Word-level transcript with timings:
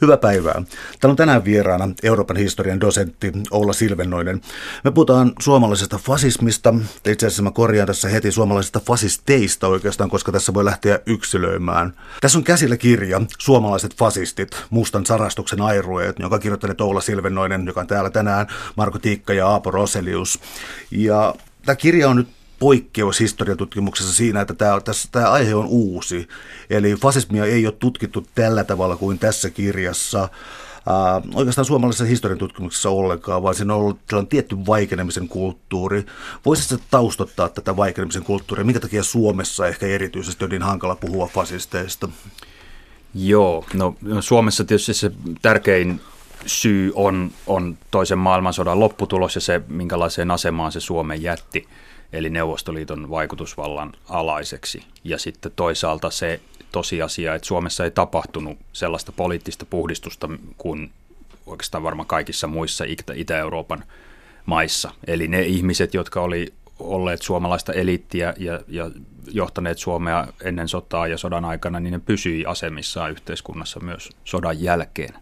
Hyvää 0.00 0.16
päivää. 0.16 0.62
Täällä 1.00 1.12
on 1.12 1.16
tänään 1.16 1.44
vieraana 1.44 1.88
Euroopan 2.02 2.36
historian 2.36 2.80
dosentti 2.80 3.32
Oula 3.50 3.72
Silvennoinen. 3.72 4.40
Me 4.84 4.90
puhutaan 4.90 5.32
suomalaisesta 5.40 5.98
fasismista. 5.98 6.74
Itse 7.06 7.26
asiassa 7.26 7.42
mä 7.42 7.50
korjaan 7.50 7.86
tässä 7.86 8.08
heti 8.08 8.32
suomalaisesta 8.32 8.80
fasisteista 8.80 9.68
oikeastaan, 9.68 10.10
koska 10.10 10.32
tässä 10.32 10.54
voi 10.54 10.64
lähteä 10.64 11.00
yksilöimään. 11.06 11.92
Tässä 12.20 12.38
on 12.38 12.44
käsillä 12.44 12.76
kirja 12.76 13.20
Suomalaiset 13.38 13.94
fasistit, 13.94 14.50
mustan 14.70 15.06
sarastuksen 15.06 15.60
airueet, 15.60 16.18
jonka 16.18 16.38
kirjoittaneet 16.38 16.80
Oula 16.80 17.00
Silvennoinen, 17.00 17.66
joka 17.66 17.80
on 17.80 17.86
täällä 17.86 18.10
tänään, 18.10 18.46
Marko 18.76 18.98
Tiikka 18.98 19.32
ja 19.32 19.48
Aapo 19.48 19.70
Roselius. 19.70 20.40
Ja 20.90 21.34
tämä 21.64 21.76
kirja 21.76 22.08
on 22.08 22.16
nyt 22.16 22.28
poikkeus 22.58 23.20
historiatutkimuksessa 23.20 24.14
siinä, 24.14 24.40
että 24.40 24.54
tämä, 24.54 24.80
tässä, 24.80 25.08
tämä 25.12 25.30
aihe 25.30 25.54
on 25.54 25.66
uusi. 25.66 26.28
Eli 26.70 26.94
fasismia 26.94 27.44
ei 27.44 27.66
ole 27.66 27.74
tutkittu 27.78 28.26
tällä 28.34 28.64
tavalla 28.64 28.96
kuin 28.96 29.18
tässä 29.18 29.50
kirjassa. 29.50 30.28
Oikeastaan 31.34 31.64
suomalaisessa 31.64 32.04
historian 32.04 32.38
tutkimuksessa 32.38 32.90
ollenkaan, 32.90 33.42
vaan 33.42 33.54
siinä 33.54 33.74
on 33.74 33.80
ollut 33.80 33.98
tällainen 34.06 34.28
tietty 34.28 34.56
vaikenemisen 34.66 35.28
kulttuuri. 35.28 36.06
Voisitko 36.44 36.84
taustottaa 36.90 37.48
tätä 37.48 37.76
vaikenemisen 37.76 38.22
kulttuuria? 38.22 38.64
Minkä 38.64 38.80
takia 38.80 39.02
Suomessa 39.02 39.66
ehkä 39.66 39.86
erityisesti 39.86 40.44
on 40.44 40.50
niin 40.50 40.62
hankala 40.62 40.96
puhua 40.96 41.26
fasisteista? 41.26 42.08
Joo, 43.14 43.64
no 43.72 43.94
Suomessa 44.20 44.64
tietysti 44.64 44.94
se 44.94 45.10
tärkein 45.42 46.00
syy 46.46 46.92
on, 46.94 47.30
on 47.46 47.78
toisen 47.90 48.18
maailmansodan 48.18 48.80
lopputulos 48.80 49.34
ja 49.34 49.40
se, 49.40 49.60
minkälaiseen 49.68 50.30
asemaan 50.30 50.72
se 50.72 50.80
Suomen 50.80 51.22
jätti– 51.22 51.68
eli 52.12 52.30
Neuvostoliiton 52.30 53.10
vaikutusvallan 53.10 53.92
alaiseksi. 54.08 54.82
Ja 55.04 55.18
sitten 55.18 55.52
toisaalta 55.56 56.10
se 56.10 56.40
tosiasia, 56.72 57.34
että 57.34 57.46
Suomessa 57.46 57.84
ei 57.84 57.90
tapahtunut 57.90 58.58
sellaista 58.72 59.12
poliittista 59.12 59.66
puhdistusta 59.66 60.28
kuin 60.58 60.90
oikeastaan 61.46 61.82
varmaan 61.82 62.06
kaikissa 62.06 62.46
muissa 62.46 62.84
Itä-Euroopan 63.14 63.84
maissa. 64.46 64.90
Eli 65.06 65.28
ne 65.28 65.42
ihmiset, 65.42 65.94
jotka 65.94 66.20
oli 66.20 66.52
olleet 66.78 67.22
suomalaista 67.22 67.72
eliittiä 67.72 68.34
ja, 68.36 68.60
ja 68.68 68.90
johtaneet 69.32 69.78
Suomea 69.78 70.26
ennen 70.44 70.68
sotaa 70.68 71.06
ja 71.06 71.18
sodan 71.18 71.44
aikana, 71.44 71.80
niin 71.80 71.92
ne 71.92 71.98
pysyi 71.98 72.44
asemissaan 72.46 73.10
yhteiskunnassa 73.10 73.80
myös 73.80 74.10
sodan 74.24 74.62
jälkeen. 74.62 75.14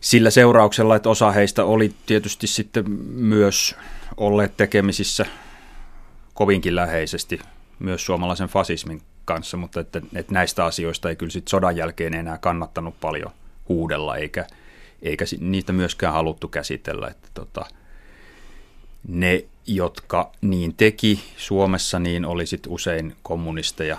Sillä 0.00 0.30
seurauksella, 0.30 0.96
että 0.96 1.08
osa 1.08 1.30
heistä 1.30 1.64
oli 1.64 1.94
tietysti 2.06 2.46
sitten 2.46 2.90
myös 3.10 3.76
olleet 4.16 4.56
tekemisissä 4.56 5.26
kovinkin 6.34 6.76
läheisesti 6.76 7.40
myös 7.78 8.06
suomalaisen 8.06 8.48
fasismin 8.48 9.02
kanssa, 9.24 9.56
mutta 9.56 9.80
että, 9.80 10.00
että 10.14 10.32
näistä 10.32 10.64
asioista 10.64 11.08
ei 11.08 11.16
kyllä 11.16 11.32
sit 11.32 11.48
sodan 11.48 11.76
jälkeen 11.76 12.14
enää 12.14 12.38
kannattanut 12.38 13.00
paljon 13.00 13.30
huudella, 13.68 14.16
eikä, 14.16 14.46
eikä 15.02 15.24
niitä 15.40 15.72
myöskään 15.72 16.14
haluttu 16.14 16.48
käsitellä. 16.48 17.08
Että 17.08 17.28
tota, 17.34 17.66
ne, 19.08 19.44
jotka 19.66 20.32
niin 20.40 20.74
teki 20.74 21.24
Suomessa, 21.36 21.98
niin 21.98 22.24
oli 22.24 22.46
sit 22.46 22.66
usein 22.68 23.16
kommunisteja, 23.22 23.98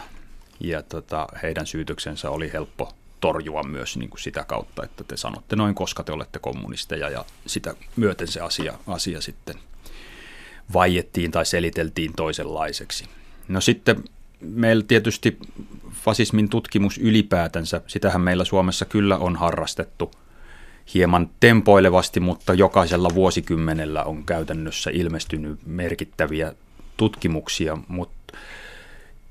ja 0.60 0.84
tota, 0.84 1.28
heidän 1.44 1.68
syytöksensä 1.68 2.30
oli 2.30 2.54
helppo 2.54 2.94
torjua 3.20 3.64
myös 3.64 3.98
niin 3.98 4.10
kuin 4.10 4.22
sitä 4.22 4.44
kautta, 4.44 4.84
että 4.84 5.04
te 5.04 5.18
sanotte 5.18 5.56
noin, 5.56 5.76
koska 5.76 6.04
te 6.04 6.12
olette 6.12 6.40
kommunisteja, 6.40 7.10
ja 7.10 7.26
sitä 7.46 7.76
myöten 7.96 8.28
se 8.28 8.42
asia, 8.42 8.74
asia 8.88 9.22
sitten– 9.22 9.56
vaiettiin 10.74 11.32
tai 11.32 11.46
seliteltiin 11.46 12.12
toisenlaiseksi. 12.16 13.06
No 13.48 13.62
sitten 13.62 14.04
meillä 14.42 14.84
tietysti 14.88 15.38
fasismin 15.92 16.50
tutkimus 16.50 16.98
ylipäätänsä, 16.98 17.82
sitähän 17.88 18.22
meillä 18.22 18.46
Suomessa 18.46 18.86
kyllä 18.86 19.18
on 19.18 19.36
harrastettu 19.36 20.12
hieman 20.94 21.30
tempoilevasti, 21.40 22.20
mutta 22.20 22.54
jokaisella 22.54 23.10
vuosikymmenellä 23.16 24.04
on 24.04 24.26
käytännössä 24.26 24.90
ilmestynyt 24.94 25.60
merkittäviä 25.66 26.54
tutkimuksia, 26.98 27.78
mutta 27.88 28.38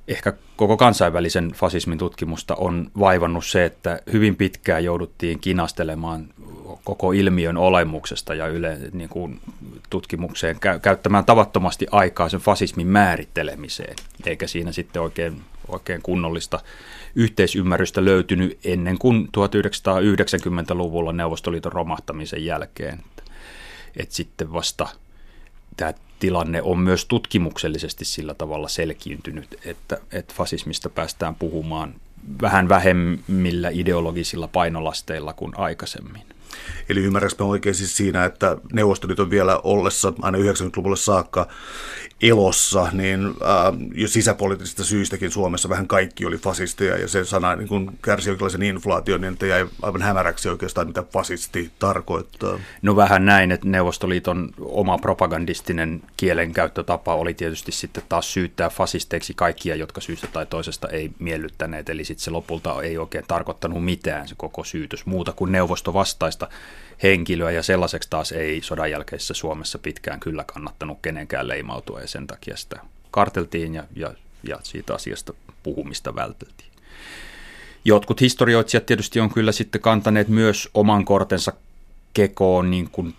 ehkä 0.08 0.32
koko 0.56 0.76
kansainvälisen 0.76 1.52
fasismin 1.54 1.98
tutkimusta 1.98 2.54
on 2.54 2.90
vaivannut 2.98 3.46
se, 3.46 3.64
että 3.64 4.00
hyvin 4.12 4.36
pitkään 4.36 4.84
jouduttiin 4.84 5.40
kinastelemaan 5.40 6.28
koko 6.84 7.12
ilmiön 7.12 7.56
olemuksesta 7.56 8.34
ja 8.34 8.46
yle, 8.46 8.78
niin 8.92 9.08
kuin 9.08 9.40
tutkimukseen 9.90 10.56
käyttämään 10.82 11.24
tavattomasti 11.24 11.86
aikaa 11.90 12.28
sen 12.28 12.40
fasismin 12.40 12.86
määrittelemiseen, 12.86 13.96
eikä 14.26 14.46
siinä 14.46 14.72
sitten 14.72 15.02
oikein, 15.02 15.42
oikein 15.68 16.02
kunnollista 16.02 16.60
yhteisymmärrystä 17.14 18.04
löytynyt 18.04 18.58
ennen 18.64 18.98
kuin 18.98 19.28
1990-luvulla 19.36 21.12
Neuvostoliiton 21.12 21.72
romahtamisen 21.72 22.44
jälkeen. 22.44 22.98
Et 23.96 24.10
sitten 24.10 24.52
vasta 24.52 24.88
tämä 25.76 25.94
tilanne 26.18 26.62
on 26.62 26.78
myös 26.78 27.04
tutkimuksellisesti 27.04 28.04
sillä 28.04 28.34
tavalla 28.34 28.68
selkiintynyt, 28.68 29.58
että, 29.64 29.98
että 30.12 30.34
fasismista 30.36 30.90
päästään 30.90 31.34
puhumaan 31.34 31.94
vähän 32.42 32.68
vähemmillä 32.68 33.68
ideologisilla 33.72 34.48
painolasteilla 34.48 35.32
kuin 35.32 35.52
aikaisemmin. 35.56 36.22
Eli 36.88 37.00
ymmärrätkö 37.00 37.44
oikein 37.44 37.74
siis 37.74 37.96
siinä, 37.96 38.24
että 38.24 38.56
Neuvostoliiton 38.72 39.30
vielä 39.30 39.58
ollessa 39.58 40.12
aina 40.22 40.38
90-luvulle 40.38 40.96
saakka 40.96 41.48
elossa, 42.22 42.88
niin 42.92 43.26
äh, 43.26 43.90
jo 43.94 44.08
sisäpoliittisista 44.08 44.84
syistäkin 44.84 45.30
Suomessa 45.30 45.68
vähän 45.68 45.86
kaikki 45.86 46.26
oli 46.26 46.38
fasisteja 46.38 46.98
ja 46.98 47.08
se 47.08 47.24
sana 47.24 47.56
niin 47.56 47.68
kun 47.68 47.98
kärsi 48.02 48.30
jonkinlaisen 48.30 48.62
inflaation, 48.62 49.20
niin 49.20 49.32
että 49.32 49.46
jäi 49.46 49.66
aivan 49.82 50.02
hämäräksi 50.02 50.48
oikeastaan, 50.48 50.86
mitä 50.86 51.02
fasisti 51.02 51.70
tarkoittaa. 51.78 52.58
No 52.82 52.96
vähän 52.96 53.24
näin, 53.24 53.52
että 53.52 53.68
Neuvostoliiton 53.68 54.50
oma 54.60 54.98
propagandistinen 54.98 56.02
kielenkäyttötapa 56.16 57.14
oli 57.14 57.34
tietysti 57.34 57.72
sitten 57.72 58.02
taas 58.08 58.32
syyttää 58.32 58.70
fasisteiksi 58.70 59.34
kaikkia, 59.34 59.76
jotka 59.76 60.00
syystä 60.00 60.26
tai 60.26 60.46
toisesta 60.46 60.88
ei 60.88 61.10
miellyttäneet, 61.18 61.88
eli 61.88 62.04
sitten 62.04 62.24
se 62.24 62.30
lopulta 62.30 62.82
ei 62.82 62.98
oikein 62.98 63.24
tarkoittanut 63.28 63.84
mitään 63.84 64.28
se 64.28 64.34
koko 64.38 64.64
syytös 64.64 65.06
muuta 65.06 65.32
kuin 65.32 65.52
neuvostovastaista 65.52 66.48
henkilöä 67.02 67.50
ja 67.50 67.62
sellaiseksi 67.62 68.10
taas 68.10 68.32
ei 68.32 68.60
sodan 68.62 68.90
jälkeisessä 68.90 69.34
Suomessa 69.34 69.78
pitkään 69.78 70.20
kyllä 70.20 70.44
kannattanut 70.44 70.98
kenenkään 71.02 71.48
leimautua 71.48 72.00
ja 72.00 72.08
sen 72.08 72.26
takia 72.26 72.56
sitä 72.56 72.80
karteltiin 73.10 73.74
ja, 73.74 73.84
ja, 73.96 74.14
ja 74.48 74.58
siitä 74.62 74.94
asiasta 74.94 75.34
puhumista 75.62 76.14
välteltiin. 76.14 76.72
Jotkut 77.84 78.20
historioitsijat 78.20 78.86
tietysti 78.86 79.20
on 79.20 79.34
kyllä 79.34 79.52
sitten 79.52 79.80
kantaneet 79.80 80.28
myös 80.28 80.68
oman 80.74 81.04
kortensa 81.04 81.52
kekoon 82.14 82.70
niin 82.70 82.90
kuin 82.90 83.14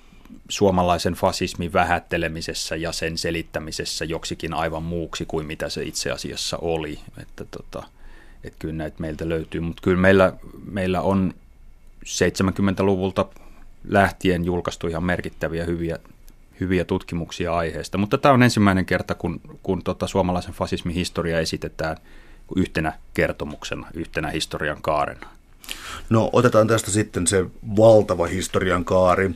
suomalaisen 0.50 1.14
fasismin 1.14 1.74
vähättelemisessä 1.74 2.76
ja 2.76 2.92
sen 2.92 3.18
selittämisessä 3.18 4.06
joksikin 4.06 4.54
aivan 4.54 4.84
muuksi 4.84 5.26
kuin 5.26 5.46
mitä 5.46 5.70
se 5.70 5.84
itse 5.84 6.12
asiassa 6.12 6.58
oli. 6.58 7.00
Että 7.22 7.46
tota, 7.46 7.84
että 8.44 8.60
kyllä 8.60 8.74
näitä 8.74 8.96
meiltä 9.00 9.30
löytyy, 9.30 9.62
mutta 9.62 9.82
kyllä 9.82 9.98
meillä, 9.98 10.34
meillä 10.66 11.02
on 11.02 11.34
70-luvulta 12.06 13.26
lähtien 13.88 14.46
julkaistu 14.46 14.88
ihan 14.88 15.04
merkittäviä 15.04 15.66
hyviä, 15.66 15.98
hyviä 16.60 16.86
tutkimuksia 16.86 17.54
aiheesta. 17.54 17.98
Mutta 17.98 18.18
tämä 18.18 18.34
on 18.34 18.44
ensimmäinen 18.44 18.86
kerta, 18.86 19.16
kun, 19.16 19.42
kun 19.64 19.84
tota 19.84 20.08
suomalaisen 20.08 20.54
fasismin 20.54 20.96
historia 20.96 21.40
esitetään 21.40 21.98
yhtenä 22.56 22.94
kertomuksena, 23.14 23.88
yhtenä 23.94 24.30
historian 24.30 24.82
kaarena. 24.82 25.28
No 26.10 26.30
otetaan 26.34 26.68
tästä 26.68 26.92
sitten 26.92 27.28
se 27.28 27.46
valtava 27.78 28.26
historian 28.26 28.86
kaari, 28.86 29.32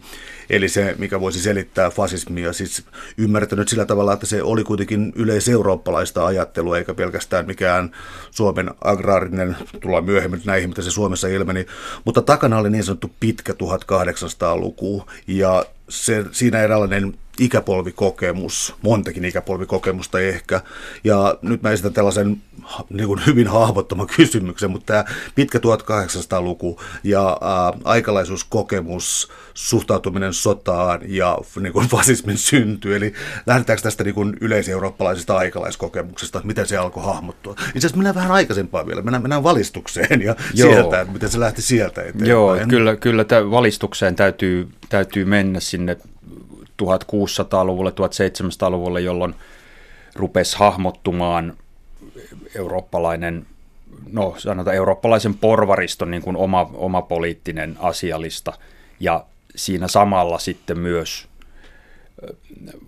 eli 0.50 0.70
se, 0.70 0.96
mikä 0.98 1.20
voisi 1.20 1.42
selittää 1.42 1.90
fasismia, 1.90 2.54
siis 2.54 2.84
ymmärtänyt 3.18 3.68
sillä 3.68 3.86
tavalla, 3.86 4.14
että 4.14 4.26
se 4.26 4.44
oli 4.44 4.64
kuitenkin 4.64 5.14
yleiseurooppalaista 5.16 6.26
ajattelua, 6.26 6.78
eikä 6.78 6.94
pelkästään 6.94 7.46
mikään 7.46 7.92
Suomen 8.32 8.72
agraarinen, 8.84 9.58
tullaan 9.82 10.06
myöhemmin 10.06 10.42
näihin, 10.46 10.70
mitä 10.70 10.82
se 10.82 10.92
Suomessa 10.92 11.28
ilmeni, 11.28 11.66
mutta 12.06 12.22
takana 12.22 12.58
oli 12.58 12.70
niin 12.70 12.84
sanottu 12.84 13.12
pitkä 13.20 13.54
1800-luku, 13.54 15.06
ja 15.28 15.66
se, 15.90 16.26
siinä 16.32 16.62
eräänlainen 16.62 17.14
ikäpolvikokemus, 17.40 18.76
montakin 18.82 19.26
ikäpolvikokemusta 19.26 20.20
ehkä. 20.20 20.62
Ja 21.04 21.38
nyt 21.42 21.62
mä 21.62 21.72
esitän 21.72 21.94
tällaisen 21.94 22.42
niin 22.90 23.08
kuin 23.08 23.22
hyvin 23.26 23.48
haavoittoman 23.48 24.08
kysymyksen, 24.18 24.72
mutta 24.72 24.86
tämä 24.86 25.06
pitkä 25.36 25.60
1800-luku 25.60 26.82
ja 27.04 27.38
ää, 27.42 27.74
aikalaisuuskokemus, 27.84 29.32
suhtautuminen 29.54 30.34
sotaan 30.34 31.02
ja 31.08 31.38
niin 31.60 31.74
kuin 31.74 31.88
fasismin 31.88 32.38
synty. 32.38 32.96
Eli 32.96 33.14
lähdetäänkö 33.46 33.82
tästä 33.82 34.04
niin 34.04 34.16
kuin 34.16 34.38
yleiseurooppalaisesta 34.42 35.38
aikalaiskokemuksesta, 35.38 36.42
miten 36.44 36.68
se 36.68 36.78
alkoi 36.78 37.04
hahmottua? 37.04 37.52
Itse 37.52 37.78
asiassa 37.78 37.98
mennään 37.98 38.16
vähän 38.16 38.32
aikaisempaa 38.32 38.88
vielä, 38.88 39.02
mennään, 39.02 39.24
mennään 39.24 39.44
valistukseen 39.44 40.22
ja 40.22 40.36
Joo. 40.54 40.72
sieltä, 40.72 41.02
että 41.02 41.14
miten 41.14 41.30
se 41.30 41.40
lähti 41.40 41.62
sieltä 41.62 42.02
eteenpäin. 42.02 42.30
Joo, 42.30 42.58
kyllä, 42.70 42.96
kyllä 42.96 43.24
tämä 43.24 43.52
valistukseen 43.52 44.16
täytyy, 44.16 44.68
täytyy 44.90 45.26
mennä 45.26 45.60
sinne 45.60 45.98
1600-luvulle, 46.84 47.90
1700-luvulle, 47.90 49.02
jolloin 49.02 49.36
rupesi 50.16 50.58
hahmottumaan 50.58 51.58
eurooppalainen 52.56 53.46
no 54.12 54.36
sanotaan 54.38 54.76
eurooppalaisen 54.76 55.34
porvariston 55.34 56.12
niin 56.12 56.22
kuin 56.24 56.38
oma, 56.38 56.70
oma 56.74 57.02
poliittinen 57.02 57.76
asialista. 57.80 58.54
Ja 59.00 59.26
siinä 59.56 59.88
samalla 59.88 60.40
sitten 60.40 60.80
myös 60.80 61.28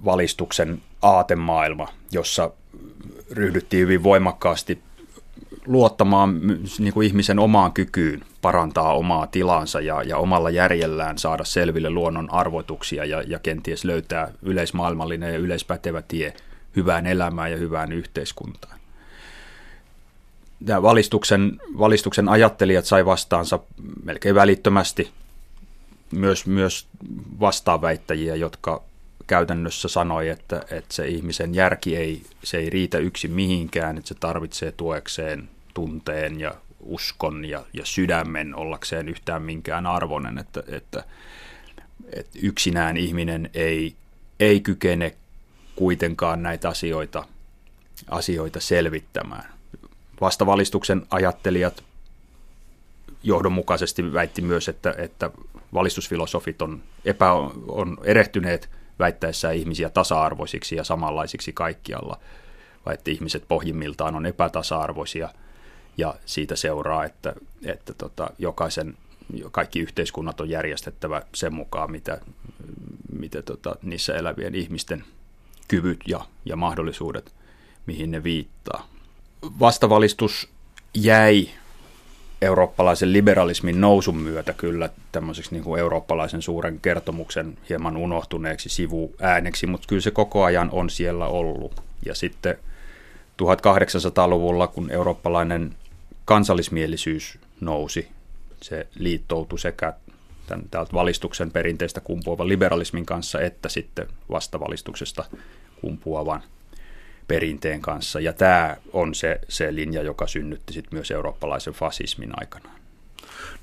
valistuksen 0.06 0.82
aatemaailma, 1.02 1.88
jossa 2.12 2.52
ryhdyttiin 3.32 3.82
hyvin 3.82 4.04
voimakkaasti 4.04 4.82
luottamaan 5.66 6.42
niin 6.80 6.94
kuin 6.94 7.08
ihmisen 7.08 7.40
omaan 7.40 7.74
kykyyn 7.74 8.22
parantaa 8.42 8.94
omaa 8.94 9.28
tilansa 9.28 9.82
ja, 9.82 10.04
ja 10.04 10.18
omalla 10.18 10.50
järjellään 10.50 11.18
saada 11.18 11.44
selville 11.44 11.90
luonnon 11.90 12.34
arvotuksia 12.34 13.06
ja, 13.06 13.22
ja 13.22 13.40
kenties 13.40 13.86
löytää 13.86 14.32
yleismaailmallinen 14.42 15.34
ja 15.34 15.40
yleispätevä 15.40 16.02
tie 16.02 16.34
hyvään 16.76 17.08
elämään 17.08 17.52
ja 17.52 17.58
hyvään 17.58 17.92
yhteiskuntaan. 17.92 18.80
Tämä 20.66 20.82
valistuksen, 20.82 21.62
valistuksen 21.78 22.30
ajattelijat 22.30 22.86
sai 22.86 23.06
vastaansa 23.06 23.60
melkein 24.04 24.36
välittömästi 24.36 25.12
myös, 26.12 26.48
myös 26.48 26.88
vastaaväittäjiä, 27.40 28.36
jotka 28.36 28.82
käytännössä 29.30 29.88
sanoi, 29.88 30.30
että, 30.30 30.62
että 30.72 30.94
se 30.96 31.08
ihmisen 31.08 31.56
järki 31.56 31.96
ei, 31.96 32.24
se 32.44 32.58
ei 32.58 32.70
riitä 32.70 32.98
yksin 32.98 33.32
mihinkään, 33.32 33.98
että 33.98 34.08
se 34.08 34.16
tarvitsee 34.16 34.72
tuekseen 34.72 35.50
tunteen 35.74 36.40
ja 36.40 36.56
uskon 36.80 37.46
ja, 37.46 37.66
ja 37.74 37.86
sydämen 37.86 38.56
ollakseen 38.56 39.10
yhtään 39.10 39.42
minkään 39.42 39.86
arvoinen, 39.86 40.38
että, 40.38 40.64
että, 40.68 41.04
että 42.14 42.40
yksinään 42.42 42.98
ihminen 42.98 43.50
ei, 43.54 43.96
ei 44.40 44.60
kykene 44.60 45.16
kuitenkaan 45.76 46.44
näitä 46.44 46.70
asioita, 46.70 47.26
asioita 48.10 48.60
selvittämään. 48.60 49.54
Vastavalistuksen 50.22 51.06
ajattelijat 51.10 51.84
johdonmukaisesti 53.24 54.14
väitti 54.14 54.42
myös, 54.42 54.70
että, 54.70 54.96
että 54.98 55.32
valistusfilosofit 55.74 56.62
on, 56.62 56.84
epä, 57.06 57.34
on 57.68 57.98
erehtyneet 58.04 58.79
väittäessään 59.00 59.56
ihmisiä 59.56 59.90
tasa-arvoisiksi 59.90 60.76
ja 60.76 60.84
samanlaisiksi 60.84 61.54
kaikkialla, 61.54 62.20
vai 62.86 62.94
että 62.94 63.12
ihmiset 63.12 63.44
pohjimmiltaan 63.48 64.16
on 64.16 64.26
epätasa-arvoisia 64.26 65.30
ja 65.98 66.16
siitä 66.26 66.56
seuraa, 66.56 67.06
että, 67.06 67.34
että 67.66 67.94
tota, 67.94 68.30
jokaisen, 68.38 68.98
kaikki 69.52 69.80
yhteiskunnat 69.80 70.42
on 70.42 70.50
järjestettävä 70.50 71.22
sen 71.36 71.54
mukaan, 71.54 71.92
mitä, 71.92 72.22
mitä 73.20 73.42
tota, 73.42 73.76
niissä 73.82 74.16
elävien 74.16 74.56
ihmisten 74.56 75.04
kyvyt 75.68 76.00
ja, 76.08 76.26
ja 76.46 76.56
mahdollisuudet, 76.56 77.34
mihin 77.86 78.12
ne 78.12 78.24
viittaa. 78.24 78.88
Vastavalistus 79.60 80.50
jäi 80.94 81.50
eurooppalaisen 82.42 83.14
liberalismin 83.14 83.82
nousun 83.82 84.18
myötä 84.18 84.54
kyllä 84.54 84.90
tämmöiseksi 85.12 85.52
niin 85.52 85.64
kuin 85.64 85.80
eurooppalaisen 85.80 86.42
suuren 86.42 86.80
kertomuksen 86.80 87.58
hieman 87.70 87.98
unohtuneeksi 87.98 88.70
sivuääneksi, 88.70 89.68
mutta 89.68 89.88
kyllä 89.88 90.02
se 90.02 90.12
koko 90.12 90.44
ajan 90.44 90.70
on 90.72 90.90
siellä 90.90 91.28
ollut. 91.28 91.82
Ja 92.06 92.16
sitten 92.16 92.58
1800-luvulla, 93.44 94.68
kun 94.68 94.92
eurooppalainen 94.92 95.76
kansallismielisyys 96.26 97.38
nousi, 97.62 98.08
se 98.62 98.88
liittoutui 98.96 99.60
sekä 99.60 99.94
tämän, 100.48 100.66
täältä 100.72 100.94
valistuksen 100.94 101.52
perinteistä 101.52 102.02
kumpuavan 102.02 102.50
liberalismin 102.50 103.06
kanssa, 103.06 103.42
että 103.42 103.70
sitten 103.70 104.08
vastavalistuksesta 104.32 105.26
kumpuavan 105.82 106.44
perinteen 107.30 107.82
kanssa. 107.82 108.20
Ja 108.20 108.34
tämä 108.34 108.78
on 108.94 109.16
se, 109.16 109.40
se 109.50 109.76
linja, 109.76 110.02
joka 110.02 110.28
synnytti 110.28 110.74
sit 110.74 110.92
myös 110.92 111.12
eurooppalaisen 111.12 111.74
fasismin 111.74 112.32
aikana. 112.40 112.79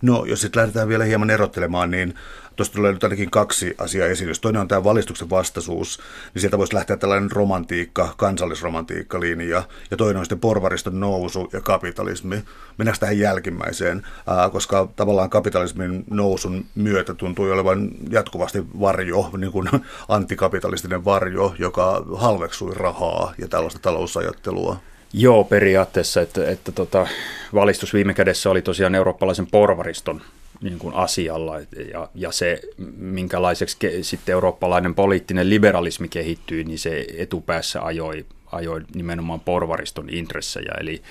No, 0.03 0.25
jos 0.25 0.41
sitten 0.41 0.61
lähdetään 0.61 0.89
vielä 0.89 1.05
hieman 1.05 1.31
erottelemaan, 1.31 1.91
niin 1.91 2.15
tuosta 2.57 2.75
tulee 2.75 2.93
nyt 2.93 3.05
ainakin 3.05 3.31
kaksi 3.31 3.75
asiaa 3.79 4.09
esille. 4.09 4.31
Jos 4.31 4.41
toinen 4.41 4.63
on 4.63 4.69
tämä 4.69 4.85
valistuksen 4.85 5.31
vastaisuus, 5.31 6.01
niin 6.35 6.41
sieltä 6.41 6.59
voisi 6.59 6.75
lähteä 6.75 6.97
tällainen 6.97 7.31
romantiikka, 7.31 8.15
kansallisromantiikka-linja, 8.17 9.63
ja 9.91 9.97
toinen 9.97 10.19
on 10.19 10.25
sitten 10.25 10.41
porvariston 10.41 11.01
nousu 11.01 11.49
ja 11.53 11.61
kapitalismi. 11.61 12.45
Mennäänkö 12.79 13.01
tähän 13.01 13.19
jälkimmäiseen, 13.19 14.07
koska 14.53 14.89
tavallaan 14.97 15.31
kapitalismin 15.31 16.05
nousun 16.11 16.67
myötä 16.75 17.15
tuntuu 17.15 17.51
olevan 17.51 17.91
jatkuvasti 18.11 18.65
varjo, 18.81 19.31
niin 19.37 19.53
kuin 19.53 19.69
antikapitalistinen 20.09 21.05
varjo, 21.05 21.55
joka 21.59 22.07
halveksui 22.15 22.75
rahaa 22.75 23.35
ja 23.39 23.49
tällaista 23.49 23.79
talousajattelua. 23.79 24.81
Joo, 25.19 25.45
periaatteessa, 25.45 26.21
että, 26.21 26.51
että 26.51 26.73
tota, 26.73 27.07
valistus 27.55 27.95
viime 27.95 28.15
kädessä 28.15 28.51
oli 28.51 28.63
tosiaan 28.63 28.95
eurooppalaisen 28.95 29.47
porvariston 29.47 30.21
niin 30.61 30.79
kuin 30.79 30.95
asialla 30.95 31.61
ja, 31.93 32.09
ja 32.15 32.33
se, 32.33 32.61
minkälaiseksi 32.97 33.77
ke, 33.79 34.03
sitten 34.03 34.33
eurooppalainen 34.33 34.95
poliittinen 34.95 35.51
liberalismi 35.51 36.09
kehittyi, 36.09 36.65
niin 36.65 36.79
se 36.79 37.07
etupäässä 37.17 37.83
ajoi, 37.83 38.25
ajoi 38.53 38.81
nimenomaan 38.95 39.41
porvariston 39.41 40.11
intressejä, 40.11 40.73
eli 40.81 41.03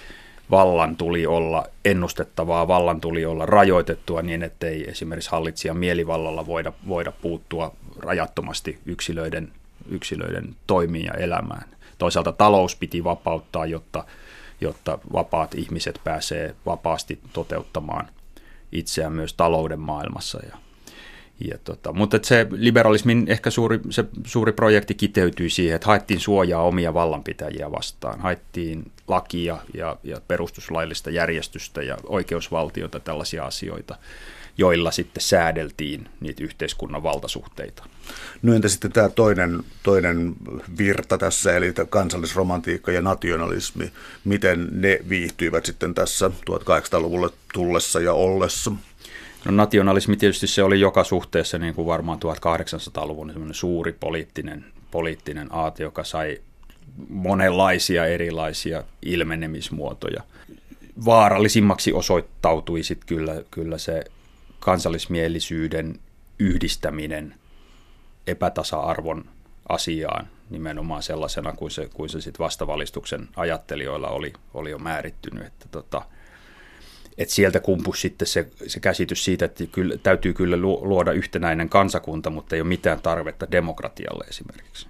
vallan 0.52 0.96
tuli 0.96 1.26
olla 1.26 1.66
ennustettavaa, 1.86 2.68
vallan 2.68 3.02
tuli 3.02 3.26
olla 3.26 3.46
rajoitettua 3.46 4.22
niin, 4.22 4.44
ettei 4.44 4.90
esimerkiksi 4.90 5.32
hallitsijan 5.32 5.78
mielivallalla 5.78 6.46
voida, 6.46 6.74
voida 6.88 7.12
puuttua 7.12 7.76
rajattomasti 8.00 8.80
yksilöiden, 8.86 9.52
yksilöiden 9.90 10.56
toimiin 10.68 11.06
ja 11.06 11.14
elämään. 11.14 11.76
Toisaalta 11.98 12.32
talous 12.32 12.76
piti 12.76 13.04
vapauttaa, 13.04 13.66
jotta, 13.66 14.06
jotta 14.62 15.00
vapaat 15.14 15.56
ihmiset 15.56 16.02
pääsee 16.04 16.56
vapaasti 16.66 17.20
toteuttamaan 17.34 18.08
itseään 18.72 19.14
myös 19.14 19.34
talouden 19.34 19.80
maailmassa. 19.80 20.40
Ja, 20.46 20.58
ja 21.48 21.58
tota, 21.64 21.94
mutta 21.94 22.20
se 22.24 22.48
liberalismin 22.52 23.26
ehkä 23.28 23.50
suuri, 23.50 23.80
se 23.90 24.06
suuri 24.26 24.52
projekti 24.52 24.94
kiteytyi 24.94 25.50
siihen, 25.50 25.76
että 25.76 25.88
haettiin 25.88 26.20
suojaa 26.20 26.64
omia 26.64 26.94
vallanpitäjiä 26.94 27.72
vastaan. 27.72 28.20
Haettiin 28.20 28.92
lakia 29.08 29.58
ja, 29.74 29.98
ja 30.04 30.22
perustuslaillista 30.28 31.10
järjestystä 31.10 31.82
ja 31.82 31.98
oikeusvaltiota, 32.04 33.00
tällaisia 33.00 33.46
asioita 33.46 33.96
joilla 34.58 34.92
sitten 34.92 35.22
säädeltiin 35.22 36.10
niitä 36.20 36.44
yhteiskunnan 36.44 37.04
valtasuhteita. 37.04 37.84
No 38.42 38.54
entä 38.54 38.68
sitten 38.68 38.92
tämä 38.92 39.10
toinen, 39.10 39.64
toinen 39.84 40.34
virta 40.78 41.18
tässä, 41.18 41.56
eli 41.56 41.74
kansallisromantiikka 41.90 42.92
ja 42.92 43.02
nationalismi, 43.02 43.92
miten 44.24 44.68
ne 44.72 45.00
viihtyivät 45.10 45.66
sitten 45.66 45.94
tässä 45.94 46.32
1800-luvulle 46.52 47.30
tullessa 47.54 48.00
ja 48.00 48.14
ollessa? 48.14 48.72
No 49.46 49.52
nationalismi 49.52 50.18
tietysti 50.18 50.48
se 50.48 50.64
oli 50.64 50.80
joka 50.80 51.04
suhteessa 51.04 51.58
niin 51.58 51.76
kuin 51.76 51.86
varmaan 51.86 52.20
1800-luvun 52.20 53.50
suuri 53.52 53.92
poliittinen, 53.92 54.66
poliittinen 54.92 55.48
aate, 55.52 55.84
joka 55.84 56.04
sai 56.04 56.42
monenlaisia 57.10 58.06
erilaisia 58.06 58.84
ilmenemismuotoja. 59.02 60.24
Vaarallisimmaksi 61.06 61.94
osoittautui 61.94 62.84
sitten 62.84 63.08
kyllä, 63.08 63.44
kyllä 63.52 63.78
se 63.78 64.04
kansallismielisyyden 64.66 66.00
yhdistäminen 66.40 67.36
epätasa-arvon 68.28 69.26
asiaan 69.70 70.28
nimenomaan 70.50 71.04
sellaisena 71.04 71.54
kuin 71.54 71.72
se, 71.72 71.90
kuin 71.94 72.10
se 72.10 72.22
sit 72.22 72.40
vastavalistuksen 72.40 73.28
ajattelijoilla 73.36 74.08
oli, 74.08 74.34
oli 74.54 74.72
jo 74.72 74.78
määrittynyt. 74.78 75.46
Että 75.46 75.66
tota, 75.72 76.02
et 77.18 77.30
sieltä 77.30 77.60
kumpusi 77.60 78.02
sitten 78.02 78.28
se, 78.28 78.48
se 78.68 78.80
käsitys 78.80 79.26
siitä, 79.26 79.46
että 79.46 79.66
kyllä, 79.66 79.98
täytyy 79.98 80.34
kyllä 80.34 80.58
luoda 80.58 81.12
yhtenäinen 81.12 81.70
kansakunta, 81.70 82.30
mutta 82.30 82.56
ei 82.56 82.62
ole 82.62 82.68
mitään 82.68 83.02
tarvetta 83.02 83.52
demokratialle 83.52 84.26
esimerkiksi. 84.30 84.88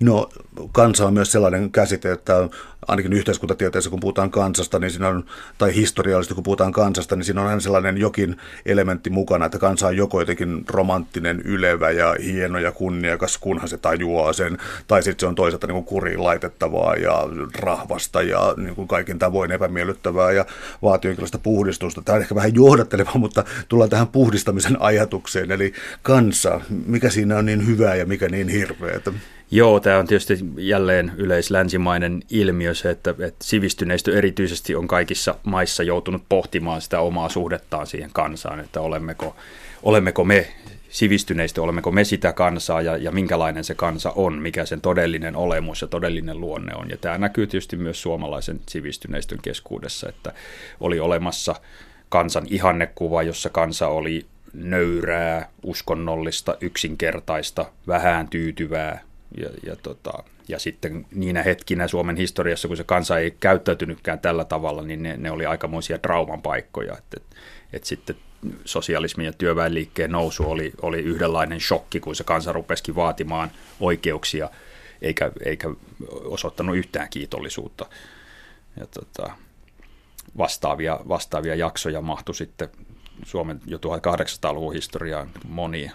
No 0.00 0.28
kansa 0.72 1.06
on 1.06 1.14
myös 1.14 1.32
sellainen 1.32 1.70
käsite, 1.70 2.12
että 2.12 2.48
ainakin 2.88 3.12
yhteiskuntatieteessä 3.12 3.90
kun 3.90 4.00
puhutaan 4.00 4.30
kansasta, 4.30 4.78
niin 4.78 4.90
siinä 4.90 5.08
on, 5.08 5.24
tai 5.58 5.74
historiallisesti 5.74 6.34
kun 6.34 6.42
puhutaan 6.42 6.72
kansasta, 6.72 7.16
niin 7.16 7.24
siinä 7.24 7.40
on 7.40 7.46
aina 7.46 7.60
sellainen 7.60 7.98
jokin 7.98 8.36
elementti 8.66 9.10
mukana, 9.10 9.46
että 9.46 9.58
kansa 9.58 9.86
on 9.86 9.96
joko 9.96 10.20
jotenkin 10.20 10.64
romanttinen, 10.68 11.40
ylevä 11.40 11.90
ja 11.90 12.16
hieno 12.24 12.58
ja 12.58 12.72
kunniakas, 12.72 13.38
kunhan 13.38 13.68
se 13.68 13.78
tajuaa 13.78 14.32
sen, 14.32 14.58
tai 14.88 15.02
sitten 15.02 15.20
se 15.20 15.26
on 15.26 15.34
toisaalta 15.34 15.66
niin 15.66 15.84
kuriin 15.84 16.24
laitettavaa 16.24 16.94
ja 16.94 17.28
rahvasta 17.60 18.22
ja 18.22 18.54
niin 18.56 18.74
kuin 18.74 18.88
kaikin 18.88 19.18
tavoin 19.18 19.52
epämiellyttävää 19.52 20.32
ja 20.32 20.46
vaatii 20.82 21.08
jonkinlaista 21.08 21.38
puhdistusta. 21.38 22.02
Tämä 22.02 22.16
on 22.16 22.22
ehkä 22.22 22.34
vähän 22.34 22.54
johdatteleva, 22.54 23.10
mutta 23.14 23.44
tullaan 23.68 23.90
tähän 23.90 24.08
puhdistamisen 24.08 24.82
ajatukseen, 24.82 25.50
eli 25.50 25.72
kansa, 26.02 26.60
mikä 26.86 27.10
siinä 27.10 27.38
on 27.38 27.46
niin 27.46 27.66
hyvää 27.66 27.94
ja 27.94 28.06
mikä 28.06 28.28
niin 28.28 28.48
hirveätä? 28.48 29.12
Joo, 29.50 29.80
tämä 29.80 29.98
on 29.98 30.06
tietysti 30.06 30.38
jälleen 30.56 31.12
yleislänsimainen 31.16 32.22
ilmiö 32.30 32.74
se, 32.74 32.90
että, 32.90 33.10
että 33.10 33.44
sivistyneistö 33.44 34.18
erityisesti 34.18 34.74
on 34.74 34.88
kaikissa 34.88 35.34
maissa 35.44 35.82
joutunut 35.82 36.22
pohtimaan 36.28 36.80
sitä 36.80 37.00
omaa 37.00 37.28
suhdettaan 37.28 37.86
siihen 37.86 38.10
kansaan, 38.12 38.60
että 38.60 38.80
olemmeko, 38.80 39.36
olemmeko 39.82 40.24
me 40.24 40.46
sivistyneistö, 40.88 41.62
olemmeko 41.62 41.90
me 41.90 42.04
sitä 42.04 42.32
kansaa 42.32 42.82
ja, 42.82 42.96
ja 42.96 43.12
minkälainen 43.12 43.64
se 43.64 43.74
kansa 43.74 44.12
on, 44.16 44.38
mikä 44.38 44.64
sen 44.64 44.80
todellinen 44.80 45.36
olemus 45.36 45.82
ja 45.82 45.88
todellinen 45.88 46.40
luonne 46.40 46.74
on. 46.74 46.90
Ja 46.90 46.96
tämä 46.96 47.18
näkyy 47.18 47.46
tietysti 47.46 47.76
myös 47.76 48.02
suomalaisen 48.02 48.60
sivistyneistön 48.68 49.38
keskuudessa, 49.42 50.08
että 50.08 50.32
oli 50.80 51.00
olemassa 51.00 51.54
kansan 52.08 52.46
ihannekuva, 52.50 53.22
jossa 53.22 53.50
kansa 53.50 53.88
oli 53.88 54.26
nöyrää, 54.52 55.48
uskonnollista, 55.62 56.56
yksinkertaista, 56.60 57.66
vähän 57.86 58.28
tyytyvää. 58.28 59.07
Ja, 59.36 59.48
ja, 59.66 59.76
tota, 59.76 60.12
ja 60.48 60.58
sitten 60.58 61.06
niinä 61.14 61.42
hetkinä 61.42 61.88
Suomen 61.88 62.16
historiassa, 62.16 62.68
kun 62.68 62.76
se 62.76 62.84
kansa 62.84 63.18
ei 63.18 63.30
käyttäytynytkään 63.30 64.18
tällä 64.18 64.44
tavalla, 64.44 64.82
niin 64.82 65.02
ne, 65.02 65.16
ne 65.16 65.30
oli 65.30 65.46
aikamoisia 65.46 65.98
trauman 65.98 66.42
paikkoja. 66.42 66.98
Että 66.98 67.16
et, 67.16 67.36
et 67.72 67.84
sitten 67.84 68.16
sosialismin 68.64 69.26
ja 69.26 69.32
työväenliikkeen 69.32 70.12
nousu 70.12 70.50
oli, 70.50 70.72
oli 70.82 70.98
yhdenlainen 70.98 71.60
shokki, 71.60 72.00
kun 72.00 72.16
se 72.16 72.24
kansa 72.24 72.52
rupesikin 72.52 72.94
vaatimaan 72.94 73.50
oikeuksia, 73.80 74.50
eikä, 75.02 75.32
eikä 75.44 75.68
osoittanut 76.24 76.76
yhtään 76.76 77.08
kiitollisuutta. 77.10 77.86
Ja 78.80 78.86
tota, 78.86 79.32
vastaavia, 80.38 81.00
vastaavia 81.08 81.54
jaksoja 81.54 82.00
mahtui 82.00 82.34
sitten 82.34 82.68
Suomen 83.24 83.60
jo 83.66 83.78
1800-luvun 83.78 84.74
historiaan 84.74 85.30
monia. 85.48 85.92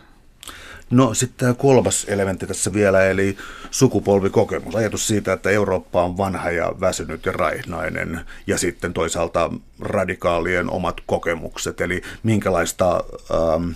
No 0.90 1.14
sitten 1.14 1.38
tämä 1.38 1.54
kolmas 1.54 2.06
elementti 2.10 2.48
tässä 2.48 2.74
vielä, 2.74 3.06
eli 3.06 3.38
sukupolvikokemus. 3.72 4.76
Ajatus 4.76 5.08
siitä, 5.08 5.34
että 5.34 5.50
Eurooppa 5.50 6.04
on 6.04 6.18
vanha 6.18 6.52
ja 6.52 6.74
väsynyt 6.80 7.26
ja 7.26 7.32
raihnainen, 7.32 8.22
ja 8.48 8.58
sitten 8.58 8.94
toisaalta 8.94 9.52
radikaalien 9.80 10.70
omat 10.70 11.02
kokemukset, 11.06 11.82
eli 11.82 12.02
minkälaista... 12.24 13.04
Ähm, 13.32 13.72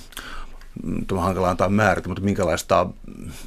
Tämä 1.07 1.21
hankala 1.21 1.50
antaa 1.50 1.69
määritä, 1.69 2.07
mutta 2.09 2.24
minkälaista, 2.24 2.88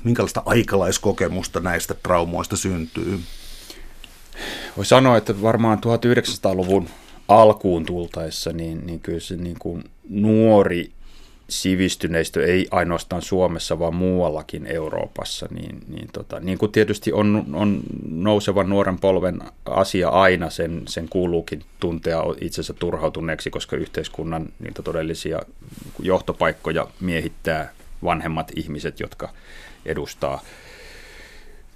minkälaista 0.04 0.42
aikalaiskokemusta 0.44 1.60
näistä 1.60 1.94
traumoista 1.94 2.56
syntyy? 2.56 3.20
Voi 4.76 4.86
sanoa, 4.86 5.16
että 5.16 5.42
varmaan 5.42 5.78
1900-luvun 5.78 6.88
alkuun 7.28 7.86
tultaessa, 7.86 8.52
niin, 8.52 8.86
niin 8.86 9.00
kyllä 9.00 9.20
se 9.20 9.36
niin 9.36 9.56
kuin 9.58 9.84
nuori 10.08 10.92
sivistyneistö 11.50 12.46
ei 12.46 12.68
ainoastaan 12.70 13.22
Suomessa, 13.22 13.78
vaan 13.78 13.94
muuallakin 13.94 14.66
Euroopassa, 14.66 15.48
niin, 15.50 15.82
niin, 15.88 16.08
tota, 16.12 16.40
niin 16.40 16.58
kuin 16.58 16.72
tietysti 16.72 17.12
on, 17.12 17.46
on 17.52 17.80
nousevan 18.10 18.68
nuoren 18.68 18.98
polven 18.98 19.40
asia 19.64 20.08
aina, 20.08 20.50
sen, 20.50 20.82
sen 20.88 21.08
kuuluukin 21.08 21.62
tuntea 21.80 22.22
itsensä 22.40 22.72
turhautuneeksi, 22.72 23.50
koska 23.50 23.76
yhteiskunnan 23.76 24.46
niitä 24.58 24.82
todellisia 24.82 25.40
johtopaikkoja 25.98 26.86
miehittää 27.00 27.72
vanhemmat 28.04 28.52
ihmiset, 28.56 29.00
jotka 29.00 29.28
edustaa, 29.86 30.42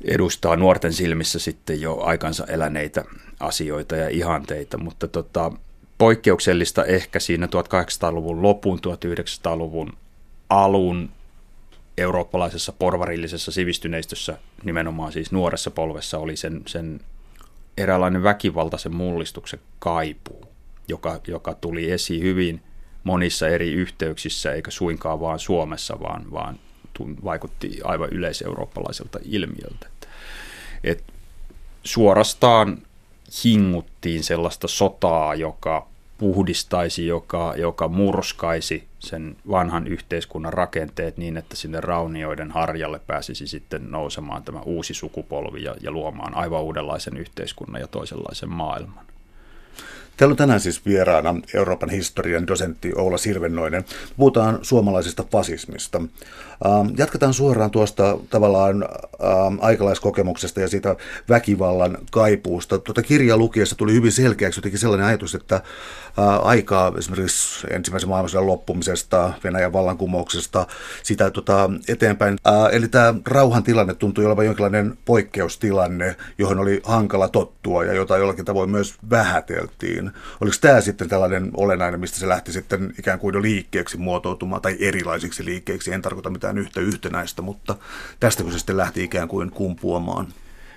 edustaa 0.04 0.56
nuorten 0.56 0.92
silmissä 0.92 1.38
sitten 1.38 1.80
jo 1.80 2.00
aikansa 2.00 2.46
eläneitä 2.46 3.04
asioita 3.40 3.96
ja 3.96 4.08
ihanteita, 4.08 4.78
mutta 4.78 5.08
tota, 5.08 5.52
poikkeuksellista 5.98 6.84
ehkä 6.84 7.20
siinä 7.20 7.46
1800-luvun 7.46 8.42
lopun, 8.42 8.78
1900-luvun 8.78 9.92
alun 10.50 11.10
eurooppalaisessa 11.98 12.72
porvarillisessa 12.72 13.52
sivistyneistössä, 13.52 14.38
nimenomaan 14.64 15.12
siis 15.12 15.32
nuoressa 15.32 15.70
polvessa, 15.70 16.18
oli 16.18 16.36
sen, 16.36 16.62
sen 16.66 17.00
eräänlainen 17.78 18.22
väkivaltaisen 18.22 18.94
mullistuksen 18.94 19.60
kaipuu, 19.78 20.48
joka, 20.88 21.20
joka 21.28 21.54
tuli 21.54 21.90
esiin 21.90 22.22
hyvin 22.22 22.62
monissa 23.04 23.48
eri 23.48 23.72
yhteyksissä, 23.72 24.52
eikä 24.52 24.70
suinkaan 24.70 25.20
vaan 25.20 25.38
Suomessa, 25.38 26.00
vaan, 26.00 26.32
vaan 26.32 26.58
vaikutti 27.24 27.80
aivan 27.84 28.08
yleiseurooppalaiselta 28.08 29.18
ilmiöltä. 29.22 29.86
Et 30.84 31.04
suorastaan 31.84 32.82
hinguttiin 33.44 34.24
sellaista 34.24 34.68
sotaa, 34.68 35.34
joka 35.34 35.86
puhdistaisi, 36.18 37.06
joka, 37.06 37.54
joka 37.56 37.88
murskaisi 37.88 38.84
sen 38.98 39.36
vanhan 39.50 39.86
yhteiskunnan 39.86 40.52
rakenteet 40.52 41.16
niin, 41.16 41.36
että 41.36 41.56
sinne 41.56 41.80
raunioiden 41.80 42.50
harjalle 42.50 43.00
pääsisi 43.06 43.46
sitten 43.46 43.90
nousemaan 43.90 44.42
tämä 44.42 44.60
uusi 44.60 44.94
sukupolvi 44.94 45.62
ja, 45.62 45.74
ja 45.80 45.90
luomaan 45.90 46.34
aivan 46.34 46.62
uudenlaisen 46.62 47.16
yhteiskunnan 47.16 47.80
ja 47.80 47.86
toisenlaisen 47.86 48.50
maailman. 48.50 49.04
Täällä 50.16 50.32
on 50.32 50.36
tänään 50.36 50.60
siis 50.60 50.86
vieraana 50.86 51.34
Euroopan 51.54 51.90
historian 51.90 52.46
dosentti 52.46 52.92
Oula 52.96 53.18
Silvennoinen. 53.18 53.84
Puhutaan 54.16 54.58
suomalaisesta 54.62 55.24
fasismista. 55.32 56.02
Ähm, 56.66 56.88
jatketaan 56.98 57.34
suoraan 57.34 57.70
tuosta 57.70 58.18
tavallaan 58.30 58.82
ähm, 58.82 59.58
aikalaiskokemuksesta 59.60 60.60
ja 60.60 60.68
siitä 60.68 60.96
väkivallan 61.28 61.98
kaipuusta. 62.10 62.78
Tuota 62.78 63.02
kirjaa 63.02 63.36
lukiessa 63.36 63.76
tuli 63.76 63.92
hyvin 63.92 64.12
selkeäksi 64.12 64.58
jotenkin 64.58 64.80
sellainen 64.80 65.06
ajatus, 65.06 65.34
että 65.34 65.54
äh, 65.56 65.62
aikaa 66.42 66.92
esimerkiksi 66.98 67.66
ensimmäisen 67.70 68.08
maailmansodan 68.08 68.46
loppumisesta, 68.46 69.32
Venäjän 69.44 69.72
vallankumouksesta, 69.72 70.66
sitä 71.02 71.30
tota, 71.30 71.70
eteenpäin. 71.88 72.38
Äh, 72.46 72.74
eli 72.76 72.88
tämä 72.88 73.14
rauhan 73.26 73.62
tilanne 73.62 73.94
tuntui 73.94 74.26
olevan 74.26 74.46
jonkinlainen 74.46 74.98
poikkeustilanne, 75.04 76.16
johon 76.38 76.58
oli 76.58 76.80
hankala 76.84 77.28
tottua 77.28 77.84
ja 77.84 77.92
jota 77.92 78.18
jollakin 78.18 78.44
tavoin 78.44 78.70
myös 78.70 78.94
vähäteltiin. 79.10 80.03
Oliko 80.40 80.56
tämä 80.60 80.80
sitten 80.80 81.08
tällainen 81.08 81.50
olennainen, 81.56 82.00
mistä 82.00 82.18
se 82.18 82.28
lähti 82.28 82.52
sitten 82.52 82.94
ikään 82.98 83.18
kuin 83.18 83.42
liikkeeksi 83.42 83.96
muotoutumaan 83.96 84.62
tai 84.62 84.76
erilaisiksi 84.80 85.44
liikkeiksi? 85.44 85.92
En 85.92 86.02
tarkoita 86.02 86.30
mitään 86.30 86.58
yhtä 86.58 86.80
yhtenäistä, 86.80 87.42
mutta 87.42 87.76
tästä 88.20 88.42
kun 88.42 88.52
se 88.52 88.58
sitten 88.58 88.76
lähti 88.76 89.04
ikään 89.04 89.28
kuin 89.28 89.50
kumpuamaan. 89.50 90.26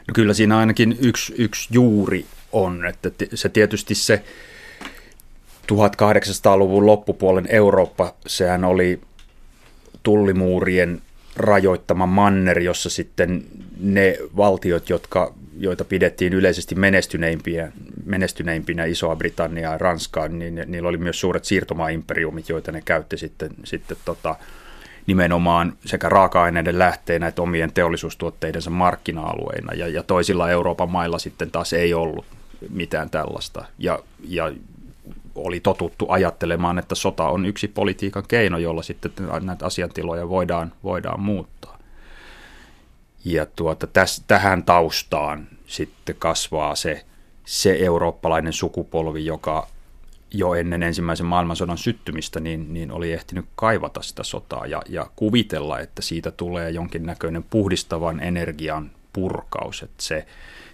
No 0.07 0.11
kyllä 0.13 0.33
siinä 0.33 0.57
ainakin 0.57 0.97
yksi, 1.01 1.33
yksi 1.37 1.69
juuri 1.71 2.25
on, 2.51 2.85
että 2.85 3.11
se 3.33 3.49
tietysti 3.49 3.95
se 3.95 4.23
1800-luvun 5.73 6.85
loppupuolen 6.85 7.47
Eurooppa, 7.49 8.13
sehän 8.27 8.63
oli 8.63 9.01
tullimuurien 10.03 11.01
rajoittama 11.35 12.05
manner, 12.05 12.59
jossa 12.59 12.89
sitten 12.89 13.45
ne 13.79 14.17
valtiot, 14.37 14.89
jotka, 14.89 15.33
joita 15.59 15.85
pidettiin 15.85 16.33
yleisesti 16.33 16.75
menestyneimpiä, 16.75 17.71
menestyneimpinä 18.05 18.85
Isoa 18.85 19.15
Britanniaa 19.15 19.71
ja 19.71 19.77
Ranskaa, 19.77 20.27
niin 20.27 20.63
niillä 20.65 20.89
oli 20.89 20.97
myös 20.97 21.19
suuret 21.19 21.45
siirtomaimperiumit, 21.45 22.49
joita 22.49 22.71
ne 22.71 22.81
käytti 22.85 23.17
sitten, 23.17 23.49
sitten 23.63 23.97
tota, 24.05 24.35
nimenomaan 25.07 25.73
sekä 25.85 26.09
raaka-aineiden 26.09 26.79
lähteenä 26.79 27.27
että 27.27 27.41
omien 27.41 27.73
teollisuustuotteidensa 27.73 28.69
markkina-alueina. 28.69 29.73
Ja, 29.73 29.87
ja 29.87 30.03
toisilla 30.03 30.49
Euroopan 30.49 30.91
mailla 30.91 31.19
sitten 31.19 31.51
taas 31.51 31.73
ei 31.73 31.93
ollut 31.93 32.25
mitään 32.69 33.09
tällaista. 33.09 33.65
Ja, 33.79 33.99
ja 34.27 34.51
oli 35.35 35.59
totuttu 35.59 36.05
ajattelemaan, 36.09 36.79
että 36.79 36.95
sota 36.95 37.23
on 37.29 37.45
yksi 37.45 37.67
politiikan 37.67 38.23
keino, 38.27 38.57
jolla 38.57 38.83
sitten 38.83 39.11
näitä 39.41 39.65
asiantiloja 39.65 40.29
voidaan, 40.29 40.71
voidaan 40.83 41.19
muuttaa. 41.19 41.76
Ja 43.25 43.45
tuota, 43.45 43.87
täs, 43.87 44.23
tähän 44.27 44.63
taustaan 44.63 45.47
sitten 45.67 46.15
kasvaa 46.19 46.75
se, 46.75 47.05
se 47.45 47.77
eurooppalainen 47.79 48.53
sukupolvi, 48.53 49.25
joka 49.25 49.67
jo 50.31 50.53
ennen 50.53 50.83
ensimmäisen 50.83 51.25
maailmansodan 51.25 51.77
syttymistä 51.77 52.39
niin, 52.39 52.73
niin 52.73 52.91
oli 52.91 53.11
ehtinyt 53.11 53.45
kaivata 53.55 54.01
sitä 54.01 54.23
sotaa 54.23 54.65
ja, 54.65 54.81
ja 54.89 55.07
kuvitella, 55.15 55.79
että 55.79 56.01
siitä 56.01 56.31
tulee 56.31 56.71
jonkinnäköinen 56.71 57.43
puhdistavan 57.43 58.19
energian 58.19 58.91
purkaus, 59.13 59.83
että 59.83 60.03
se, 60.03 60.25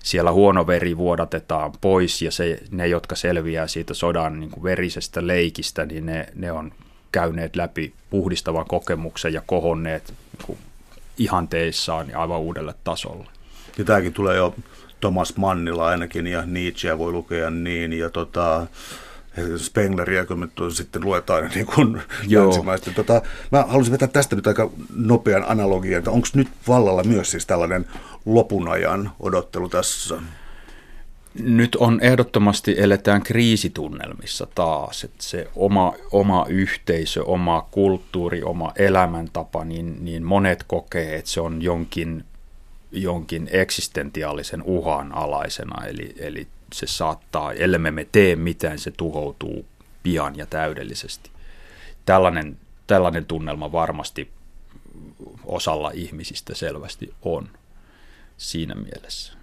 siellä 0.03 0.31
huono 0.31 0.67
veri 0.67 0.97
vuodatetaan 0.97 1.71
pois 1.81 2.21
ja 2.21 2.31
se, 2.31 2.59
ne, 2.71 2.88
jotka 2.88 3.15
selviää 3.15 3.67
siitä 3.67 3.93
sodan 3.93 4.39
niin 4.39 4.51
kuin 4.51 4.63
verisestä 4.63 5.27
leikistä, 5.27 5.85
niin 5.85 6.05
ne, 6.05 6.27
ne 6.35 6.51
on 6.51 6.71
käyneet 7.12 7.55
läpi 7.55 7.93
puhdistavan 8.09 8.65
kokemuksen 8.65 9.33
ja 9.33 9.41
kohonneet 9.45 10.07
niin 10.07 10.45
kuin 10.45 10.57
ihanteissaan 11.17 12.10
ja 12.10 12.22
aivan 12.22 12.39
uudelle 12.39 12.74
tasolle. 12.84 13.27
Ja 13.77 13.84
tämäkin 13.84 14.13
tulee 14.13 14.38
jo 14.38 14.55
Thomas 15.00 15.38
Mannilla 15.38 15.88
ainakin 15.88 16.27
ja 16.27 16.46
Nietzscheä 16.46 16.98
voi 16.98 17.12
lukea 17.12 17.50
niin 17.50 17.93
ja 17.93 18.10
tota, 18.10 18.67
Spengleria, 19.58 20.25
kun 20.25 20.39
me 20.39 20.48
sitten 20.74 21.05
luetaan 21.05 21.50
niin 21.55 21.65
kuin 21.65 22.01
länsimaista. 22.27 22.91
Tota, 22.91 23.22
mä 23.51 23.63
haluaisin 23.67 23.91
vetää 23.91 24.08
tästä 24.08 24.36
nyt 24.36 24.48
aika 24.48 24.70
nopean 24.96 25.46
analogian, 25.48 25.98
että 25.98 26.12
onko 26.12 26.27
nyt 26.34 26.48
vallalla 26.67 27.03
myös 27.03 27.32
siis 27.32 27.46
tällainen 27.46 27.86
lopunajan 28.25 29.12
odottelu 29.20 29.70
tässä? 29.70 30.15
Nyt 31.39 31.75
on 31.75 31.99
ehdottomasti 32.01 32.75
eletään 32.77 33.23
kriisitunnelmissa 33.23 34.47
taas, 34.55 35.03
että 35.03 35.23
se 35.23 35.47
oma, 35.55 35.93
oma 36.11 36.45
yhteisö, 36.49 37.23
oma 37.23 37.67
kulttuuri, 37.71 38.43
oma 38.43 38.71
elämäntapa, 38.75 39.65
niin, 39.65 40.05
niin 40.05 40.23
monet 40.23 40.63
kokee, 40.63 41.15
että 41.15 41.31
se 41.31 41.41
on 41.41 41.61
jonkin 41.61 42.25
jonkin 42.93 43.49
eksistentiaalisen 43.51 44.63
uhan 44.63 45.15
alaisena, 45.15 45.85
eli, 45.85 46.15
eli 46.19 46.47
se 46.73 46.87
saattaa, 46.87 47.53
ellei 47.53 47.79
me 47.79 48.07
tee 48.11 48.35
mitään, 48.35 48.79
se 48.79 48.91
tuhoutuu 48.91 49.65
pian 50.03 50.37
ja 50.37 50.45
täydellisesti. 50.45 51.31
Tällainen, 52.05 52.57
tällainen 52.87 53.25
tunnelma 53.25 53.71
varmasti 53.71 54.29
osalla 55.45 55.91
ihmisistä 55.93 56.55
selvästi 56.55 57.13
on 57.21 57.49
siinä 58.37 58.75
mielessä. 58.75 59.33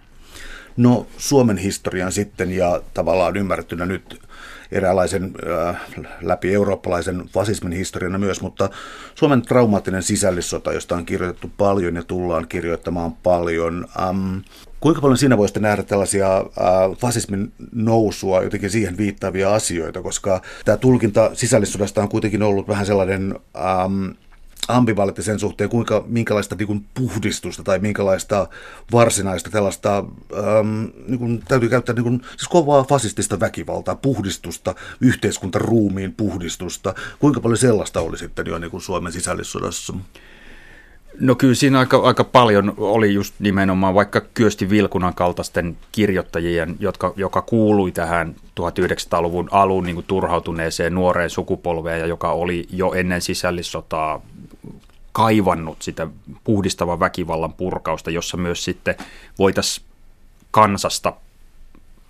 No 0.77 1.07
Suomen 1.17 1.57
historian 1.57 2.11
sitten 2.11 2.51
ja 2.51 2.81
tavallaan 2.93 3.37
ymmärrettynä 3.37 3.85
nyt 3.85 4.21
eräänlaisen 4.71 5.31
äh, 5.69 5.81
läpi 6.21 6.53
eurooppalaisen 6.53 7.23
fasismin 7.33 7.71
historiana 7.71 8.17
myös, 8.17 8.41
mutta 8.41 8.69
Suomen 9.15 9.41
traumaattinen 9.41 10.03
sisällissota, 10.03 10.73
josta 10.73 10.95
on 10.95 11.05
kirjoitettu 11.05 11.51
paljon 11.57 11.95
ja 11.95 12.03
tullaan 12.03 12.47
kirjoittamaan 12.47 13.13
paljon. 13.13 13.87
Ähm, 14.01 14.37
kuinka 14.79 15.01
paljon 15.01 15.17
siinä 15.17 15.37
voisitte 15.37 15.59
nähdä 15.59 15.83
tällaisia 15.83 16.37
äh, 16.37 16.43
fasismin 16.99 17.53
nousua, 17.71 18.43
jotenkin 18.43 18.69
siihen 18.69 18.97
viittaavia 18.97 19.53
asioita, 19.53 20.01
koska 20.01 20.41
tämä 20.65 20.77
tulkinta 20.77 21.31
sisällissodasta 21.33 22.01
on 22.01 22.09
kuitenkin 22.09 22.43
ollut 22.43 22.67
vähän 22.67 22.85
sellainen... 22.85 23.39
Ähm, 23.57 24.09
ambivalentti 24.67 25.23
sen 25.23 25.39
suhteen, 25.39 25.69
kuinka, 25.69 26.03
minkälaista 26.07 26.55
niin 26.55 26.67
kuin 26.67 26.85
puhdistusta 26.93 27.63
tai 27.63 27.79
minkälaista 27.79 28.47
varsinaista 28.91 29.49
tällaista, 29.49 29.97
ähm, 29.97 30.85
niin 31.07 31.19
kuin, 31.19 31.43
täytyy 31.47 31.69
käyttää 31.69 31.95
niin 31.95 32.03
kuin, 32.03 32.21
siis 32.37 32.47
kovaa 32.47 32.83
fasistista 32.83 33.39
väkivaltaa, 33.39 33.95
puhdistusta, 33.95 34.75
yhteiskuntaruumiin 35.01 36.13
puhdistusta. 36.13 36.93
Kuinka 37.19 37.39
paljon 37.39 37.57
sellaista 37.57 38.01
oli 38.01 38.17
sitten 38.17 38.47
jo 38.47 38.57
niin 38.57 38.71
kuin 38.71 38.81
Suomen 38.81 39.11
sisällissodassa? 39.11 39.93
No 41.19 41.35
kyllä 41.35 41.55
siinä 41.55 41.79
aika, 41.79 41.97
aika 41.97 42.23
paljon 42.23 42.73
oli 42.77 43.13
just 43.13 43.35
nimenomaan 43.39 43.95
vaikka 43.95 44.21
Kyösti 44.21 44.69
Vilkunan 44.69 45.13
kaltaisten 45.13 45.77
kirjoittajien, 45.91 46.75
jotka, 46.79 47.13
joka 47.15 47.41
kuului 47.41 47.91
tähän 47.91 48.35
1900-luvun 48.59 49.49
alun 49.51 49.83
niin 49.83 50.03
turhautuneeseen 50.07 50.95
nuoreen 50.95 51.29
sukupolveen 51.29 51.99
ja 51.99 52.05
joka 52.05 52.31
oli 52.31 52.67
jo 52.69 52.93
ennen 52.93 53.21
sisällissotaa 53.21 54.21
kaivannut 55.11 55.81
sitä 55.81 56.07
puhdistavan 56.43 56.99
väkivallan 56.99 57.53
purkausta, 57.53 58.11
jossa 58.11 58.37
myös 58.37 58.63
sitten 58.63 58.95
voitaisiin 59.39 59.87
kansasta 60.51 61.13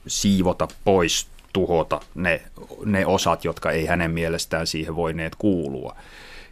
siivota 0.07 0.67
pois, 0.83 1.27
tuhota 1.53 2.01
ne, 2.15 2.41
ne 2.85 3.05
osat, 3.05 3.45
jotka 3.45 3.71
ei 3.71 3.85
hänen 3.85 4.11
mielestään 4.11 4.67
siihen 4.67 4.95
voineet 4.95 5.35
kuulua. 5.35 5.95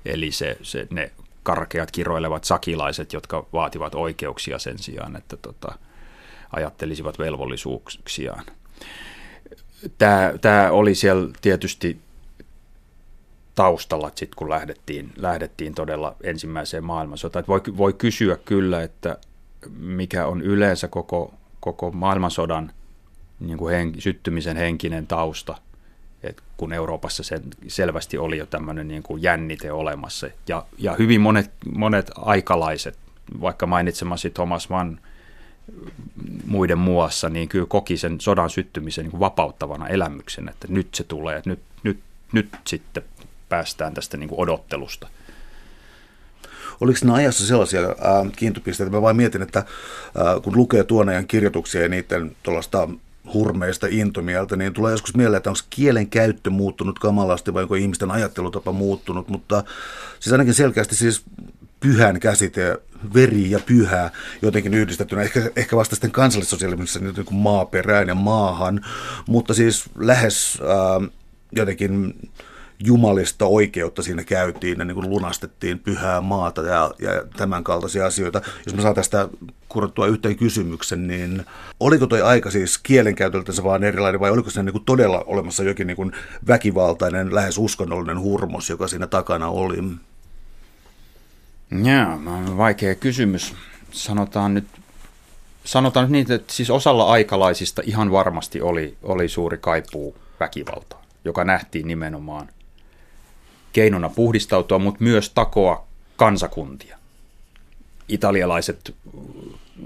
Eli 0.06 0.32
se, 0.32 0.58
se, 0.62 0.88
ne 0.90 1.12
karkeat 1.44 1.92
kiroilevat 1.92 2.44
sakilaiset, 2.44 3.14
jotka 3.14 3.46
vaativat 3.54 3.96
oikeuksia 3.96 4.60
sen 4.60 4.80
sijaan, 4.80 5.16
että 5.16 5.38
tota, 5.38 5.78
ajattelisivat 6.52 7.20
velvollisuuksiaan. 7.20 8.46
Tämä, 9.98 10.34
tämä 10.42 10.72
oli 10.72 10.96
siellä 10.96 11.30
tietysti 11.42 12.00
taustalla, 13.60 14.12
sit 14.16 14.36
kun 14.36 14.50
lähdettiin, 14.50 15.12
lähdettiin 15.16 15.76
todella 15.76 16.16
ensimmäiseen 16.24 16.84
maailmansotaan. 16.84 17.46
Voi, 17.48 17.62
voi 17.78 17.94
kysyä 17.94 18.38
kyllä, 18.46 18.84
että 18.84 19.18
mikä 19.78 20.26
on 20.26 20.42
yleensä 20.42 20.88
koko, 20.88 21.34
koko 21.60 21.92
maailmansodan 21.92 22.72
niin 23.40 23.58
kuin 23.58 23.76
hen, 23.76 23.94
syttymisen 23.98 24.58
henkinen 24.58 25.08
tausta, 25.08 25.56
et 26.24 26.42
kun 26.58 26.74
Euroopassa 26.74 27.24
sen 27.24 27.44
selvästi 27.68 28.18
oli 28.18 28.38
jo 28.38 28.46
tämmöinen 28.46 28.88
niin 28.88 29.04
kuin 29.04 29.24
jännite 29.24 29.72
olemassa. 29.72 30.28
Ja, 30.48 30.66
ja 30.78 30.96
hyvin 31.00 31.22
monet, 31.22 31.52
monet 31.76 32.12
aikalaiset, 32.16 32.98
vaikka 33.42 33.68
mainitsemasi 33.68 34.30
Thomas 34.30 34.70
Mann 34.70 35.00
muiden 36.46 36.80
muassa, 36.80 37.30
niin 37.30 37.50
kyllä 37.50 37.66
koki 37.66 37.98
sen 37.98 38.22
sodan 38.22 38.50
syttymisen 38.50 39.04
niin 39.04 39.12
kuin 39.12 39.20
vapauttavana 39.20 39.88
elämyksen, 39.88 40.50
että 40.50 40.68
nyt 40.70 40.96
se 40.96 41.04
tulee, 41.04 41.38
että 41.38 41.50
nyt, 41.50 41.60
nyt, 41.84 42.00
nyt 42.34 42.50
sitten 42.68 43.04
päästään 43.50 43.94
tästä 43.94 44.18
niin 44.18 44.30
kuin 44.30 44.40
odottelusta. 44.40 45.08
Oliko 46.82 47.00
nämä 47.04 47.16
ajassa 47.16 47.48
sellaisia 47.48 47.82
äh, 47.82 48.32
kiintopisteitä? 48.36 48.92
Mä 48.92 49.02
vain 49.02 49.16
mietin, 49.16 49.42
että 49.42 49.60
äh, 49.60 49.66
kun 50.44 50.58
lukee 50.58 50.84
tuon 50.84 51.10
ajan 51.10 51.28
kirjoituksia 51.28 51.82
ja 51.82 51.90
niiden 51.90 52.36
tuollaista 52.44 52.90
hurmeista 53.34 53.88
intomieltä, 53.90 54.56
niin 54.56 54.74
tulee 54.74 54.92
joskus 54.92 55.16
mieleen, 55.16 55.38
että 55.38 55.50
onko 55.50 55.60
kielen 55.70 56.08
käyttö 56.08 56.50
muuttunut 56.50 57.00
kamalasti 57.00 57.54
vai 57.54 57.64
onko 57.64 57.76
ihmisten 57.76 58.12
ajattelutapa 58.12 58.72
muuttunut, 58.72 59.28
mutta 59.28 59.64
siis 60.20 60.34
ainakin 60.34 60.54
selkeästi 60.54 60.96
siis 60.96 61.24
pyhän 61.80 62.20
käsite, 62.20 62.78
veri 63.14 63.52
ja 63.52 63.60
pyhä 63.66 64.12
jotenkin 64.42 64.74
yhdistettynä, 64.74 65.22
ehkä, 65.22 65.52
ehkä 65.56 65.76
vasta 65.76 65.96
sitten 65.96 66.12
kansallissosiaalismissa 66.12 67.00
niin 67.00 67.26
kuin 67.26 67.38
maaperään 67.38 68.08
ja 68.08 68.16
maahan, 68.16 68.86
mutta 69.28 69.54
siis 69.54 69.86
lähes 69.96 70.60
äh, 70.62 71.10
jotenkin 71.52 72.14
jumalista 72.84 73.46
oikeutta 73.46 74.02
siinä 74.02 74.24
käytiin 74.24 74.80
ja 74.80 74.86
niin 74.86 74.96
kuin 74.96 75.10
lunastettiin 75.10 75.80
pyhää 75.80 76.22
maata 76.22 76.62
ja, 76.62 76.92
ja 77.00 77.24
tämän 77.38 77.64
kaltaisia 77.64 78.06
asioita. 78.06 78.42
Jos 78.66 78.76
mä 78.76 78.82
saan 78.82 78.96
tästä 78.96 79.30
kurottua 79.70 80.08
yhteen 80.08 80.36
kysymyksen, 80.36 81.08
niin 81.08 81.46
oliko 81.80 82.08
toi 82.08 82.22
aika 82.22 82.52
siis 82.52 82.78
kielenkäytöltä 82.78 83.52
vaan 83.64 83.84
erilainen 83.84 84.20
vai 84.20 84.32
oliko 84.32 84.50
se 84.50 84.64
niin 84.64 84.86
todella 84.86 85.24
olemassa 85.28 85.64
jokin 85.64 85.88
niin 85.88 85.98
kuin 85.98 86.12
väkivaltainen, 86.48 87.36
lähes 87.36 87.58
uskonnollinen 87.58 88.20
hurmos, 88.20 88.70
joka 88.70 88.88
siinä 88.88 89.08
takana 89.08 89.48
oli? 89.48 89.78
Joo, 91.72 92.58
vaikea 92.58 92.96
kysymys. 92.96 93.56
Sanotaan 93.92 94.54
nyt, 94.54 94.68
sanotaan 95.64 96.04
nyt 96.04 96.12
niin, 96.12 96.32
että 96.32 96.54
siis 96.54 96.70
osalla 96.70 97.12
aikalaisista 97.12 97.82
ihan 97.86 98.12
varmasti 98.12 98.62
oli, 98.62 98.98
oli 99.04 99.30
suuri 99.30 99.58
kaipuu 99.58 100.16
väkivaltaa, 100.40 101.04
joka 101.26 101.44
nähtiin 101.44 101.88
nimenomaan 101.88 102.50
keinona 103.74 104.10
puhdistautua, 104.10 104.80
mutta 104.80 105.04
myös 105.04 105.30
takoa 105.30 105.88
kansakuntia. 106.16 106.98
Italialaiset 108.08 108.96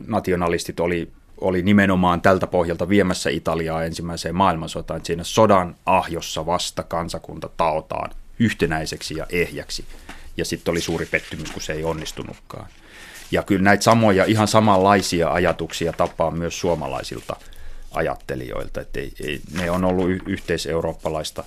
nationalistit 0.08 0.80
oli, 0.80 1.12
oli 1.38 1.62
nimenomaan 1.62 2.22
tältä 2.22 2.48
pohjalta 2.48 2.90
viemässä 2.90 3.30
Italiaa 3.30 3.84
ensimmäiseen 3.84 4.36
maailmansotaan. 4.36 4.98
Että 4.98 5.08
siinä 5.08 5.24
sodan 5.24 5.76
ahjossa 5.86 6.46
vasta 6.46 6.84
kansakunta 6.84 7.50
taotaan 7.58 8.12
yhtenäiseksi 8.40 9.16
ja 9.18 9.26
ehjäksi. 9.30 9.86
Ja 10.38 10.46
sitten 10.46 10.72
oli 10.72 10.82
suuri 10.82 11.06
pettymys, 11.06 11.52
kun 11.52 11.62
se 11.62 11.74
ei 11.74 11.84
onnistunutkaan. 11.84 12.68
Ja 13.32 13.44
kyllä 13.44 13.64
näitä 13.64 13.84
samoja, 13.84 14.26
ihan 14.26 14.48
samanlaisia 14.48 15.30
ajatuksia 15.30 15.94
tapaa 15.94 16.32
myös 16.32 16.60
suomalaisilta 16.60 17.36
ajattelijoilta. 17.92 18.82
Että 18.82 19.00
ei, 19.00 19.14
ei, 19.24 19.42
ne 19.52 19.72
on 19.72 19.86
ollut 19.86 20.10
yhteiseurooppalaista 20.26 21.44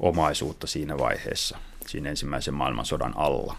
omaisuutta 0.00 0.66
siinä 0.66 0.98
vaiheessa, 0.98 1.58
siinä 1.86 2.10
ensimmäisen 2.10 2.54
maailmansodan 2.54 3.12
alla. 3.16 3.56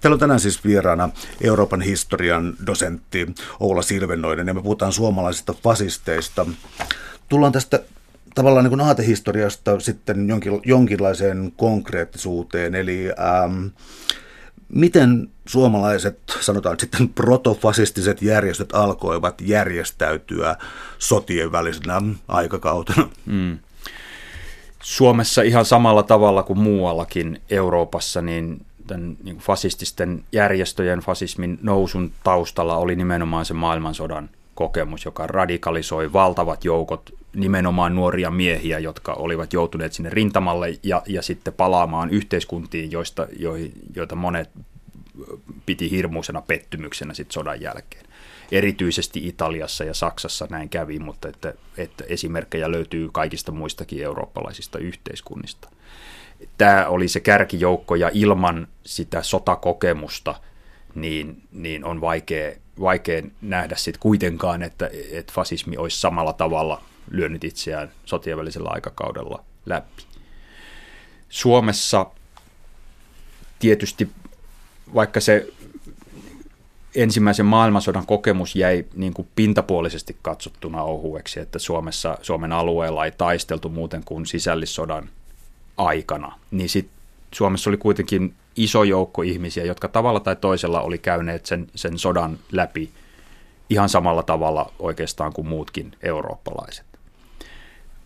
Täällä 0.00 0.14
on 0.14 0.20
tänään 0.20 0.40
siis 0.40 0.64
vieraana 0.64 1.08
Euroopan 1.40 1.80
historian 1.80 2.54
dosentti 2.66 3.34
Oula 3.60 3.82
Silvennoinen 3.82 4.48
ja 4.48 4.54
me 4.54 4.62
puhutaan 4.62 4.92
suomalaisista 4.92 5.54
fasisteista. 5.62 6.46
Tullaan 7.28 7.52
tästä 7.52 7.82
tavallaan 8.34 8.64
niin 8.64 8.80
aatehistoriasta 8.80 9.80
sitten 9.80 10.28
jonkin, 10.28 10.60
jonkinlaiseen 10.64 11.52
konkreettisuuteen, 11.56 12.74
eli 12.74 13.08
ähm, 13.18 13.66
miten 14.68 15.30
suomalaiset, 15.46 16.18
sanotaan 16.40 16.80
sitten 16.80 17.08
protofasistiset 17.08 18.22
järjestöt 18.22 18.74
alkoivat 18.74 19.40
järjestäytyä 19.40 20.56
sotien 20.98 21.52
välisenä 21.52 22.02
aikakautena? 22.28 23.08
Mm. 23.26 23.58
Suomessa 24.84 25.42
ihan 25.42 25.64
samalla 25.64 26.02
tavalla 26.02 26.42
kuin 26.42 26.58
muuallakin 26.58 27.40
Euroopassa, 27.50 28.22
niin 28.22 28.66
tämän 28.86 29.16
niin 29.22 29.38
fasististen 29.38 30.24
järjestöjen 30.32 30.98
fasismin 30.98 31.58
nousun 31.62 32.12
taustalla 32.24 32.76
oli 32.76 32.96
nimenomaan 32.96 33.44
se 33.44 33.54
maailmansodan 33.54 34.30
kokemus, 34.54 35.04
joka 35.04 35.26
radikalisoi 35.26 36.12
valtavat 36.12 36.64
joukot 36.64 37.14
nimenomaan 37.34 37.94
nuoria 37.94 38.30
miehiä, 38.30 38.78
jotka 38.78 39.12
olivat 39.12 39.52
joutuneet 39.52 39.92
sinne 39.92 40.10
rintamalle 40.10 40.78
ja, 40.82 41.02
ja 41.06 41.22
sitten 41.22 41.54
palaamaan 41.54 42.10
yhteiskuntiin, 42.10 42.90
joista, 42.90 43.26
joita 43.96 44.16
monet 44.16 44.50
piti 45.66 45.90
hirmuisena 45.90 46.42
pettymyksenä 46.42 47.14
sit 47.14 47.30
sodan 47.30 47.60
jälkeen 47.60 48.04
erityisesti 48.52 49.26
Italiassa 49.28 49.84
ja 49.84 49.94
Saksassa 49.94 50.46
näin 50.50 50.68
kävi, 50.68 50.98
mutta 50.98 51.28
että, 51.28 51.54
että 51.76 52.04
esimerkkejä 52.08 52.70
löytyy 52.70 53.08
kaikista 53.12 53.52
muistakin 53.52 54.02
eurooppalaisista 54.02 54.78
yhteiskunnista. 54.78 55.68
Tämä 56.58 56.86
oli 56.86 57.08
se 57.08 57.20
kärkijoukko 57.20 57.94
ja 57.94 58.10
ilman 58.12 58.68
sitä 58.84 59.22
sotakokemusta 59.22 60.34
niin, 60.94 61.42
niin 61.52 61.84
on 61.84 62.00
vaikea, 62.00 62.52
vaikea 62.80 63.22
nähdä 63.42 63.76
sitten 63.76 64.00
kuitenkaan, 64.00 64.62
että, 64.62 64.90
että 65.12 65.32
fasismi 65.32 65.76
olisi 65.76 66.00
samalla 66.00 66.32
tavalla 66.32 66.82
lyönyt 67.10 67.44
itseään 67.44 67.92
sotien 68.04 68.38
välisellä 68.38 68.70
aikakaudella 68.72 69.44
läpi. 69.66 70.02
Suomessa 71.28 72.06
tietysti, 73.58 74.08
vaikka 74.94 75.20
se 75.20 75.48
ensimmäisen 76.94 77.46
maailmansodan 77.46 78.06
kokemus 78.06 78.56
jäi 78.56 78.84
niin 78.94 79.14
kuin 79.14 79.28
pintapuolisesti 79.36 80.16
katsottuna 80.22 80.82
ohueksi, 80.82 81.40
että 81.40 81.58
Suomessa, 81.58 82.18
Suomen 82.22 82.52
alueella 82.52 83.04
ei 83.04 83.12
taisteltu 83.12 83.68
muuten 83.68 84.02
kuin 84.04 84.26
sisällissodan 84.26 85.08
aikana, 85.76 86.32
niin 86.50 86.68
sit 86.68 86.88
Suomessa 87.34 87.70
oli 87.70 87.76
kuitenkin 87.76 88.34
iso 88.56 88.84
joukko 88.84 89.22
ihmisiä, 89.22 89.64
jotka 89.64 89.88
tavalla 89.88 90.20
tai 90.20 90.36
toisella 90.36 90.80
oli 90.80 90.98
käyneet 90.98 91.46
sen, 91.46 91.66
sen 91.74 91.98
sodan 91.98 92.38
läpi 92.52 92.90
ihan 93.70 93.88
samalla 93.88 94.22
tavalla 94.22 94.72
oikeastaan 94.78 95.32
kuin 95.32 95.46
muutkin 95.46 95.92
eurooppalaiset. 96.02 96.93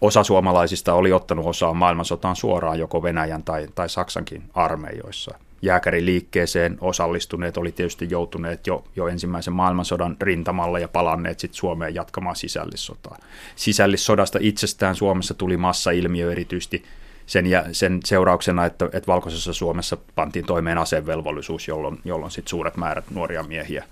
Osa 0.01 0.25
suomalaisista 0.25 0.95
oli 0.95 1.13
ottanut 1.13 1.47
osaa 1.47 1.75
maailmansotaan 1.75 2.37
suoraan 2.37 2.79
joko 2.79 3.03
Venäjän 3.03 3.43
tai, 3.43 3.69
tai 3.75 3.89
Saksankin 3.89 4.43
armeijoissa. 4.55 5.39
Jääkäriliikkeeseen 5.63 6.79
osallistuneet 6.81 7.57
oli 7.57 7.73
tietysti 7.73 8.09
joutuneet 8.11 8.67
jo, 8.67 8.85
jo 8.97 9.09
ensimmäisen 9.09 9.53
maailmansodan 9.53 10.17
rintamalle 10.21 10.81
ja 10.81 10.89
palanneet 10.89 11.41
sitten 11.41 11.59
Suomeen 11.59 11.95
jatkamaan 11.95 12.37
sisällissotaa. 12.37 13.19
Sisällissodasta 13.57 14.39
itsestään 14.43 14.95
Suomessa 14.95 15.35
tuli 15.35 15.57
massailmiö 15.57 16.33
erityisesti 16.33 16.85
sen, 17.27 17.47
ja, 17.47 17.65
sen 17.73 18.01
seurauksena, 18.05 18.65
että, 18.65 18.85
että 18.85 19.07
Valkoisessa 19.07 19.53
Suomessa 19.53 19.97
pantiin 20.15 20.45
toimeen 20.45 20.79
asevelvollisuus, 20.79 21.69
jolloin, 21.69 22.01
jolloin 22.05 22.31
sit 22.31 22.49
suuret 22.49 22.77
määrät 22.77 23.11
nuoria 23.11 23.43
miehiä 23.43 23.85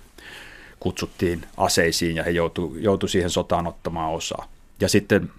kutsuttiin 0.80 1.42
aseisiin 1.56 2.16
ja 2.16 2.22
he 2.22 2.30
joutuivat 2.30 2.82
joutu 2.82 3.08
siihen 3.08 3.30
sotaan 3.30 3.66
ottamaan 3.66 4.12
osaa. 4.12 4.48
Ja 4.80 4.88
sitten 4.88 5.30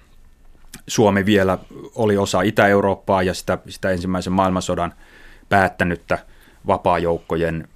Suomi 0.88 1.26
vielä 1.26 1.58
oli 1.96 2.18
osa 2.18 2.42
Itä-Eurooppaa 2.42 3.24
ja 3.24 3.34
sitä, 3.34 3.58
sitä 3.70 3.90
ensimmäisen 3.90 4.34
maailmansodan 4.34 4.94
päättänyttä 5.50 6.20
vapaajoukkojen 6.68 7.68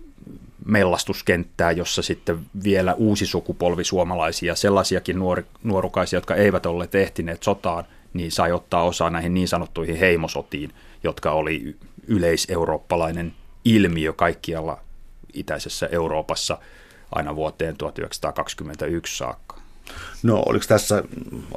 mellastuskenttää, 0.65 1.71
jossa 1.71 2.01
sitten 2.01 2.39
vielä 2.63 2.93
uusi 2.93 3.25
sukupolvi 3.25 3.83
suomalaisia, 3.83 4.55
sellaisiakin 4.55 5.19
nuori, 5.19 5.45
nuorukaisia, 5.63 6.17
jotka 6.17 6.35
eivät 6.35 6.65
olleet 6.65 6.95
ehtineet 6.95 7.43
sotaan, 7.43 7.85
niin 8.13 8.31
sai 8.31 8.51
ottaa 8.51 8.83
osaa 8.83 9.09
näihin 9.09 9.33
niin 9.33 9.47
sanottuihin 9.47 9.95
heimosotiin, 9.95 10.71
jotka 11.03 11.31
oli 11.31 11.75
yleiseurooppalainen 12.07 13.33
ilmiö 13.65 14.13
kaikkialla 14.13 14.79
itäisessä 15.33 15.89
Euroopassa 15.91 16.57
aina 17.11 17.35
vuoteen 17.35 17.77
1921 17.77 19.17
saakka. 19.17 19.60
No 20.23 20.43
oliko 20.45 20.65
tässä 20.67 21.03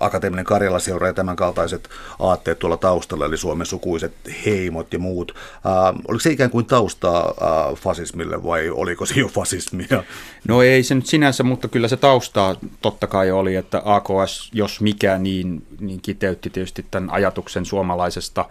akateeminen 0.00 0.44
Karjala-seura 0.44 1.06
ja 1.06 1.12
tämän 1.12 1.36
kaltaiset 1.36 1.88
aatteet 2.18 2.58
tuolla 2.58 2.76
taustalla, 2.76 3.26
eli 3.26 3.36
Suomen 3.36 3.66
sukuiset 3.66 4.12
heimot 4.46 4.92
ja 4.92 4.98
muut. 4.98 5.34
Äh, 5.36 6.02
oliko 6.08 6.20
se 6.20 6.30
ikään 6.30 6.50
kuin 6.50 6.66
taustaa 6.66 7.28
äh, 7.28 7.74
fasismille 7.74 8.44
vai 8.44 8.70
oliko 8.70 9.06
se 9.06 9.20
jo 9.20 9.28
fasismia? 9.28 10.04
No 10.48 10.62
ei 10.62 10.82
se 10.82 10.94
nyt 10.94 11.06
sinänsä, 11.06 11.42
mutta 11.42 11.68
kyllä 11.68 11.88
se 11.88 11.96
taustaa 11.96 12.56
totta 12.82 13.06
kai 13.06 13.30
oli, 13.30 13.56
että 13.56 13.82
AKS, 13.84 14.50
jos 14.52 14.80
mikä, 14.80 15.18
niin, 15.18 15.66
niin 15.80 16.00
kiteytti 16.00 16.50
tietysti 16.50 16.86
tämän 16.90 17.10
ajatuksen 17.10 17.64
suomalaisesta 17.64 18.44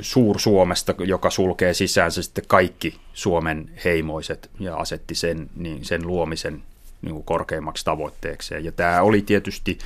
Suur-Suomesta, 0.00 0.94
joka 0.98 1.30
sulkee 1.30 1.74
sisäänsä 1.74 2.22
sitten 2.22 2.44
kaikki 2.48 3.00
Suomen 3.12 3.70
heimoiset 3.84 4.50
ja 4.60 4.76
asetti 4.76 5.14
sen, 5.14 5.50
niin 5.56 5.84
sen 5.84 6.06
luomisen 6.06 6.62
niin 7.02 7.14
kuin 7.14 7.24
korkeimmaksi 7.24 7.84
tavoitteekseen. 7.84 8.64
Ja 8.64 8.72
tämä 8.72 9.02
oli 9.02 9.22
tietysti 9.22 9.78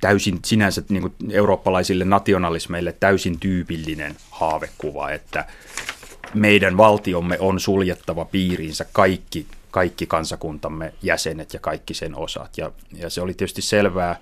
täysin 0.00 0.38
sinänsä 0.44 0.82
niin 0.88 1.02
kuin 1.02 1.14
eurooppalaisille 1.30 2.04
nationalismeille 2.04 2.96
täysin 3.00 3.40
tyypillinen 3.40 4.16
haavekuva, 4.30 5.10
että 5.10 5.44
meidän 6.34 6.76
valtiomme 6.76 7.36
on 7.40 7.60
suljettava 7.60 8.24
piiriinsä 8.24 8.86
kaikki, 8.92 9.46
kaikki 9.70 10.06
kansakuntamme 10.06 10.92
jäsenet 11.02 11.54
ja 11.54 11.60
kaikki 11.60 11.94
sen 11.94 12.16
osat. 12.16 12.58
Ja, 12.58 12.70
ja 12.92 13.10
se 13.10 13.20
oli 13.20 13.34
tietysti 13.34 13.62
selvää, 13.62 14.16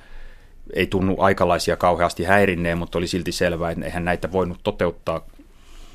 ei 0.75 0.87
tunnu 0.87 1.17
aikalaisia 1.19 1.77
kauheasti 1.77 2.25
häirinneen, 2.25 2.79
mutta 2.79 2.99
oli 2.99 3.07
silti 3.07 3.33
selvää, 3.33 3.71
että 3.71 3.85
eihän 3.85 4.05
näitä 4.05 4.33
voinut 4.33 4.61
toteuttaa 4.63 5.27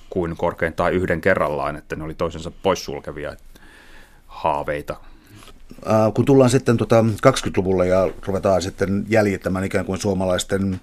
kuin 0.10 0.38
korkeintaan 0.38 0.94
yhden 0.94 1.22
kerrallaan, 1.22 1.76
että 1.76 1.96
ne 1.96 2.04
oli 2.04 2.14
toisensa 2.14 2.52
poissulkevia 2.64 3.36
haaveita 4.28 4.96
kun 6.14 6.26
tullaan 6.26 6.50
sitten 6.50 6.78
tota 6.78 7.06
20-luvulle 7.28 7.88
ja 7.88 8.10
ruvetaan 8.26 8.62
sitten 8.62 9.06
jäljittämään 9.10 9.66
ikään 9.66 9.86
kuin 9.86 10.00
suomalaisten 10.00 10.80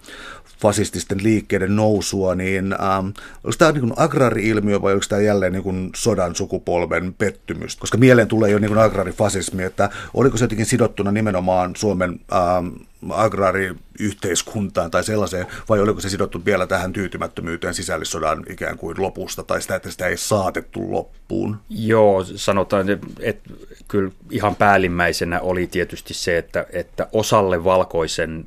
fasististen 0.61 1.23
liikkeiden 1.23 1.77
nousua, 1.77 2.35
niin 2.35 2.73
ähm, 2.73 3.07
onko 3.45 3.57
tämä 3.59 3.73
niin 3.73 3.93
agraari-ilmiö 3.97 4.83
vai 4.83 4.93
onko 4.93 5.05
tämä 5.09 5.21
jälleen 5.21 5.53
niin 5.53 5.63
kuin 5.63 5.91
sodan 5.97 6.35
sukupolven 6.35 7.15
pettymys? 7.15 7.77
Koska 7.77 7.99
mieleen 7.99 8.29
tulee 8.29 8.51
jo 8.51 8.59
niin 8.59 8.69
kuin 8.69 8.81
agraarifasismi, 8.81 9.63
että 9.63 9.91
oliko 10.15 10.37
se 10.37 10.45
jotenkin 10.45 10.67
sidottuna 10.67 11.13
nimenomaan 11.13 11.77
Suomen 11.77 12.21
ähm, 12.33 12.67
agraariyhteiskuntaan 13.11 14.91
tai 14.91 15.05
sellaiseen, 15.05 15.47
vai 15.69 15.81
oliko 15.81 16.01
se 16.01 16.09
sidottu 16.09 16.45
vielä 16.45 16.67
tähän 16.67 16.93
tyytymättömyyteen 16.93 17.75
sisällissodan 17.75 18.45
ikään 18.51 18.79
kuin 18.79 19.03
lopusta, 19.03 19.43
tai 19.43 19.63
sitä, 19.63 19.77
että 19.77 19.91
sitä 19.91 20.07
ei 20.07 20.17
saatettu 20.17 20.93
loppuun? 20.93 21.57
Joo, 21.69 22.25
sanotaan, 22.25 22.87
että 23.21 23.51
kyllä 23.89 24.11
ihan 24.31 24.57
päällimmäisenä 24.57 25.41
oli 25.41 25.67
tietysti 25.67 26.15
se, 26.15 26.39
että, 26.39 26.67
että 26.73 27.09
osalle 27.13 27.65
valkoisen 27.65 28.47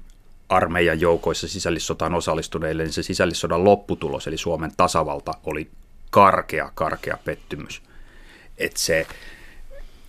armeijan 0.50 1.00
joukoissa 1.00 1.48
sisällissotaan 1.48 2.16
osallistuneille, 2.16 2.84
niin 2.84 2.94
se 2.94 3.04
sisällissodan 3.04 3.64
lopputulos, 3.64 4.28
eli 4.28 4.38
Suomen 4.38 4.72
tasavalta, 4.78 5.32
oli 5.46 5.70
karkea, 6.10 6.72
karkea 6.76 7.18
pettymys. 7.26 7.82
Että 8.58 8.80
se 8.80 9.08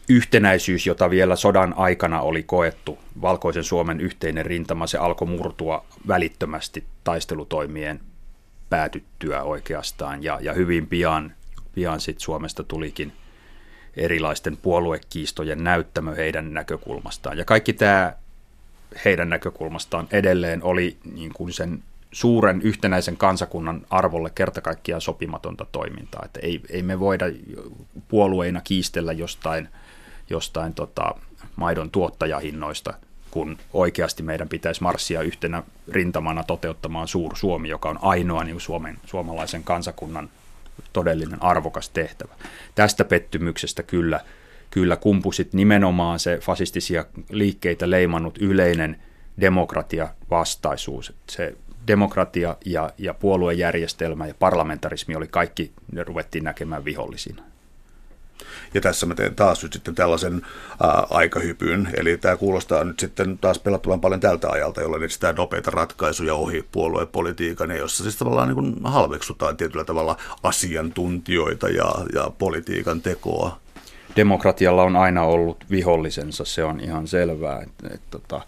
yhtenäisyys, 0.09 0.87
jota 0.87 1.11
vielä 1.11 1.37
sodan 1.37 1.75
aikana 1.77 2.21
oli 2.21 2.43
koettu, 2.43 2.99
Valkoisen 3.23 3.65
Suomen 3.65 4.01
yhteinen 4.01 4.47
rintama, 4.47 4.87
se 4.87 4.99
alkoi 4.99 5.29
murtua 5.29 5.85
välittömästi 6.09 6.85
taistelutoimien 7.05 8.01
päätyttyä 8.71 9.43
oikeastaan, 9.43 10.23
ja, 10.23 10.39
ja 10.43 10.53
hyvin 10.53 10.87
pian, 10.87 11.33
pian 11.75 12.01
sit 12.01 12.21
Suomesta 12.21 12.65
tulikin 12.65 13.13
erilaisten 13.97 14.57
puoluekiistojen 14.57 15.65
näyttämö 15.65 16.15
heidän 16.15 16.55
näkökulmastaan. 16.55 17.39
Ja 17.39 17.45
kaikki 17.45 17.73
tämä 17.73 18.13
heidän 19.05 19.29
näkökulmastaan 19.29 20.09
edelleen 20.11 20.63
oli 20.63 20.97
niin 21.15 21.33
kuin 21.35 21.53
sen 21.53 21.83
suuren 22.13 22.63
yhtenäisen 22.63 23.17
kansakunnan 23.17 23.87
arvolle 23.91 24.31
kertakaikkiaan 24.31 25.01
sopimatonta 25.01 25.67
toimintaa. 25.73 26.23
Että 26.25 26.41
ei, 26.43 26.61
ei 26.71 26.83
me 26.83 27.01
voida 27.01 27.25
puolueina 28.09 28.61
kiistellä 28.61 29.13
jostain, 29.13 29.69
jostain 30.31 30.75
tota, 30.75 31.15
maidon 31.57 31.91
tuottajahinnoista, 31.91 32.95
kun 33.31 33.59
oikeasti 33.73 34.23
meidän 34.23 34.49
pitäisi 34.49 34.83
marssia 34.83 35.23
yhtenä 35.23 35.63
rintamana 35.89 36.45
toteuttamaan 36.45 37.09
Suur 37.09 37.37
Suomi, 37.37 37.69
joka 37.69 37.89
on 37.89 37.99
ainoa 38.03 38.45
niin 38.45 38.61
Suomen, 38.61 38.99
suomalaisen 39.07 39.65
kansakunnan 39.65 40.31
todellinen 40.93 41.43
arvokas 41.43 41.89
tehtävä. 41.89 42.35
Tästä 42.75 43.05
pettymyksestä 43.05 43.83
kyllä– 43.83 44.21
kyllä 44.71 44.97
kumpusit 44.97 45.53
nimenomaan 45.53 46.19
se 46.19 46.39
fasistisia 46.43 47.05
liikkeitä 47.31 47.91
leimannut 47.91 48.39
yleinen 48.39 49.03
demokratia 49.41 50.09
vastaisuus. 50.31 51.13
Se 51.31 51.55
demokratia 51.87 52.57
ja, 52.65 52.91
ja 52.99 53.15
puoluejärjestelmä 53.15 54.27
ja 54.27 54.35
parlamentarismi 54.39 55.15
oli 55.15 55.29
kaikki, 55.29 55.73
ne 55.93 56.05
ruvettiin 56.05 56.45
näkemään 56.45 56.85
vihollisina. 56.85 57.43
Ja 58.75 58.81
tässä 58.81 59.07
mä 59.07 59.15
teen 59.15 59.35
taas 59.35 59.63
nyt 59.63 59.73
sitten 59.73 59.95
tällaisen 59.95 60.43
ää, 60.83 61.07
aikahypyn, 61.11 61.89
eli 61.97 62.17
tämä 62.17 62.37
kuulostaa 62.37 62.85
nyt 62.85 63.01
sitten 63.01 63.39
taas 63.39 63.59
pelattavan 63.59 64.01
paljon 64.01 64.21
tältä 64.21 64.51
ajalta, 64.51 64.81
jolloin 64.81 65.03
etsitään 65.03 65.35
nopeita 65.35 65.71
ratkaisuja 65.71 66.35
ohi 66.35 66.69
puoluepolitiikan, 66.73 67.71
jossa 67.71 68.03
siis 68.03 68.17
tavallaan 68.17 68.49
niin 68.49 68.55
kuin 68.55 68.77
halveksutaan 68.85 69.57
tietyllä 69.57 69.85
tavalla 69.85 70.17
asiantuntijoita 70.43 71.69
ja, 71.69 71.93
ja 72.15 72.31
politiikan 72.39 73.03
tekoa 73.03 73.59
demokratialla 74.17 74.83
on 74.83 74.97
aina 74.97 75.23
ollut 75.23 75.65
vihollisensa, 75.71 76.45
se 76.45 76.65
on 76.65 76.81
ihan 76.81 77.07
selvää. 77.07 77.63
Et, 77.63 77.93
et, 77.95 78.01
tota, 78.11 78.41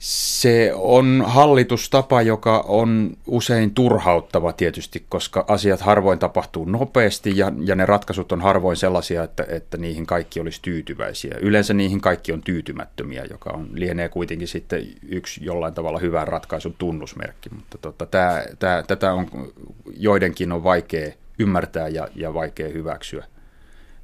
se 0.00 0.72
on 0.74 1.24
hallitustapa, 1.26 2.22
joka 2.22 2.64
on 2.68 3.16
usein 3.26 3.74
turhauttava 3.74 4.52
tietysti, 4.52 5.06
koska 5.08 5.44
asiat 5.48 5.80
harvoin 5.80 6.18
tapahtuu 6.18 6.64
nopeasti 6.64 7.38
ja, 7.38 7.52
ja 7.64 7.74
ne 7.74 7.86
ratkaisut 7.86 8.32
on 8.32 8.40
harvoin 8.40 8.76
sellaisia, 8.76 9.22
että, 9.22 9.46
että 9.48 9.76
niihin 9.76 10.06
kaikki 10.06 10.40
olisi 10.40 10.62
tyytyväisiä. 10.62 11.34
Yleensä 11.40 11.74
niihin 11.74 12.00
kaikki 12.00 12.32
on 12.32 12.42
tyytymättömiä, 12.42 13.24
joka 13.30 13.50
on, 13.50 13.68
lienee 13.72 14.08
kuitenkin 14.08 14.48
sitten 14.48 14.86
yksi 15.08 15.44
jollain 15.44 15.74
tavalla 15.74 15.98
hyvän 15.98 16.28
ratkaisun 16.28 16.74
tunnusmerkki. 16.78 17.50
Mutta 17.54 17.78
tota, 17.78 18.06
tää, 18.06 18.44
tää, 18.58 18.82
tätä 18.82 19.12
on 19.12 19.52
joidenkin 19.96 20.52
on 20.52 20.64
vaikea 20.64 21.12
ymmärtää 21.38 21.88
ja, 21.88 22.08
ja 22.14 22.34
vaikea 22.34 22.68
hyväksyä 22.68 23.24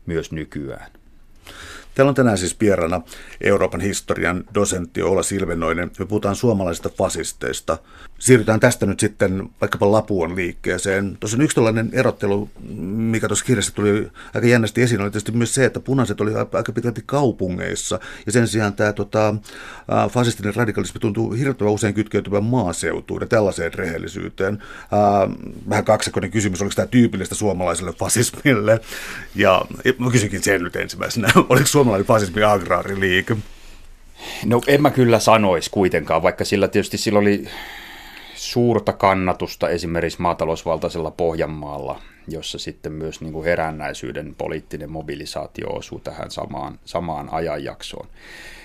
myös 0.06 0.32
nykyään. 0.32 0.90
Täällä 1.96 2.08
on 2.08 2.14
tänään 2.14 2.38
siis 2.38 2.60
vieraana 2.60 3.02
Euroopan 3.40 3.80
historian 3.80 4.44
dosentti 4.54 5.02
Ola 5.02 5.22
Silvenoinen. 5.22 5.90
Me 5.98 6.06
puhutaan 6.06 6.36
suomalaisista 6.36 6.88
fasisteista. 6.88 7.78
Siirrytään 8.18 8.60
tästä 8.60 8.86
nyt 8.86 9.00
sitten 9.00 9.48
vaikkapa 9.60 9.92
Lapuan 9.92 10.36
liikkeeseen. 10.36 11.16
Tuossa 11.20 11.42
yksi 11.42 11.54
tällainen 11.54 11.90
erottelu, 11.92 12.50
mikä 12.96 13.28
tuossa 13.28 13.44
kirjassa 13.44 13.74
tuli 13.74 14.08
aika 14.34 14.46
jännästi 14.46 14.82
esiin, 14.82 15.00
oli 15.00 15.10
tietysti 15.10 15.32
myös 15.32 15.54
se, 15.54 15.64
että 15.64 15.80
punaiset 15.80 16.20
oli 16.20 16.34
aika 16.34 16.72
pitkälti 16.72 17.02
kaupungeissa. 17.06 18.00
Ja 18.26 18.32
sen 18.32 18.48
sijaan 18.48 18.72
tämä 18.72 18.92
tota, 18.92 19.34
fasistinen 20.10 20.54
radikalismi 20.54 21.00
tuntuu 21.00 21.32
hirvittävän 21.32 21.72
usein 21.72 21.94
kytkeytyvän 21.94 22.44
maaseutuun 22.44 23.20
ja 23.20 23.26
tällaiseen 23.26 23.74
rehellisyyteen. 23.74 24.62
Vähän 25.68 25.84
kaksikkoinen 25.84 26.30
kysymys, 26.30 26.62
oliko 26.62 26.74
tämä 26.76 26.86
tyypillistä 26.86 27.34
suomalaiselle 27.34 27.92
fasismille? 27.92 28.80
Ja 29.34 29.64
mä 29.98 30.10
kysynkin 30.10 30.42
sen 30.42 30.62
nyt 30.62 30.76
ensimmäisenä. 30.76 31.28
Oliko 31.48 31.66
suomalainen 31.86 32.06
fasismi 32.06 32.42
agraariliike? 32.42 33.36
No 34.44 34.60
en 34.66 34.82
mä 34.82 34.90
kyllä 34.90 35.18
sanoisi 35.18 35.70
kuitenkaan, 35.70 36.22
vaikka 36.22 36.44
sillä 36.44 36.68
tietysti 36.68 36.98
sillä 36.98 37.18
oli 37.18 37.48
suurta 38.34 38.92
kannatusta 38.92 39.68
esimerkiksi 39.68 40.22
maatalousvaltaisella 40.22 41.10
Pohjanmaalla, 41.10 42.00
jossa 42.28 42.58
sitten 42.58 42.92
myös 42.92 43.20
niin 43.20 43.32
kuin 43.32 43.44
herännäisyyden 43.44 44.34
poliittinen 44.38 44.90
mobilisaatio 44.90 45.68
osuu 45.68 45.98
tähän 45.98 46.30
samaan, 46.30 46.78
samaan 46.84 47.28
ajanjaksoon. 47.32 48.08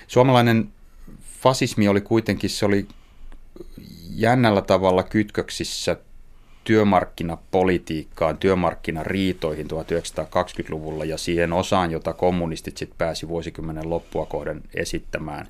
Suomalainen 0.06 0.68
fasismi 1.40 1.88
oli 1.88 2.00
kuitenkin, 2.00 2.50
se 2.50 2.66
oli 2.66 2.86
jännällä 4.10 4.62
tavalla 4.62 5.02
kytköksissä 5.02 5.96
työmarkkinapolitiikkaan, 6.64 8.38
työmarkkinariitoihin 8.38 9.66
1920-luvulla 9.66 11.04
ja 11.04 11.18
siihen 11.18 11.52
osaan, 11.52 11.90
jota 11.90 12.12
kommunistit 12.12 12.76
sitten 12.76 12.98
pääsi 12.98 13.28
vuosikymmenen 13.28 13.90
loppua 13.90 14.26
kohden 14.26 14.62
esittämään 14.74 15.46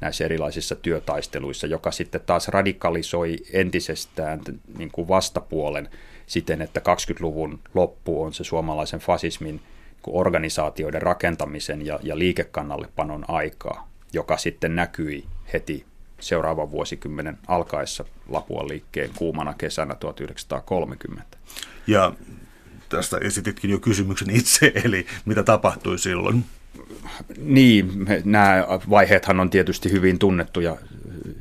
näissä 0.00 0.24
erilaisissa 0.24 0.74
työtaisteluissa, 0.74 1.66
joka 1.66 1.90
sitten 1.90 2.20
taas 2.26 2.48
radikalisoi 2.48 3.36
entisestään 3.52 4.40
niin 4.78 4.90
kuin 4.92 5.08
vastapuolen 5.08 5.88
siten, 6.26 6.62
että 6.62 6.80
20-luvun 6.80 7.58
loppu 7.74 8.22
on 8.22 8.34
se 8.34 8.44
suomalaisen 8.44 9.00
fasismin 9.00 9.60
organisaatioiden 10.06 11.02
rakentamisen 11.02 11.86
ja, 11.86 11.98
ja 12.02 12.18
liikekannallepanon 12.18 13.24
aikaa, 13.28 13.88
joka 14.12 14.36
sitten 14.36 14.76
näkyi 14.76 15.24
heti 15.52 15.84
seuraavan 16.20 16.70
vuosikymmenen 16.70 17.38
alkaessa 17.48 18.04
Lapuan 18.28 18.68
liikkeen 18.68 19.10
kuumana 19.16 19.54
kesänä 19.54 19.94
1930. 19.94 21.38
Ja 21.86 22.12
tästä 22.88 23.18
esititkin 23.18 23.70
jo 23.70 23.78
kysymyksen 23.78 24.30
itse, 24.30 24.72
eli 24.84 25.06
mitä 25.24 25.42
tapahtui 25.42 25.98
silloin? 25.98 26.44
Niin, 27.38 28.06
nämä 28.24 28.64
vaiheethan 28.90 29.40
on 29.40 29.50
tietysti 29.50 29.92
hyvin 29.92 30.18
tunnettuja 30.18 30.76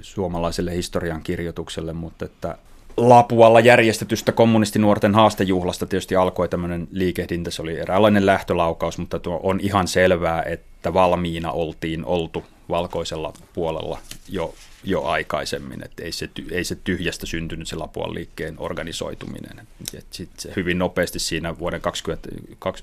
suomalaiselle 0.01 0.75
historiankirjoitukselle, 0.75 1.93
mutta 1.93 2.25
että 2.25 2.57
Lapualla 2.97 3.59
järjestetystä 3.59 4.31
kommunistinuorten 4.31 5.15
haastejuhlasta 5.15 5.85
tietysti 5.85 6.15
alkoi 6.15 6.49
tämmöinen 6.49 6.87
liikehdintä, 6.91 7.51
se 7.51 7.61
oli 7.61 7.79
eräänlainen 7.79 8.25
lähtölaukaus, 8.25 8.97
mutta 8.97 9.19
tuo 9.19 9.39
on 9.43 9.59
ihan 9.59 9.87
selvää, 9.87 10.43
että 10.43 10.93
valmiina 10.93 11.51
oltiin 11.51 12.05
oltu 12.05 12.43
valkoisella 12.69 13.33
puolella 13.53 13.99
jo, 14.29 14.55
jo 14.83 15.03
aikaisemmin, 15.03 15.85
että 15.85 16.03
ei 16.03 16.11
se, 16.11 16.29
ei 16.51 16.63
se 16.63 16.75
tyhjästä 16.75 17.25
syntynyt 17.25 17.67
se 17.67 17.75
Lapuan 17.75 18.13
liikkeen 18.13 18.55
organisoituminen. 18.57 19.67
Et 19.97 20.05
sit 20.11 20.29
se 20.37 20.53
hyvin 20.55 20.79
nopeasti 20.79 21.19
siinä 21.19 21.59
vuoden 21.59 21.81
20, 21.81 22.29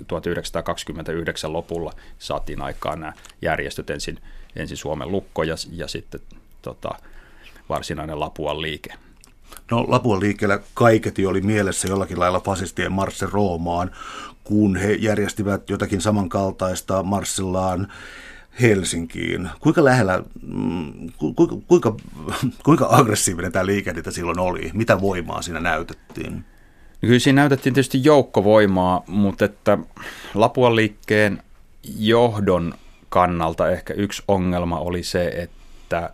1929 0.08 1.52
lopulla 1.52 1.92
saatiin 2.18 2.62
aikaan 2.62 3.00
nämä 3.00 3.12
järjestöt 3.42 3.90
ensin, 3.90 4.18
ensin 4.56 4.76
Suomen 4.76 5.12
lukko 5.12 5.42
ja, 5.42 5.54
ja 5.72 5.88
sitten 5.88 6.20
tota, 6.62 6.90
varsinainen 7.68 8.20
Lapuan 8.20 8.62
liike. 8.62 8.94
No 9.70 9.84
Lapuan 9.88 10.20
liikkeellä 10.20 10.60
kaiketi 10.74 11.26
oli 11.26 11.40
mielessä 11.40 11.88
jollakin 11.88 12.20
lailla 12.20 12.40
fasistien 12.40 12.92
marssi 12.92 13.26
Roomaan, 13.26 13.90
kun 14.44 14.76
he 14.76 14.92
järjestivät 14.92 15.70
jotakin 15.70 16.00
samankaltaista 16.00 17.02
marssillaan 17.02 17.92
Helsinkiin. 18.60 19.50
Kuinka 19.60 19.84
lähellä, 19.84 20.22
mm, 20.42 21.10
kuinka, 21.16 21.56
kuinka, 21.66 21.96
kuinka 22.64 22.86
aggressiivinen 22.90 23.52
tämä 23.52 23.66
liikehdintä 23.66 24.10
silloin 24.10 24.38
oli? 24.38 24.70
Mitä 24.74 25.00
voimaa 25.00 25.42
siinä 25.42 25.60
näytettiin? 25.60 26.34
No 27.02 27.06
kyllä 27.06 27.18
siinä 27.18 27.42
näytettiin 27.42 27.74
tietysti 27.74 28.04
joukkovoimaa, 28.04 29.04
mutta 29.06 29.44
että 29.44 29.78
Lapuan 30.34 30.76
liikkeen 30.76 31.42
johdon 31.98 32.74
kannalta 33.08 33.70
ehkä 33.70 33.94
yksi 33.94 34.22
ongelma 34.28 34.78
oli 34.78 35.02
se, 35.02 35.28
että 35.28 36.12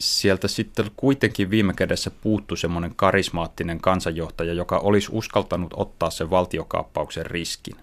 sieltä 0.00 0.48
sitten 0.48 0.90
kuitenkin 0.96 1.50
viime 1.50 1.72
kädessä 1.74 2.10
puuttu 2.10 2.56
semmoinen 2.56 2.92
karismaattinen 2.96 3.80
kansanjohtaja, 3.80 4.52
joka 4.52 4.78
olisi 4.78 5.08
uskaltanut 5.12 5.74
ottaa 5.76 6.10
sen 6.10 6.30
valtiokaappauksen 6.30 7.26
riskin. 7.26 7.76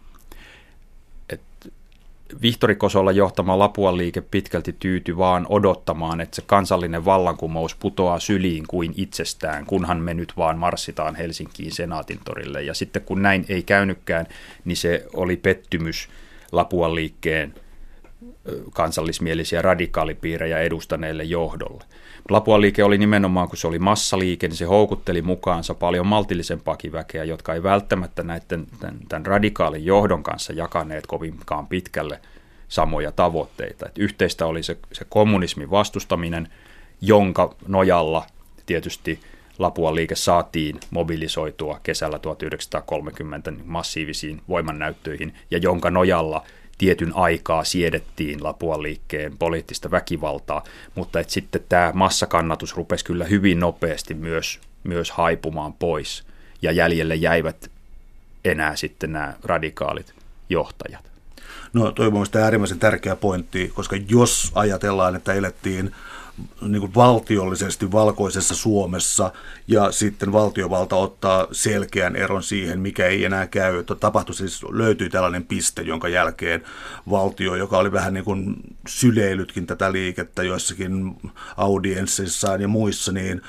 Vihtori 2.42 2.76
Kosolla 2.76 3.12
johtama 3.12 3.60
Lapuan 3.60 3.98
liike 3.98 4.22
pitkälti 4.22 4.76
tyytyi 4.80 5.18
vaan 5.18 5.46
odottamaan, 5.50 6.22
että 6.22 6.36
se 6.36 6.42
kansallinen 6.46 7.06
vallankumous 7.06 7.76
putoaa 7.76 8.20
syliin 8.20 8.68
kuin 8.68 8.94
itsestään, 8.98 9.66
kunhan 9.66 9.98
me 9.98 10.14
nyt 10.14 10.34
vaan 10.38 10.58
marssitaan 10.58 11.16
Helsinkiin 11.16 11.72
Senaatin 11.72 12.20
torille. 12.26 12.64
Ja 12.64 12.74
sitten 12.74 13.02
kun 13.02 13.22
näin 13.22 13.46
ei 13.50 13.64
käynytkään, 13.64 14.26
niin 14.66 14.78
se 14.78 15.06
oli 15.14 15.38
pettymys 15.38 16.10
Lapuan 16.52 16.96
liikkeen 16.96 17.54
kansallismielisiä 18.74 19.62
radikaalipiirejä 19.62 20.60
edustaneelle 20.60 21.24
johdolle. 21.24 21.84
Lapuan 22.30 22.62
liike 22.62 22.84
oli 22.84 22.98
nimenomaan, 22.98 23.48
kun 23.48 23.58
se 23.58 23.68
oli 23.68 23.80
massaliike, 23.80 24.48
niin 24.48 24.58
se 24.58 24.66
houkutteli 24.66 25.22
mukaansa 25.22 25.74
paljon 25.74 26.08
maltillisempaakin 26.08 26.92
väkeä, 26.92 27.24
jotka 27.24 27.54
ei 27.54 27.64
välttämättä 27.64 28.24
näiden 28.24 28.68
tämän, 28.80 29.00
tämän 29.10 29.26
radikaalin 29.26 29.86
johdon 29.86 30.24
kanssa 30.24 30.54
jakaneet 30.54 31.08
kovinkaan 31.08 31.68
pitkälle 31.68 32.20
samoja 32.68 33.12
tavoitteita. 33.12 33.86
Et 33.86 33.98
yhteistä 33.98 34.46
oli 34.46 34.64
se, 34.64 34.78
se 34.92 35.06
kommunismin 35.10 35.72
vastustaminen, 35.72 36.48
jonka 37.02 37.56
nojalla 37.68 38.26
tietysti 38.66 39.20
Lapuan 39.60 39.96
liike 39.96 40.16
saatiin 40.16 40.80
mobilisoitua 40.92 41.80
kesällä 41.84 42.20
1930 42.20 43.54
massiivisiin 43.66 44.42
voimannäyttöihin 44.50 45.34
ja 45.52 45.58
jonka 45.58 45.92
nojalla 45.92 46.44
tietyn 46.84 47.16
aikaa 47.16 47.64
siedettiin 47.64 48.44
Lapuan 48.44 48.84
liikkeen 48.84 49.38
poliittista 49.38 49.92
väkivaltaa, 49.92 50.64
mutta 50.96 51.20
että 51.20 51.34
sitten 51.34 51.62
tämä 51.70 51.92
massakannatus 51.94 52.76
rupesi 52.76 53.06
kyllä 53.06 53.26
hyvin 53.26 53.60
nopeasti 53.60 54.14
myös, 54.14 54.60
myös 54.84 55.12
haipumaan 55.12 55.74
pois 55.74 56.24
ja 56.62 56.72
jäljelle 56.72 57.16
jäivät 57.16 57.72
enää 58.46 58.76
sitten 58.76 59.12
nämä 59.12 59.34
radikaalit 59.44 60.14
johtajat. 60.50 61.12
No 61.74 61.92
toi 61.92 62.08
on 62.08 62.44
äärimmäisen 62.44 62.80
tärkeä 62.80 63.16
pointti, 63.16 63.72
koska 63.76 63.96
jos 64.10 64.52
ajatellaan, 64.56 65.16
että 65.16 65.34
elettiin 65.34 65.96
niin 66.62 66.80
kuin 66.80 66.96
valtiollisesti 66.96 67.92
valkoisessa 67.92 68.56
Suomessa 68.56 69.32
ja 69.68 69.92
sitten 69.92 70.32
valtiovalta 70.32 70.96
ottaa 70.96 71.48
selkeän 71.52 72.16
eron 72.16 72.44
siihen, 72.44 72.80
mikä 72.80 73.06
ei 73.06 73.26
enää 73.26 73.48
käy. 73.48 73.84
Tapahtui 74.00 74.36
siis, 74.36 74.66
löytyi 74.70 75.10
tällainen 75.10 75.44
piste, 75.46 75.82
jonka 75.82 76.08
jälkeen 76.08 76.64
valtio, 77.10 77.56
joka 77.56 77.78
oli 77.78 77.92
vähän 77.92 78.14
niin 78.14 78.24
kuin 78.24 78.56
syleilytkin 78.88 79.68
tätä 79.68 79.92
liikettä 79.92 80.44
joissakin 80.44 81.16
audienssissaan 81.58 82.62
ja 82.62 82.68
muissa, 82.68 83.12
niin 83.12 83.42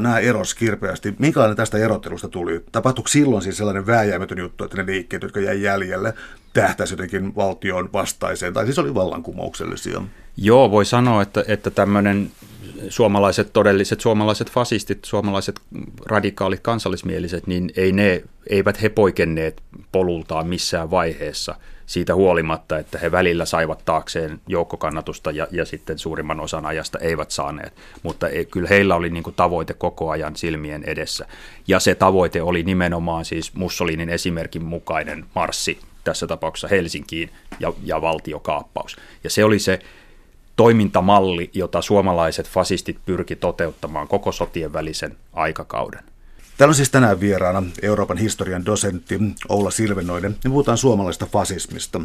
nämä 0.00 0.18
eros 0.18 0.54
kirpeästi. 0.54 1.14
Minkälainen 1.18 1.56
tästä 1.56 1.78
erottelusta 1.78 2.28
tuli? 2.28 2.64
Tapahtuiko 2.72 3.08
silloin 3.08 3.42
siis 3.42 3.56
sellainen 3.56 3.86
vääjäämätön 3.86 4.38
juttu, 4.38 4.64
että 4.64 4.76
ne 4.76 4.86
liikkeet, 4.86 5.22
jotka 5.22 5.40
jäi 5.40 5.62
jäljelle, 5.62 6.14
tähtäisi 6.60 6.92
jotenkin 6.92 7.36
valtion 7.36 7.92
vastaiseen, 7.92 8.54
tai 8.54 8.64
siis 8.64 8.78
oli 8.78 8.94
vallankumouksellisia? 8.94 10.02
Joo, 10.36 10.70
voi 10.70 10.84
sanoa, 10.84 11.22
että, 11.22 11.44
että 11.48 11.70
tämmöinen 11.70 12.30
suomalaiset 12.88 13.52
todelliset 13.52 14.00
suomalaiset 14.00 14.50
fasistit, 14.50 15.04
suomalaiset 15.04 15.60
radikaalit 16.06 16.60
kansallismieliset, 16.60 17.46
niin 17.46 17.70
ei 17.76 17.92
ne, 17.92 18.22
eivät 18.50 18.82
he 18.82 18.88
poikenneet 18.88 19.62
polultaan 19.92 20.46
missään 20.46 20.90
vaiheessa 20.90 21.54
siitä 21.86 22.14
huolimatta, 22.14 22.78
että 22.78 22.98
he 22.98 23.12
välillä 23.12 23.44
saivat 23.44 23.84
taakseen 23.84 24.40
joukkokannatusta 24.46 25.30
ja, 25.30 25.48
ja 25.50 25.64
sitten 25.64 25.98
suurimman 25.98 26.40
osan 26.40 26.66
ajasta 26.66 26.98
eivät 26.98 27.30
saaneet. 27.30 27.72
Mutta 28.02 28.28
ei, 28.28 28.44
kyllä 28.44 28.68
heillä 28.68 28.94
oli 28.96 29.10
niin 29.10 29.22
kuin 29.22 29.36
tavoite 29.36 29.74
koko 29.74 30.10
ajan 30.10 30.36
silmien 30.36 30.84
edessä. 30.84 31.26
Ja 31.68 31.80
se 31.80 31.94
tavoite 31.94 32.42
oli 32.42 32.62
nimenomaan 32.62 33.24
siis 33.24 33.54
Mussolinin 33.54 34.08
esimerkin 34.08 34.64
mukainen 34.64 35.24
marssi 35.34 35.78
tässä 36.08 36.26
tapauksessa 36.26 36.68
Helsinkiin 36.68 37.30
ja, 37.60 37.72
ja 37.84 38.02
valtiokaappaus. 38.02 38.96
Ja 39.24 39.30
se 39.30 39.44
oli 39.44 39.58
se 39.58 39.78
toimintamalli, 40.56 41.50
jota 41.52 41.82
suomalaiset 41.82 42.48
fasistit 42.48 42.98
pyrki 43.06 43.36
toteuttamaan 43.36 44.08
koko 44.08 44.32
sotien 44.32 44.72
välisen 44.72 45.16
aikakauden. 45.32 46.04
Täällä 46.58 46.70
on 46.70 46.74
siis 46.74 46.90
tänään 46.90 47.20
vieraana 47.20 47.62
Euroopan 47.82 48.16
historian 48.16 48.66
dosentti 48.66 49.18
Oula 49.48 49.70
Silvenoinen 49.70 50.36
ja 50.44 50.50
puhutaan 50.50 50.78
suomalaisesta 50.78 51.26
fasismista. 51.26 52.00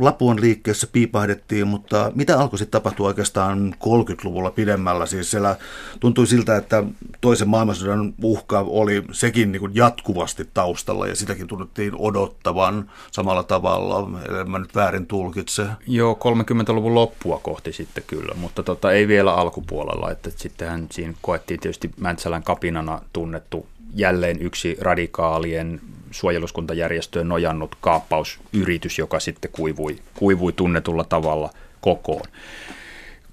Lapuan 0.00 0.40
liikkeessä 0.40 0.86
piipahdettiin, 0.86 1.66
mutta 1.66 2.12
mitä 2.14 2.40
alkoi 2.40 2.58
sitten 2.58 2.80
tapahtua 2.80 3.06
oikeastaan 3.06 3.74
30-luvulla 3.84 4.50
pidemmällä? 4.50 5.06
Siis 5.06 5.30
siellä 5.30 5.56
tuntui 6.00 6.26
siltä, 6.26 6.56
että 6.56 6.84
toisen 7.20 7.48
maailmansodan 7.48 8.14
uhka 8.22 8.60
oli 8.60 9.04
sekin 9.12 9.52
niin 9.52 9.60
kuin 9.60 9.74
jatkuvasti 9.74 10.48
taustalla 10.54 11.06
ja 11.06 11.16
sitäkin 11.16 11.46
tunnettiin 11.46 11.92
odottavan 11.98 12.90
samalla 13.10 13.42
tavalla, 13.42 14.20
en 14.40 14.50
mä 14.50 14.58
nyt 14.58 14.74
väärin 14.74 15.06
tulkitse. 15.06 15.66
Joo, 15.86 16.18
30-luvun 16.24 16.94
loppua 16.94 17.40
kohti 17.42 17.72
sitten 17.72 18.04
kyllä, 18.06 18.34
mutta 18.34 18.62
tota, 18.62 18.92
ei 18.92 19.08
vielä 19.08 19.34
alkupuolella, 19.34 20.10
että 20.10 20.30
sittenhän 20.36 20.86
siinä 20.90 21.14
koettiin 21.22 21.60
tietysti 21.60 21.90
Mäntsälän 22.00 22.42
kapinana 22.42 23.00
tunnettu 23.50 23.68
jälleen 23.94 24.42
yksi 24.42 24.76
radikaalien 24.80 25.80
suojeluskuntajärjestöön 26.10 27.28
nojannut 27.28 27.76
kaappausyritys, 27.80 28.98
joka 28.98 29.20
sitten 29.20 29.50
kuivui, 29.50 29.98
kuivui 30.14 30.52
tunnetulla 30.52 31.04
tavalla 31.04 31.50
kokoon. 31.80 32.24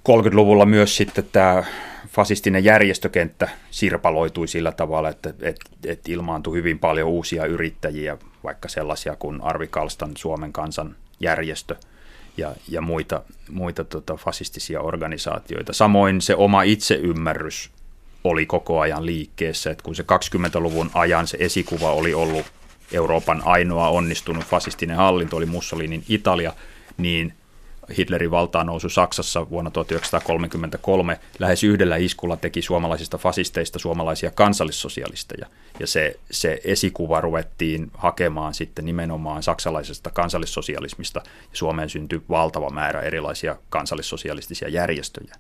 30-luvulla 0.10 0.66
myös 0.66 0.96
sitten 0.96 1.26
tämä 1.32 1.64
fasistinen 2.08 2.64
järjestökenttä 2.64 3.50
sirpaloitui 3.72 4.48
sillä 4.48 4.72
tavalla, 4.72 5.10
että, 5.10 5.30
että, 5.30 5.70
että 5.86 6.12
ilmaantui 6.12 6.58
hyvin 6.58 6.80
paljon 6.80 7.10
uusia 7.10 7.46
yrittäjiä, 7.46 8.18
vaikka 8.44 8.70
sellaisia 8.70 9.16
kuin 9.16 9.42
Arvi 9.42 9.68
Kalstan 9.68 10.12
Suomen 10.18 10.54
kansan 10.54 10.96
järjestö 11.20 11.76
ja, 12.38 12.56
ja 12.70 12.82
muita, 12.82 13.22
muita 13.50 13.84
tota, 13.84 14.16
fasistisia 14.16 14.82
organisaatioita. 14.82 15.74
Samoin 15.74 16.22
se 16.22 16.36
oma 16.36 16.64
itseymmärrys 16.64 17.72
oli 18.24 18.46
koko 18.46 18.80
ajan 18.80 19.06
liikkeessä, 19.06 19.72
että 19.72 19.84
kun 19.84 19.96
se 19.96 20.04
20-luvun 20.04 20.92
ajan 20.94 21.28
se 21.28 21.38
esikuva 21.40 21.92
oli 21.92 22.14
ollut 22.14 22.46
Euroopan 22.92 23.42
ainoa 23.46 23.90
onnistunut 23.90 24.46
fasistinen 24.46 24.98
hallinto, 24.98 25.38
oli 25.38 25.46
Mussolinin 25.46 26.04
Italia, 26.10 26.54
niin 26.98 27.34
Hitlerin 27.98 28.32
valtaan 28.32 28.66
nousu 28.66 28.90
Saksassa 28.90 29.50
vuonna 29.50 29.72
1933 29.72 31.20
lähes 31.40 31.64
yhdellä 31.64 31.96
iskulla 31.96 32.38
teki 32.38 32.62
suomalaisista 32.62 33.18
fasisteista 33.18 33.80
suomalaisia 33.80 34.32
kansallissosialisteja. 34.32 35.46
Ja 35.80 35.88
se, 35.88 36.20
se 36.32 36.62
esikuva 36.64 37.22
ruvettiin 37.22 37.92
hakemaan 37.94 38.54
sitten 38.54 38.86
nimenomaan 38.86 39.44
saksalaisesta 39.44 40.10
kansallissosialismista. 40.10 41.22
Suomeen 41.54 41.90
syntyi 41.90 42.22
valtava 42.30 42.70
määrä 42.70 43.02
erilaisia 43.02 43.56
kansallissosialistisia 43.70 44.70
järjestöjä. 44.70 45.36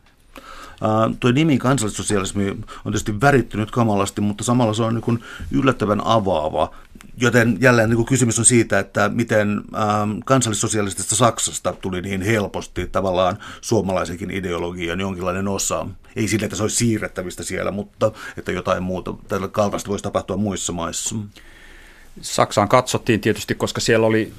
Uh, 0.81 1.15
tuo 1.19 1.31
nimi 1.31 1.57
kansallissosialismi 1.57 2.49
on 2.49 2.57
tietysti 2.83 3.21
värittynyt 3.21 3.71
kamalasti, 3.71 4.21
mutta 4.21 4.43
samalla 4.43 4.73
se 4.73 4.83
on 4.83 4.93
niin 4.95 5.23
yllättävän 5.51 6.01
avaava. 6.05 6.71
Joten 7.17 7.57
jälleen 7.59 7.89
niin 7.89 8.05
kysymys 8.05 8.39
on 8.39 8.45
siitä, 8.45 8.79
että 8.79 9.09
miten 9.13 9.61
ähm, 9.75 10.19
kansallissosialistisesta 10.25 11.15
Saksasta 11.15 11.73
tuli 11.73 12.01
niin 12.01 12.21
helposti 12.21 12.87
tavallaan 12.87 13.37
suomalaisenkin 13.61 14.31
ideologian 14.31 14.99
jonkinlainen 14.99 15.47
osa. 15.47 15.87
Ei 16.15 16.27
sille, 16.27 16.45
että 16.45 16.55
se 16.55 16.63
olisi 16.63 16.75
siirrettävistä 16.75 17.43
siellä, 17.43 17.71
mutta 17.71 18.11
että 18.37 18.51
jotain 18.51 18.83
muuta 18.83 19.13
tällä 19.27 19.47
kaltaista 19.47 19.89
voisi 19.89 20.03
tapahtua 20.03 20.37
muissa 20.37 20.73
maissa. 20.73 21.15
Saksaan 22.21 22.69
katsottiin 22.69 23.21
tietysti, 23.21 23.55
koska 23.55 23.81
siellä 23.81 24.07
oli, 24.07 24.33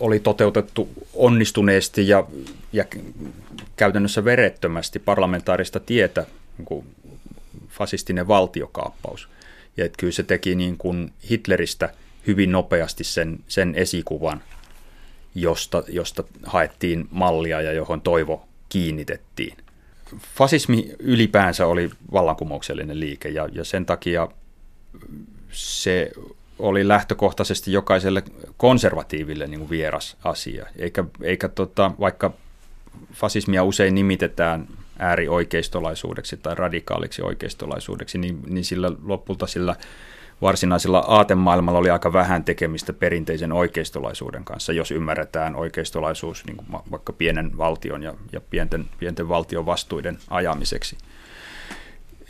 oli 0.00 0.20
toteutettu 0.20 0.88
onnistuneesti 1.14 2.08
ja, 2.08 2.26
ja 2.72 2.84
käytännössä 3.76 4.24
verettömästi 4.24 4.98
parlamentaarista 4.98 5.80
tietä 5.80 6.26
niin 6.58 6.66
kuin 6.66 6.86
fasistinen 7.68 8.28
valtiokaappaus. 8.28 9.28
Ja 9.76 9.84
että 9.84 9.96
kyllä 9.96 10.12
se 10.12 10.22
teki 10.22 10.54
niin 10.54 10.76
kuin 10.78 11.12
Hitleristä 11.30 11.94
hyvin 12.26 12.52
nopeasti 12.52 13.04
sen, 13.04 13.38
sen 13.48 13.74
esikuvan, 13.74 14.42
josta, 15.34 15.82
josta 15.88 16.24
haettiin 16.46 17.08
mallia 17.10 17.60
ja 17.60 17.72
johon 17.72 18.00
toivo 18.00 18.48
kiinnitettiin. 18.68 19.56
Fasismi 20.36 20.94
ylipäänsä 20.98 21.66
oli 21.66 21.90
vallankumouksellinen 22.12 23.00
liike 23.00 23.28
ja, 23.28 23.48
ja 23.52 23.64
sen 23.64 23.86
takia 23.86 24.28
se 25.50 26.10
oli 26.58 26.88
lähtökohtaisesti 26.88 27.72
jokaiselle 27.72 28.22
konservatiiville 28.56 29.46
niin 29.46 29.60
kuin 29.60 29.70
vieras 29.70 30.16
asia. 30.24 30.66
Eikä, 30.78 31.04
eikä 31.22 31.48
tota, 31.48 31.90
vaikka 32.00 32.32
fasismia 33.12 33.64
usein 33.64 33.94
nimitetään 33.94 34.68
äärioikeistolaisuudeksi 34.98 36.36
tai 36.36 36.54
radikaaliksi 36.54 37.22
oikeistolaisuudeksi, 37.22 38.18
niin, 38.18 38.38
niin 38.46 38.64
sillä 38.64 38.92
lopulta 39.04 39.46
sillä 39.46 39.76
varsinaisella 40.42 40.98
aatemaailmalla 40.98 41.78
oli 41.78 41.90
aika 41.90 42.12
vähän 42.12 42.44
tekemistä 42.44 42.92
perinteisen 42.92 43.52
oikeistolaisuuden 43.52 44.44
kanssa, 44.44 44.72
jos 44.72 44.90
ymmärretään 44.90 45.56
oikeistolaisuus 45.56 46.44
niin 46.46 46.56
kuin 46.56 46.66
vaikka 46.90 47.12
pienen 47.12 47.58
valtion 47.58 48.02
ja, 48.02 48.14
ja 48.32 48.40
pienten, 48.40 48.84
pienten 48.98 49.28
valtion 49.28 49.66
vastuiden 49.66 50.18
ajamiseksi. 50.30 50.96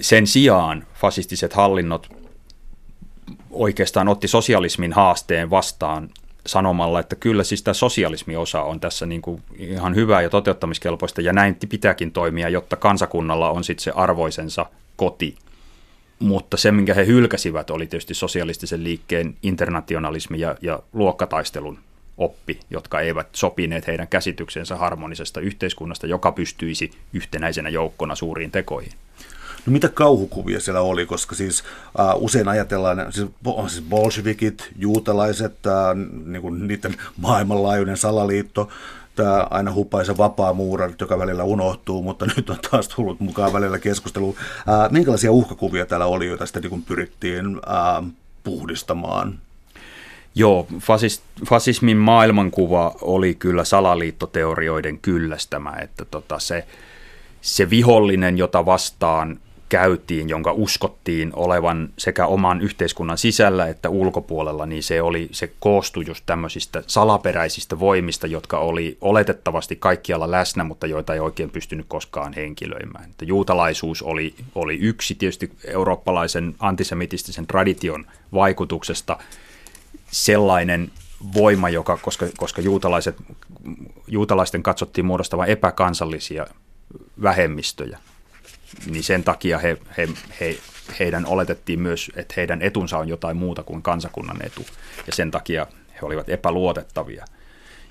Sen 0.00 0.26
sijaan 0.26 0.86
fasistiset 0.94 1.52
hallinnot 1.52 2.23
oikeastaan 3.54 4.08
otti 4.08 4.28
sosialismin 4.28 4.92
haasteen 4.92 5.50
vastaan 5.50 6.10
sanomalla, 6.46 7.00
että 7.00 7.16
kyllä 7.16 7.44
siis 7.44 7.62
tämä 7.62 7.74
sosialismiosa 7.74 8.62
on 8.62 8.80
tässä 8.80 9.06
niin 9.06 9.22
kuin 9.22 9.42
ihan 9.58 9.94
hyvää 9.94 10.22
ja 10.22 10.30
toteuttamiskelpoista 10.30 11.20
ja 11.20 11.32
näin 11.32 11.56
pitääkin 11.68 12.12
toimia, 12.12 12.48
jotta 12.48 12.76
kansakunnalla 12.76 13.50
on 13.50 13.64
sitten 13.64 13.84
se 13.84 13.92
arvoisensa 13.94 14.66
koti. 14.96 15.36
Mutta 16.18 16.56
se, 16.56 16.72
minkä 16.72 16.94
he 16.94 17.06
hylkäsivät, 17.06 17.70
oli 17.70 17.86
tietysti 17.86 18.14
sosialistisen 18.14 18.84
liikkeen 18.84 19.36
internationalismi 19.42 20.40
ja, 20.40 20.56
ja 20.62 20.82
luokkataistelun 20.92 21.78
oppi, 22.18 22.60
jotka 22.70 23.00
eivät 23.00 23.28
sopineet 23.32 23.86
heidän 23.86 24.08
käsityksensä 24.08 24.76
harmonisesta 24.76 25.40
yhteiskunnasta, 25.40 26.06
joka 26.06 26.32
pystyisi 26.32 26.90
yhtenäisenä 27.12 27.68
joukkona 27.68 28.14
suuriin 28.14 28.50
tekoihin. 28.50 28.92
No 29.66 29.72
mitä 29.72 29.88
kauhukuvia 29.88 30.60
siellä 30.60 30.80
oli, 30.80 31.06
koska 31.06 31.34
siis 31.34 31.64
uh, 31.98 32.22
usein 32.22 32.48
ajatellaan, 32.48 33.12
siis, 33.12 33.26
siis 33.66 33.84
bolshevikit, 33.88 34.70
juutalaiset, 34.78 35.52
uh, 35.66 36.24
niin 36.26 36.42
kuin 36.42 36.68
niiden 36.68 36.94
maailmanlaajuinen 37.16 37.96
salaliitto, 37.96 38.68
tämä 39.14 39.46
aina 39.50 39.72
hupaisa 39.72 40.16
vapaa 40.16 40.52
muura, 40.52 40.90
joka 41.00 41.18
välillä 41.18 41.44
unohtuu, 41.44 42.02
mutta 42.02 42.26
nyt 42.36 42.50
on 42.50 42.58
taas 42.70 42.88
tullut 42.88 43.20
mukaan 43.20 43.52
välillä 43.52 43.78
keskustelu. 43.78 44.28
Uh, 44.28 44.36
minkälaisia 44.90 45.32
uhkakuvia 45.32 45.86
täällä 45.86 46.06
oli, 46.06 46.26
joita 46.26 46.46
sitten 46.46 46.62
niin 46.62 46.82
pyrittiin 46.82 47.56
uh, 47.56 48.08
puhdistamaan? 48.44 49.38
Joo, 50.34 50.66
fasist, 50.80 51.22
fasismin 51.48 51.96
maailmankuva 51.96 52.94
oli 53.00 53.34
kyllä 53.34 53.64
salaliittoteorioiden 53.64 54.98
kyllästämä, 54.98 55.76
että 55.82 56.04
tota 56.04 56.38
se, 56.38 56.66
se 57.40 57.70
vihollinen, 57.70 58.38
jota 58.38 58.66
vastaan 58.66 59.38
käytiin, 59.74 60.28
jonka 60.28 60.52
uskottiin 60.52 61.32
olevan 61.36 61.88
sekä 61.98 62.26
oman 62.26 62.60
yhteiskunnan 62.60 63.18
sisällä 63.18 63.68
että 63.68 63.88
ulkopuolella, 63.88 64.66
niin 64.66 64.82
se, 64.82 65.02
oli, 65.02 65.28
se 65.32 65.52
koostui 65.60 66.04
just 66.06 66.26
tämmöisistä 66.26 66.82
salaperäisistä 66.86 67.80
voimista, 67.80 68.26
jotka 68.26 68.58
oli 68.58 68.98
oletettavasti 69.00 69.76
kaikkialla 69.76 70.30
läsnä, 70.30 70.64
mutta 70.64 70.86
joita 70.86 71.14
ei 71.14 71.20
oikein 71.20 71.50
pystynyt 71.50 71.86
koskaan 71.88 72.32
henkilöimään. 72.32 73.10
Että 73.10 73.24
juutalaisuus 73.24 74.02
oli, 74.02 74.34
oli 74.54 74.78
yksi 74.80 75.14
tietysti 75.14 75.50
eurooppalaisen 75.64 76.54
antisemitistisen 76.58 77.46
tradition 77.46 78.06
vaikutuksesta 78.34 79.18
sellainen 80.10 80.90
voima, 81.34 81.68
joka, 81.68 81.96
koska, 81.96 82.26
koska 82.36 82.62
juutalaiset, 82.62 83.16
juutalaisten 84.06 84.62
katsottiin 84.62 85.04
muodostavan 85.04 85.48
epäkansallisia 85.48 86.46
vähemmistöjä, 87.22 87.98
niin 88.86 89.02
sen 89.02 89.24
takia 89.24 89.58
he, 89.58 89.76
he, 89.98 90.08
he, 90.40 90.58
heidän 90.98 91.26
oletettiin 91.26 91.80
myös, 91.80 92.10
että 92.16 92.34
heidän 92.36 92.62
etunsa 92.62 92.98
on 92.98 93.08
jotain 93.08 93.36
muuta 93.36 93.62
kuin 93.62 93.82
kansakunnan 93.82 94.46
etu. 94.46 94.66
Ja 95.06 95.12
sen 95.12 95.30
takia 95.30 95.66
he 95.94 95.98
olivat 96.02 96.28
epäluotettavia 96.28 97.24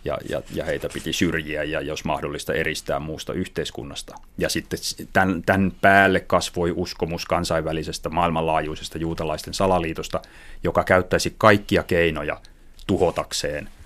ja, 0.06 0.18
ja, 0.30 0.42
ja 0.54 0.66
heitä 0.66 0.90
piti 0.94 1.14
syrjiä 1.14 1.64
ja 1.64 1.82
jos 1.82 2.06
mahdollista 2.06 2.54
eristää 2.54 3.00
muusta 3.00 3.34
yhteiskunnasta. 3.34 4.16
Ja 4.38 4.50
sitten 4.50 4.80
tämän, 5.14 5.44
tämän 5.44 5.72
päälle 5.82 6.20
kasvoi 6.20 6.74
uskomus 6.76 7.26
kansainvälisestä 7.26 8.10
maailmanlaajuisesta 8.10 8.98
juutalaisten 8.98 9.54
salaliitosta, 9.54 10.22
joka 10.64 10.84
käyttäisi 10.84 11.36
kaikkia 11.38 11.84
keinoja 11.84 12.42
tuhotakseen– 12.88 13.70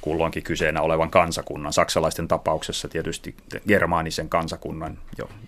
kulloinkin 0.00 0.42
kyseenä 0.42 0.82
olevan 0.82 1.10
kansakunnan. 1.10 1.72
Saksalaisten 1.72 2.28
tapauksessa 2.28 2.88
tietysti 2.88 3.34
germaanisen 3.68 4.28
kansakunnan, 4.28 4.98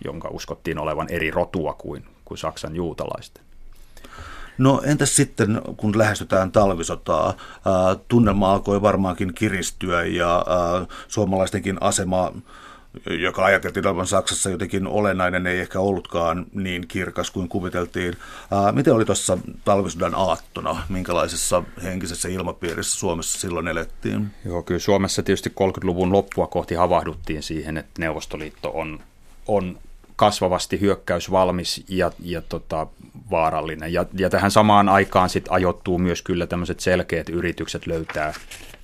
jonka 0.05 0.29
uskottiin 0.29 0.79
olevan 0.79 1.07
eri 1.11 1.31
rotua 1.31 1.73
kuin, 1.73 2.05
kuin 2.25 2.39
Saksan 2.39 2.77
juutalaisten. 2.77 3.45
No 4.59 4.83
entäs 4.85 5.17
sitten, 5.17 5.63
kun 5.77 5.99
lähestytään 5.99 6.53
talvisotaa, 6.53 7.35
tunnelma 8.09 8.53
alkoi 8.53 8.83
varmaankin 8.83 9.35
kiristyä 9.35 10.05
ja 10.05 10.45
suomalaistenkin 11.09 11.79
asema 11.81 12.33
joka 13.21 13.45
ajateltiin 13.45 13.87
olevan 13.87 14.07
Saksassa 14.07 14.51
jotenkin 14.51 14.87
olennainen, 14.87 15.47
ei 15.47 15.61
ehkä 15.61 15.81
ollutkaan 15.81 16.47
niin 16.53 16.89
kirkas 16.89 17.31
kuin 17.31 17.49
kuviteltiin. 17.49 18.17
Ää, 18.51 18.73
miten 18.73 18.95
oli 18.95 19.05
tuossa 19.05 19.39
talvisodan 19.65 20.15
aattona? 20.15 20.83
Minkälaisessa 20.89 21.63
henkisessä 21.83 22.29
ilmapiirissä 22.29 22.99
Suomessa 22.99 23.41
silloin 23.41 23.69
elettiin? 23.69 24.31
Joo, 24.45 24.63
kyllä 24.63 24.81
Suomessa 24.81 25.23
tietysti 25.23 25.51
30-luvun 25.51 26.13
loppua 26.13 26.47
kohti 26.47 26.75
havahduttiin 26.75 27.43
siihen, 27.43 27.77
että 27.77 28.01
Neuvostoliitto 28.01 28.71
on, 28.75 29.01
on 29.47 29.79
kasvavasti 30.17 30.81
hyökkäysvalmis 30.81 31.85
ja, 31.89 32.13
ja 32.23 32.43
tota, 32.43 32.87
vaarallinen. 33.31 33.93
Ja, 33.93 34.05
ja 34.15 34.31
tähän 34.31 34.51
samaan 34.51 34.89
aikaan 34.89 35.29
sit 35.29 35.45
ajoittuu 35.49 35.99
myös 35.99 36.23
kyllä 36.23 36.47
tämmöiset 36.47 36.81
selkeät 36.81 37.29
yritykset 37.29 37.87
löytää, 37.87 38.35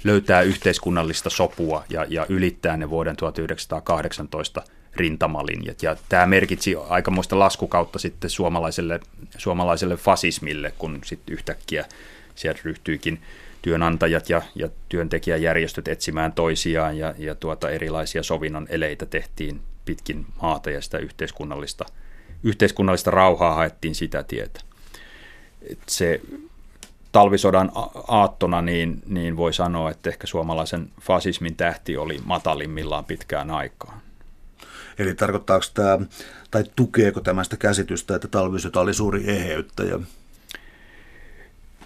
löytää 0.05 0.43
yhteiskunnallista 0.43 1.31
sopua 1.31 1.85
ja, 1.91 2.07
ja 2.09 2.27
ylittää 2.29 2.77
ne 2.77 2.91
vuoden 2.91 3.17
1918 3.17 4.63
rintamalinjat. 4.97 5.83
Ja 5.83 5.97
tämä 6.09 6.27
merkitsi 6.27 6.77
aikamoista 6.89 7.39
laskukautta 7.39 7.99
sitten 7.99 8.31
suomalaiselle, 8.31 9.01
suomalaiselle 9.39 9.97
fasismille, 9.97 10.73
kun 10.79 11.01
sitten 11.05 11.33
yhtäkkiä 11.33 11.85
sieltä 12.35 12.61
ryhtyikin 12.65 13.21
työnantajat 13.63 14.29
ja, 14.31 14.43
ja 14.55 14.69
työntekijäjärjestöt 14.89 15.89
etsimään 15.89 16.33
toisiaan 16.33 16.99
ja, 16.99 17.15
ja 17.19 17.35
tuota 17.35 17.71
erilaisia 17.71 18.23
sovinnon 18.23 18.67
eleitä 18.71 19.07
tehtiin 19.07 19.61
pitkin 19.85 20.27
maata 20.43 20.71
ja 20.71 20.81
sitä 20.81 20.99
yhteiskunnallista, 20.99 21.85
yhteiskunnallista 22.43 23.11
rauhaa 23.11 23.55
haettiin 23.55 23.95
sitä 23.95 24.23
tietä. 24.23 24.61
Et 25.71 25.79
se 25.87 26.21
talvisodan 27.13 27.73
aattona 28.09 28.63
niin, 28.63 29.03
niin 29.07 29.37
voi 29.37 29.53
sanoa, 29.53 29.91
että 29.91 30.11
ehkä 30.11 30.27
suomalaisen 30.27 30.91
fasismin 31.01 31.57
tähti 31.57 31.97
oli 31.97 32.21
matalimmillaan 32.25 33.05
pitkään 33.05 33.51
aikaan. 33.51 34.01
Eli 34.99 35.15
tarkoittaako 35.15 35.65
tämä, 35.75 35.99
tai 36.51 36.65
tukeeko 36.77 37.21
tämä 37.21 37.45
sitä 37.45 37.57
käsitystä, 37.57 38.17
että 38.17 38.29
talvisota 38.29 38.81
oli 38.81 38.95
suuri 38.95 39.25
eheyttäjä? 39.27 39.99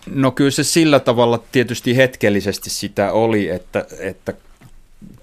No 0.06 0.30
kyllä 0.30 0.50
se 0.50 0.64
sillä 0.64 1.00
tavalla 1.00 1.42
tietysti 1.52 1.96
hetkellisesti 1.96 2.70
sitä 2.70 3.12
oli, 3.12 3.48
että, 3.48 3.86
että 3.98 4.32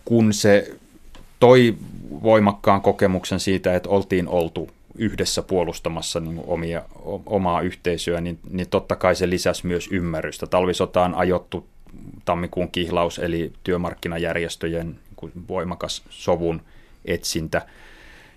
kun 0.05 0.33
se 0.33 0.75
toi 1.39 1.75
voimakkaan 2.23 2.81
kokemuksen 2.81 3.39
siitä, 3.39 3.75
että 3.75 3.89
oltiin 3.89 4.27
oltu 4.27 4.69
yhdessä 4.99 5.41
puolustamassa 5.41 6.19
niin 6.19 6.41
omia, 6.47 6.81
omaa 7.25 7.61
yhteisöä, 7.61 8.21
niin, 8.21 8.39
niin 8.49 8.69
totta 8.69 8.95
kai 8.95 9.15
se 9.15 9.29
lisäsi 9.29 9.67
myös 9.67 9.87
ymmärrystä. 9.91 10.47
Talvisotaan 10.47 11.15
ajottu 11.15 11.67
tammikuun 12.25 12.71
kihlaus, 12.71 13.19
eli 13.19 13.53
työmarkkinajärjestöjen 13.63 14.99
voimakas 15.47 16.03
sovun 16.09 16.61
etsintä. 17.05 17.61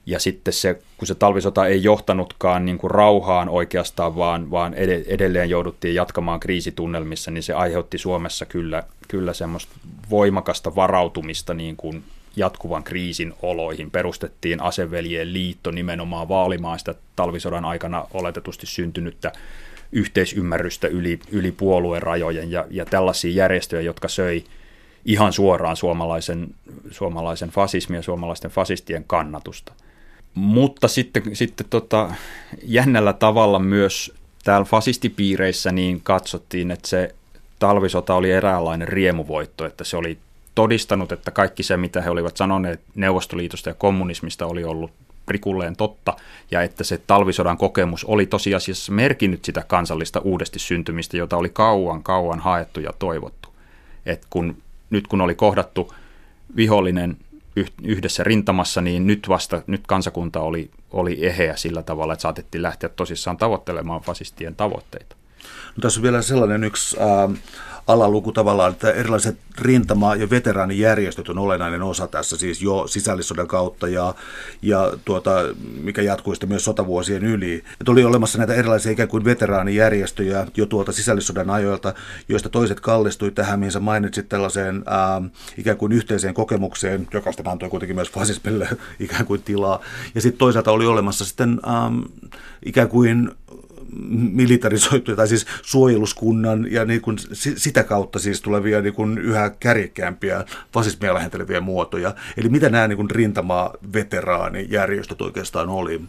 Ja 0.07 0.19
sitten 0.19 0.55
se, 0.55 0.83
kun 0.97 1.09
se 1.09 1.15
talvisota 1.15 1.67
ei 1.67 1.83
johtanutkaan 1.83 2.65
niin 2.65 2.79
kuin 2.79 2.91
rauhaan 2.91 3.49
oikeastaan, 3.49 4.17
vaan, 4.17 4.51
vaan 4.51 4.75
edelleen 5.07 5.51
jouduttiin 5.51 5.95
jatkamaan 5.95 6.41
kriisitunnelmissa, 6.41 7.31
niin 7.31 7.43
se 7.43 7.53
aiheutti 7.53 7.99
Suomessa 7.99 8.47
kyllä, 8.47 8.83
kyllä 9.09 9.33
semmoista 9.33 9.73
voimakasta 10.11 10.75
varautumista 10.75 11.55
niin 11.55 11.77
kuin 11.77 12.05
jatkuvan 12.37 12.85
kriisin 12.85 13.35
oloihin. 13.43 13.91
Perustettiin 13.91 14.63
aseveljien 14.63 15.33
liitto 15.33 15.71
nimenomaan 15.71 16.29
vaalimaan 16.29 16.79
sitä 16.79 16.95
talvisodan 17.17 17.65
aikana 17.65 18.07
oletetusti 18.13 18.67
syntynyttä 18.67 19.33
yhteisymmärrystä 19.93 20.89
yli, 20.89 21.21
yli 21.31 21.53
puolueen 21.53 22.03
rajojen 22.03 22.51
ja, 22.51 22.67
ja 22.71 22.85
tällaisia 22.85 23.33
järjestöjä, 23.33 23.83
jotka 23.83 24.09
söi 24.09 24.45
ihan 25.05 25.33
suoraan 25.33 25.77
suomalaisen, 25.77 26.55
suomalaisen 26.91 27.51
fasismin 27.51 27.97
ja 27.97 28.03
suomalaisten 28.03 28.51
fasistien 28.51 29.05
kannatusta. 29.05 29.73
Mutta 30.35 30.89
sitten, 30.89 31.23
sitten 31.37 31.67
tota, 31.71 32.15
jännällä 32.63 33.13
tavalla 33.13 33.59
myös 33.59 34.15
täällä 34.45 34.65
fasistipiireissä 34.65 35.73
niin 35.73 36.01
katsottiin, 36.01 36.71
että 36.71 36.89
se 36.89 37.15
talvisota 37.59 38.15
oli 38.15 38.31
eräänlainen 38.31 38.89
riemuvoitto, 38.89 39.67
että 39.67 39.85
se 39.85 39.97
oli 39.97 40.19
todistanut, 40.55 41.13
että 41.13 41.31
kaikki 41.31 41.63
se, 41.63 41.77
mitä 41.77 42.01
he 42.01 42.11
olivat 42.11 42.37
sanoneet 42.37 42.81
Neuvostoliitosta 42.95 43.71
ja 43.71 43.75
kommunismista, 43.75 44.47
oli 44.47 44.65
ollut 44.65 44.91
prikulleen 45.27 45.77
totta, 45.77 46.17
ja 46.51 46.63
että 46.63 46.85
se 46.85 46.99
talvisodan 47.07 47.59
kokemus 47.59 48.05
oli 48.05 48.27
tosiasiassa 48.27 48.93
merkinnyt 48.93 49.45
sitä 49.45 49.65
kansallista 49.67 50.21
uudesti 50.21 50.59
syntymistä, 50.59 51.17
jota 51.17 51.37
oli 51.37 51.49
kauan, 51.49 52.03
kauan 52.03 52.41
haettu 52.41 52.81
ja 52.81 52.93
toivottu. 52.99 53.49
Et 54.07 54.27
kun, 54.31 54.57
nyt 54.91 55.07
kun 55.07 55.21
oli 55.21 55.35
kohdattu 55.35 55.95
vihollinen 56.57 57.17
yhdessä 57.83 58.25
rintamassa, 58.25 58.81
niin 58.81 59.07
nyt 59.07 59.29
vasta 59.29 59.63
nyt 59.67 59.87
kansakunta 59.87 60.41
oli, 60.41 60.71
oli 60.91 61.27
eheä 61.27 61.57
sillä 61.57 61.83
tavalla, 61.83 62.13
että 62.13 62.23
saatettiin 62.23 62.63
lähteä 62.63 62.89
tosissaan 62.89 63.37
tavoittelemaan 63.37 64.01
fasistien 64.01 64.57
tavoitteita. 64.57 65.17
No, 65.77 65.81
tässä 65.81 66.01
on 66.01 66.03
vielä 66.03 66.23
sellainen 66.23 66.65
yksi 66.65 66.97
äh, 67.01 67.39
alaluku 67.87 68.33
tavallaan, 68.33 68.73
että 68.73 68.91
erilaiset 68.91 69.37
rintama- 69.59 70.17
ja 70.17 70.31
veteraanijärjestöt 70.31 71.29
on 71.29 71.39
olennainen 71.39 71.83
osa 71.83 72.07
tässä 72.07 72.37
siis 72.37 72.63
jo 72.63 72.87
sisällissodan 72.87 73.47
kautta 73.47 73.89
ja, 73.89 74.15
ja 74.63 74.93
tuota, 75.05 75.31
mikä 75.83 76.03
jatkui 76.03 76.35
sitten 76.35 76.49
myös 76.49 76.65
sotavuosien 76.65 77.25
yli. 77.25 77.65
Että 77.81 77.93
oli 77.93 78.05
olemassa 78.05 78.39
näitä 78.39 78.55
erilaisia 78.55 78.93
ikään 78.93 79.09
kuin 79.09 79.25
veteraanijärjestöjä 79.25 80.47
jo 80.57 80.67
tuolta 80.67 80.93
sisällissodan 80.93 81.51
ajoilta, 81.51 81.95
joista 82.29 82.49
toiset 82.49 82.81
kallistui 82.81 83.31
tähän, 83.31 83.59
mihin 83.59 83.73
sä 83.73 83.81
mainitsit 83.81 84.29
tällaiseen 84.29 84.83
ää, 84.87 85.23
ikään 85.59 85.77
kuin 85.77 85.93
yhteiseen 85.93 86.35
kokemukseen, 86.35 87.09
joka 87.15 87.33
sitten 87.33 87.49
antoi 87.49 87.69
kuitenkin 87.69 87.97
myös 87.97 88.11
fasismille 88.11 88.69
ikään 89.01 89.27
kuin 89.27 89.43
tilaa. 89.43 89.81
Ja 90.15 90.21
sitten 90.21 90.39
toisaalta 90.39 90.73
oli 90.73 90.87
olemassa 90.87 91.25
sitten 91.25 91.61
ää, 91.67 91.91
ikään 92.67 92.89
kuin 92.89 93.31
militarisoituja, 94.33 95.17
tai 95.17 95.29
siis 95.29 95.47
suojeluskunnan 95.63 96.67
ja 96.71 96.85
niin 96.85 97.01
kuin 97.01 97.19
sitä 97.57 97.85
kautta 97.85 98.19
siis 98.19 98.41
tulevia 98.41 98.81
niin 98.81 98.95
kuin 98.95 99.19
yhä 99.19 99.51
kärjekkäämpiä 99.61 100.45
fasismia 100.73 101.15
lähenteleviä 101.15 101.61
muotoja. 101.61 102.15
Eli 102.37 102.49
mitä 102.49 102.69
nämä 102.69 102.89
niin 102.89 102.97
kuin 102.97 103.11
rintama-veteraanijärjestöt 103.11 105.23
oikeastaan 105.23 105.69
oli? 105.69 106.01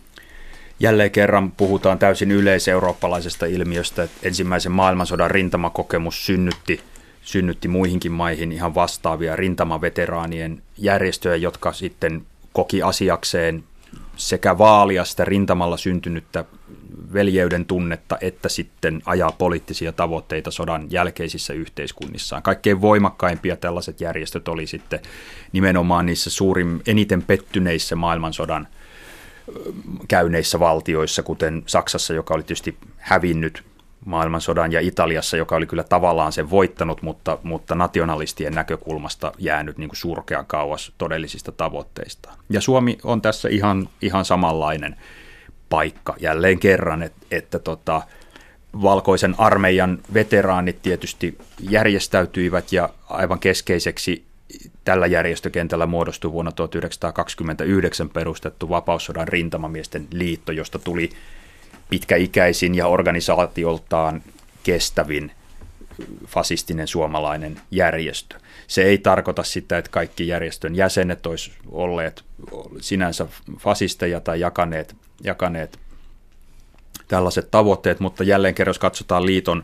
Jälleen 0.79 1.11
kerran 1.11 1.51
puhutaan 1.51 1.99
täysin 1.99 2.31
yleiseurooppalaisesta 2.31 3.45
ilmiöstä, 3.45 4.03
että 4.03 4.17
ensimmäisen 4.23 4.71
maailmansodan 4.71 5.31
rintamakokemus 5.31 6.25
synnytti, 6.25 6.79
synnytti 7.21 7.67
muihinkin 7.67 8.11
maihin 8.11 8.51
ihan 8.51 8.75
vastaavia 8.75 9.35
rintamaveteraanien 9.35 10.61
järjestöjä, 10.77 11.35
jotka 11.35 11.73
sitten 11.73 12.25
koki 12.53 12.83
asiakseen 12.83 13.63
sekä 14.15 14.57
vaalia 14.57 15.05
sitä 15.05 15.25
rintamalla 15.25 15.77
syntynyttä 15.77 16.45
veljeyden 17.13 17.65
tunnetta, 17.65 18.17
että 18.21 18.49
sitten 18.49 19.01
ajaa 19.05 19.31
poliittisia 19.31 19.91
tavoitteita 19.91 20.51
sodan 20.51 20.87
jälkeisissä 20.89 21.53
yhteiskunnissaan. 21.53 22.43
Kaikkein 22.43 22.81
voimakkaimpia 22.81 23.55
tällaiset 23.55 24.01
järjestöt 24.01 24.47
oli 24.47 24.67
sitten 24.67 24.99
nimenomaan 25.51 26.05
niissä 26.05 26.29
suurin, 26.29 26.81
eniten 26.87 27.21
pettyneissä 27.21 27.95
maailmansodan 27.95 28.67
käyneissä 30.07 30.59
valtioissa, 30.59 31.23
kuten 31.23 31.63
Saksassa, 31.65 32.13
joka 32.13 32.33
oli 32.33 32.43
tietysti 32.43 32.77
hävinnyt 32.97 33.63
maailmansodan 34.05 34.71
ja 34.71 34.79
Italiassa, 34.79 35.37
joka 35.37 35.55
oli 35.55 35.65
kyllä 35.65 35.83
tavallaan 35.83 36.31
sen 36.31 36.49
voittanut, 36.49 37.01
mutta, 37.01 37.37
mutta 37.43 37.75
nationalistien 37.75 38.53
näkökulmasta 38.53 39.31
jäänyt 39.37 39.77
niin 39.77 39.89
kuin 39.89 39.97
surkean 39.97 40.45
kauas 40.45 40.91
todellisista 40.97 41.51
tavoitteista. 41.51 42.33
Ja 42.49 42.61
Suomi 42.61 42.97
on 43.03 43.21
tässä 43.21 43.49
ihan, 43.49 43.89
ihan 44.01 44.25
samanlainen 44.25 44.95
paikka 45.73 46.15
jälleen 46.19 46.59
kerran, 46.59 47.03
että, 47.03 47.25
että 47.31 47.59
tota, 47.59 48.01
valkoisen 48.81 49.35
armeijan 49.37 49.99
veteraanit 50.13 50.81
tietysti 50.81 51.37
järjestäytyivät 51.69 52.71
ja 52.71 52.89
aivan 53.09 53.39
keskeiseksi 53.39 54.25
tällä 54.85 55.07
järjestökentällä 55.07 55.85
muodostui 55.85 56.31
vuonna 56.31 56.51
1929 56.51 58.09
perustettu 58.09 58.69
vapaussodan 58.69 59.27
rintamamiesten 59.27 60.07
liitto, 60.11 60.51
josta 60.51 60.79
tuli 60.79 61.09
pitkäikäisin 61.89 62.75
ja 62.75 62.87
organisaatioltaan 62.87 64.23
kestävin 64.63 65.31
fasistinen 66.25 66.87
suomalainen 66.87 67.61
järjestö. 67.71 68.35
Se 68.67 68.83
ei 68.83 68.97
tarkoita 68.97 69.43
sitä, 69.43 69.77
että 69.77 69.91
kaikki 69.91 70.27
järjestön 70.27 70.75
jäsenet 70.75 71.25
olisivat 71.25 71.57
olleet 71.71 72.23
sinänsä 72.79 73.27
fasisteja 73.59 74.19
tai 74.19 74.39
jakaneet, 74.39 74.95
jakaneet 75.23 75.79
tällaiset 77.07 77.51
tavoitteet, 77.51 77.99
mutta 77.99 78.23
jälleen 78.23 78.55
kerran 78.55 78.69
jos 78.69 78.79
katsotaan 78.79 79.25
liiton 79.25 79.63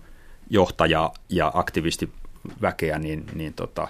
johtajaa 0.50 1.14
ja 1.30 1.52
aktivistiväkeä, 1.54 3.00
niin, 3.00 3.26
niin 3.34 3.54
tota, 3.54 3.88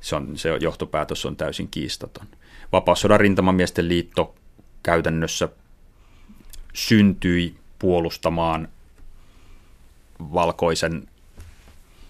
se, 0.00 0.16
on, 0.16 0.38
se 0.38 0.56
johtopäätös 0.60 1.26
on 1.26 1.36
täysin 1.36 1.68
kiistaton. 1.70 2.26
Vapaussodan 2.72 3.20
rintamamiesten 3.20 3.88
liitto 3.88 4.34
käytännössä 4.82 5.48
syntyi 6.74 7.56
puolustamaan 7.78 8.68
valkoisen 10.20 11.08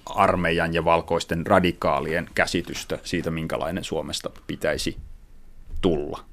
armeijan 0.07 0.75
ja 0.75 0.85
valkoisten 0.85 1.47
radikaalien 1.47 2.31
käsitystä 2.35 2.99
siitä, 3.05 3.31
minkälainen 3.31 3.85
Suomesta 3.85 4.31
pitäisi 4.47 4.97
tulla. 5.81 6.25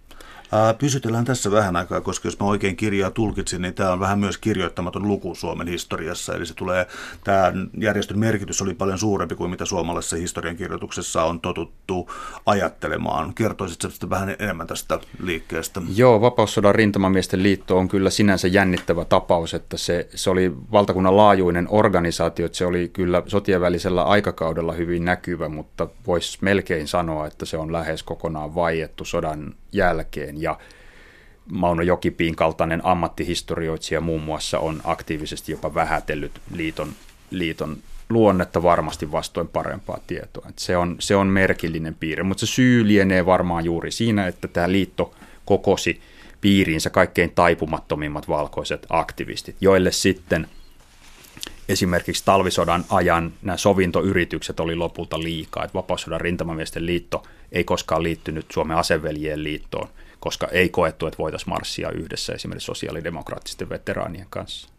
Pysytellään 0.77 1.25
tässä 1.25 1.51
vähän 1.51 1.75
aikaa, 1.75 2.01
koska 2.01 2.27
jos 2.27 2.39
mä 2.39 2.45
oikein 2.45 2.75
kirjaa 2.75 3.11
tulkitsin, 3.11 3.61
niin 3.61 3.73
tämä 3.73 3.91
on 3.91 3.99
vähän 3.99 4.19
myös 4.19 4.37
kirjoittamaton 4.37 5.07
luku 5.07 5.35
Suomen 5.35 5.67
historiassa. 5.67 6.35
Eli 6.35 6.45
se 6.45 6.53
tulee, 6.53 6.87
tämä 7.23 7.51
järjestön 7.79 8.19
merkitys 8.19 8.61
oli 8.61 8.73
paljon 8.73 8.99
suurempi 8.99 9.35
kuin 9.35 9.49
mitä 9.49 9.65
suomalaisessa 9.65 10.15
historiankirjoituksessa 10.15 11.23
on 11.23 11.41
totuttu 11.41 12.09
ajattelemaan. 12.45 13.33
Kertoisitko 13.33 13.89
sitten 13.89 14.09
vähän 14.09 14.35
enemmän 14.39 14.67
tästä 14.67 14.99
liikkeestä? 15.23 15.81
Joo, 15.95 16.21
Vapaussodan 16.21 16.75
rintamamiesten 16.75 17.43
liitto 17.43 17.77
on 17.77 17.87
kyllä 17.87 18.09
sinänsä 18.09 18.47
jännittävä 18.47 19.05
tapaus, 19.05 19.53
että 19.53 19.77
se, 19.77 20.07
se 20.15 20.29
oli 20.29 20.55
valtakunnan 20.71 21.17
laajuinen 21.17 21.67
organisaatio, 21.69 22.45
että 22.45 22.57
se 22.57 22.65
oli 22.65 22.89
kyllä 22.93 23.23
sotien 23.27 23.61
välisellä 23.61 24.03
aikakaudella 24.03 24.73
hyvin 24.73 25.05
näkyvä, 25.05 25.49
mutta 25.49 25.87
voisi 26.07 26.37
melkein 26.41 26.87
sanoa, 26.87 27.27
että 27.27 27.45
se 27.45 27.57
on 27.57 27.73
lähes 27.73 28.03
kokonaan 28.03 28.55
vaiettu 28.55 29.05
sodan 29.05 29.55
jälkeen 29.76 30.41
ja 30.41 30.57
Mauno 31.51 31.82
Jokipiin 31.82 32.36
kaltainen 32.36 32.86
ammattihistorioitsija 32.86 34.01
muun 34.01 34.23
muassa 34.23 34.59
on 34.59 34.82
aktiivisesti 34.84 35.51
jopa 35.51 35.73
vähätellyt 35.73 36.41
liiton, 36.51 36.89
liiton 37.32 37.78
luonnetta 38.09 38.63
varmasti 38.63 39.11
vastoin 39.11 39.47
parempaa 39.47 39.99
tietoa. 40.07 40.45
Et 40.49 40.59
se, 40.59 40.78
on, 40.78 40.95
se 40.99 41.15
on 41.15 41.28
merkillinen 41.28 41.95
piirre, 41.95 42.23
mutta 42.23 42.45
se 42.45 42.45
syy 42.45 42.88
lienee 42.88 43.26
varmaan 43.26 43.65
juuri 43.65 43.91
siinä, 43.91 44.28
että 44.28 44.47
tämä 44.47 44.71
liitto 44.71 45.15
kokosi 45.45 46.01
piiriinsä 46.41 46.89
kaikkein 46.89 47.32
taipumattomimmat 47.32 48.28
valkoiset 48.28 48.86
aktivistit, 48.89 49.55
joille 49.61 49.91
sitten 49.91 50.47
esimerkiksi 51.70 52.26
talvisodan 52.26 52.86
ajan 52.89 53.34
nämä 53.41 53.57
sovintoyritykset 53.57 54.59
oli 54.59 54.76
lopulta 54.76 55.20
liikaa. 55.20 55.63
Että 55.63 55.78
Vapaussodan 55.78 56.22
rintamamiesten 56.22 56.86
liitto 56.86 57.24
ei 57.51 57.63
koskaan 57.63 58.03
liittynyt 58.03 58.45
Suomen 58.51 58.78
aseveljien 58.78 59.43
liittoon– 59.43 59.88
koska 60.26 60.47
ei 60.47 60.70
koettu, 60.70 61.05
että 61.05 61.18
voitaisiin 61.18 61.49
marssia 61.49 61.91
yhdessä 61.91 62.34
esimerkiksi 62.34 62.66
sosiaalidemokraattisten 62.66 63.70
veteraanien 63.70 64.28
kanssa. 64.30 64.70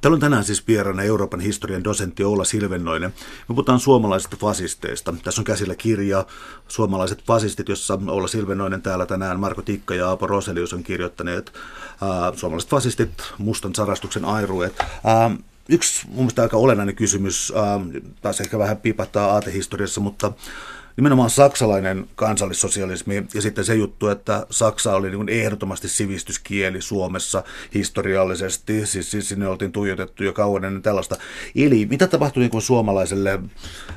Täällä 0.00 0.14
on 0.14 0.20
tänään 0.20 0.44
siis 0.44 0.66
vieraana 0.68 1.02
Euroopan 1.02 1.40
historian 1.40 1.84
dosentti 1.84 2.24
Oula 2.24 2.44
Silvennoinen. 2.44 3.10
Me 3.48 3.54
puhutaan 3.54 3.80
suomalaisista 3.80 4.36
fasisteista. 4.36 5.14
Tässä 5.22 5.40
on 5.40 5.44
käsillä 5.44 5.74
kirja 5.74 6.26
Suomalaiset 6.68 7.22
fasistit, 7.24 7.68
jossa 7.68 7.98
Oula 8.08 8.28
Silvennoinen 8.28 8.82
täällä 8.82 9.06
tänään, 9.06 9.40
Marko 9.40 9.62
Tikka 9.62 9.94
ja 9.94 10.08
Aapo 10.08 10.26
Roselius 10.26 10.72
on 10.72 10.82
kirjoittaneet 10.82 11.52
ää, 12.00 12.32
Suomalaiset 12.36 12.70
fasistit, 12.70 13.10
mustan 13.38 13.74
sarastuksen 13.74 14.24
airuet. 14.24 14.78
Ää, 15.04 15.30
yksi 15.70 16.06
mun 16.06 16.16
mielestä 16.16 16.42
aika 16.42 16.56
olennainen 16.56 16.96
kysymys, 16.96 17.52
ää, 17.56 17.80
taas 18.20 18.40
ehkä 18.40 18.58
vähän 18.58 18.76
pipattaa 18.76 19.32
aatehistoriassa, 19.32 20.00
mutta 20.00 20.32
nimenomaan 20.96 21.30
saksalainen 21.30 22.06
kansallissosialismi 22.14 23.26
ja 23.34 23.42
sitten 23.42 23.64
se 23.64 23.74
juttu, 23.74 24.08
että 24.08 24.46
Saksa 24.50 24.94
oli 24.94 25.10
niin 25.10 25.28
ehdottomasti 25.28 25.88
sivistyskieli 25.88 26.82
Suomessa 26.82 27.44
historiallisesti, 27.74 28.86
siis, 28.86 29.10
siis 29.10 29.28
sinne 29.28 29.48
oltiin 29.48 29.72
tuijotettu 29.72 30.24
jo 30.24 30.32
kauan 30.32 30.64
ennen 30.64 30.82
tällaista. 30.82 31.16
Eli 31.56 31.86
mitä 31.90 32.06
tapahtui 32.06 32.40
niin 32.40 32.50
kuin 32.50 32.62
suomalaiselle 32.62 33.30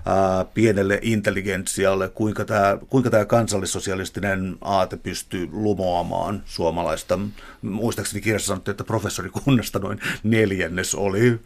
ää, 0.05 0.45
pienelle 0.53 0.99
intelligentsialle, 1.01 2.09
kuinka 2.09 2.45
tämä, 2.45 2.77
kuinka 2.89 3.09
tämä 3.09 3.25
kansallissosialistinen 3.25 4.57
aate 4.61 4.97
pystyy 4.97 5.49
lumoamaan 5.51 6.43
suomalaista? 6.45 7.19
Muistaakseni 7.63 8.21
kirjassa 8.21 8.47
sanottiin, 8.47 8.73
että 8.73 8.83
professorikunnasta 8.83 9.79
noin 9.79 9.99
neljännes 10.23 10.95
oli, 10.95 11.39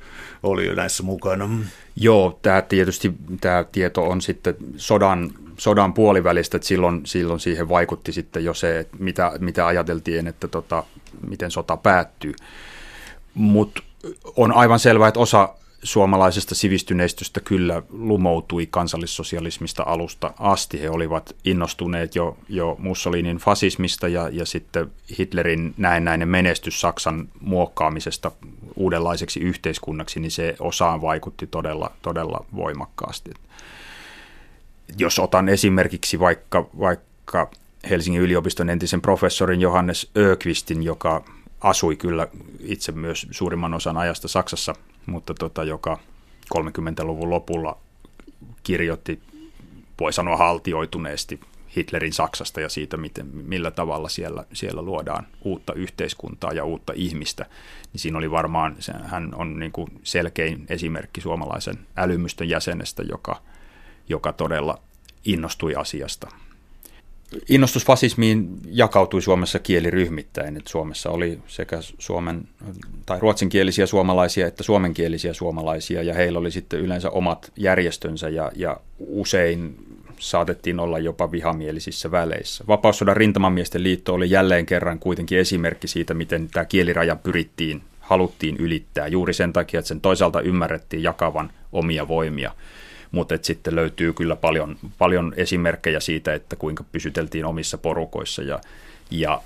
oli 0.44 0.76
näissä 0.76 1.04
mukana. 1.04 1.50
Joo, 1.96 2.40
tämä 2.42 2.62
tietysti 2.62 3.14
tämä 3.42 3.66
tieto 3.72 4.04
on 4.04 4.22
sitten 4.22 4.56
sodan, 4.78 5.32
sodan 5.58 5.94
puolivälistä, 5.94 6.58
että 6.58 6.68
silloin, 6.68 7.02
silloin 7.06 7.40
siihen 7.40 7.70
vaikutti 7.70 8.12
sitten 8.12 8.44
jo 8.44 8.54
se, 8.54 8.80
että 8.80 8.98
mitä, 9.00 9.32
mitä 9.40 9.68
ajateltiin, 9.68 10.28
että 10.28 10.48
tota, 10.48 10.84
miten 11.28 11.52
sota 11.52 11.78
päättyy. 11.78 12.34
Mutta 13.34 13.84
on 14.36 14.52
aivan 14.52 14.80
selvää, 14.80 15.08
että 15.08 15.20
osa 15.20 15.50
suomalaisesta 15.84 16.56
sivistyneistöstä 16.56 17.40
kyllä 17.40 17.84
lumoutui 17.90 18.68
kansallissosialismista 18.72 19.84
alusta 19.86 20.34
asti. 20.40 20.82
He 20.82 20.90
olivat 20.90 21.36
innostuneet 21.46 22.16
jo, 22.16 22.38
jo 22.50 22.76
Mussolinin 22.80 23.38
fasismista 23.38 24.08
ja, 24.08 24.30
ja 24.30 24.46
sitten 24.46 24.92
Hitlerin 25.20 25.74
näennäinen 25.78 26.30
menestys 26.30 26.82
Saksan 26.82 27.30
muokkaamisesta 27.40 28.32
uudenlaiseksi 28.76 29.40
yhteiskunnaksi, 29.40 30.20
niin 30.20 30.32
se 30.32 30.56
osaan 30.60 31.02
vaikutti 31.02 31.48
todella, 31.48 31.92
todella 32.02 32.46
voimakkaasti. 32.56 33.32
Jos 34.98 35.20
otan 35.20 35.50
esimerkiksi 35.50 36.20
vaikka, 36.20 36.70
vaikka 36.80 37.52
Helsingin 37.90 38.22
yliopiston 38.22 38.70
entisen 38.70 39.02
professorin 39.02 39.62
Johannes 39.62 40.12
Ökvistin, 40.18 40.84
joka 40.84 41.24
asui 41.62 41.96
kyllä 41.96 42.28
itse 42.60 42.92
myös 42.92 43.28
suurimman 43.32 43.74
osan 43.74 43.98
ajasta 43.98 44.28
Saksassa, 44.28 44.76
mutta 45.08 45.34
tota, 45.34 45.64
joka 45.64 45.98
30-luvun 46.56 47.30
lopulla 47.30 47.78
kirjoitti, 48.64 49.22
voi 50.00 50.14
sanoa 50.14 50.38
haltioituneesti 50.38 51.40
Hitlerin 51.78 52.14
Saksasta 52.14 52.62
ja 52.62 52.70
siitä, 52.70 52.98
miten, 52.98 53.28
millä 53.34 53.72
tavalla 53.72 54.10
siellä, 54.10 54.46
siellä 54.54 54.82
luodaan 54.82 55.28
uutta 55.44 55.74
yhteiskuntaa 55.74 56.52
ja 56.52 56.64
uutta 56.66 56.94
ihmistä, 56.96 57.46
niin 57.94 58.00
siinä 58.00 58.18
oli 58.18 58.32
varmaan, 58.32 58.76
hän 59.04 59.36
on 59.36 59.60
niin 59.60 59.72
kuin 59.72 59.92
selkein 60.04 60.66
esimerkki 60.70 61.22
suomalaisen 61.22 61.80
älymystön 61.98 62.50
jäsenestä, 62.50 63.04
joka, 63.04 63.42
joka 64.10 64.34
todella 64.34 64.80
innostui 65.26 65.76
asiasta. 65.76 66.28
Innostus 67.50 67.86
fasismiin 67.86 68.50
jakautui 68.66 69.22
Suomessa 69.22 69.60
kieliryhmittäin, 69.60 70.58
että 70.58 70.70
Suomessa 70.70 71.10
oli 71.10 71.40
sekä 71.48 71.78
suomen 72.00 72.48
tai 73.06 73.20
ruotsinkielisiä 73.20 73.86
suomalaisia 73.86 74.48
että 74.48 74.64
suomenkielisiä 74.64 75.34
suomalaisia 75.34 76.04
ja 76.04 76.14
heillä 76.14 76.40
oli 76.40 76.52
sitten 76.52 76.80
yleensä 76.80 77.10
omat 77.10 77.52
järjestönsä 77.58 78.30
ja, 78.30 78.52
ja 78.56 78.78
usein 79.00 79.76
saatettiin 80.20 80.80
olla 80.80 81.00
jopa 81.00 81.32
vihamielisissä 81.32 82.12
väleissä. 82.12 82.64
Vapaussodan 82.68 83.18
rintamamiesten 83.18 83.84
liitto 83.84 84.14
oli 84.14 84.30
jälleen 84.30 84.66
kerran 84.66 85.00
kuitenkin 85.00 85.40
esimerkki 85.40 85.88
siitä, 85.88 86.14
miten 86.14 86.48
tämä 86.54 86.66
kieliraja 86.66 87.16
pyrittiin, 87.16 87.82
haluttiin 88.00 88.58
ylittää 88.58 89.08
juuri 89.08 89.34
sen 89.34 89.54
takia, 89.54 89.80
että 89.80 89.88
sen 89.88 90.02
toisaalta 90.02 90.42
ymmärrettiin 90.42 91.04
jakavan 91.04 91.52
omia 91.72 92.08
voimia. 92.08 92.52
Mutta 93.12 93.38
sitten 93.42 93.76
löytyy 93.76 94.14
kyllä 94.14 94.36
paljon, 94.36 94.78
paljon 94.98 95.34
esimerkkejä 95.38 96.00
siitä, 96.00 96.34
että 96.34 96.56
kuinka 96.56 96.84
pysyteltiin 96.92 97.46
omissa 97.46 97.78
porukoissa 97.78 98.44
ja, 98.44 98.60
ja 99.12 99.42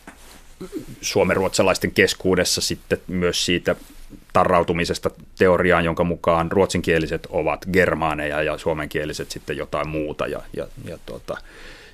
suomenruotsalaisten 1.01 1.91
keskuudessa 1.91 2.61
sitten 2.61 2.97
myös 3.07 3.45
siitä 3.45 3.75
tarrautumisesta 4.33 5.11
teoriaan, 5.37 5.85
jonka 5.85 6.03
mukaan 6.03 6.51
ruotsinkieliset 6.51 7.27
ovat 7.29 7.65
germaaneja 7.73 8.43
ja 8.43 8.57
suomenkieliset 8.57 9.31
sitten 9.31 9.57
jotain 9.57 9.87
muuta 9.87 10.27
ja, 10.27 10.41
ja, 10.57 10.67
ja 10.85 10.97
tuota, 11.05 11.37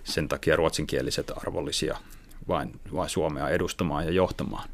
sen 0.04 0.28
takia 0.28 0.56
ruotsinkieliset 0.56 1.32
arvollisia 1.38 1.98
vain, 2.48 2.72
vain 2.96 3.10
Suomea 3.10 3.50
edustamaan 3.50 4.06
ja 4.06 4.12
johtamaan. 4.12 4.70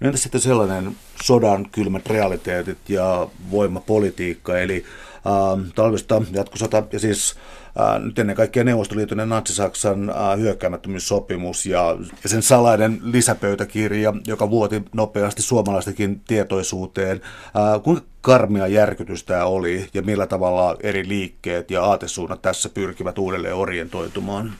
No 0.00 0.06
entä 0.06 0.18
sitten 0.18 0.40
sellainen 0.40 0.96
sodan 1.22 1.70
kylmät 1.70 2.06
realiteetit 2.06 2.78
ja 2.88 3.28
voimapolitiikka, 3.50 4.58
eli 4.58 4.84
äh, 5.26 5.72
talvista 5.74 6.22
jatkosota 6.32 6.82
ja 6.92 6.98
siis 6.98 7.36
äh, 7.80 8.02
nyt 8.02 8.18
ennen 8.18 8.36
kaikkea 8.36 8.64
Neuvostoliiton 8.64 9.18
ja 9.18 9.26
Natsi-Saksan 9.26 10.10
äh, 10.10 10.38
hyökkäämättömyyssopimus 10.38 11.66
ja, 11.66 11.96
sen 12.26 12.42
salainen 12.42 13.00
lisäpöytäkirja, 13.02 14.14
joka 14.26 14.50
vuoti 14.50 14.82
nopeasti 14.94 15.42
suomalaistenkin 15.42 16.20
tietoisuuteen. 16.20 17.20
Äh, 17.46 17.82
kuinka 17.82 18.02
karmia 18.20 18.66
järkytys 18.66 19.24
tämä 19.24 19.44
oli 19.44 19.88
ja 19.94 20.02
millä 20.02 20.26
tavalla 20.26 20.76
eri 20.80 21.08
liikkeet 21.08 21.70
ja 21.70 21.84
aatesuunnat 21.84 22.42
tässä 22.42 22.68
pyrkivät 22.68 23.18
uudelleen 23.18 23.54
orientoitumaan? 23.54 24.52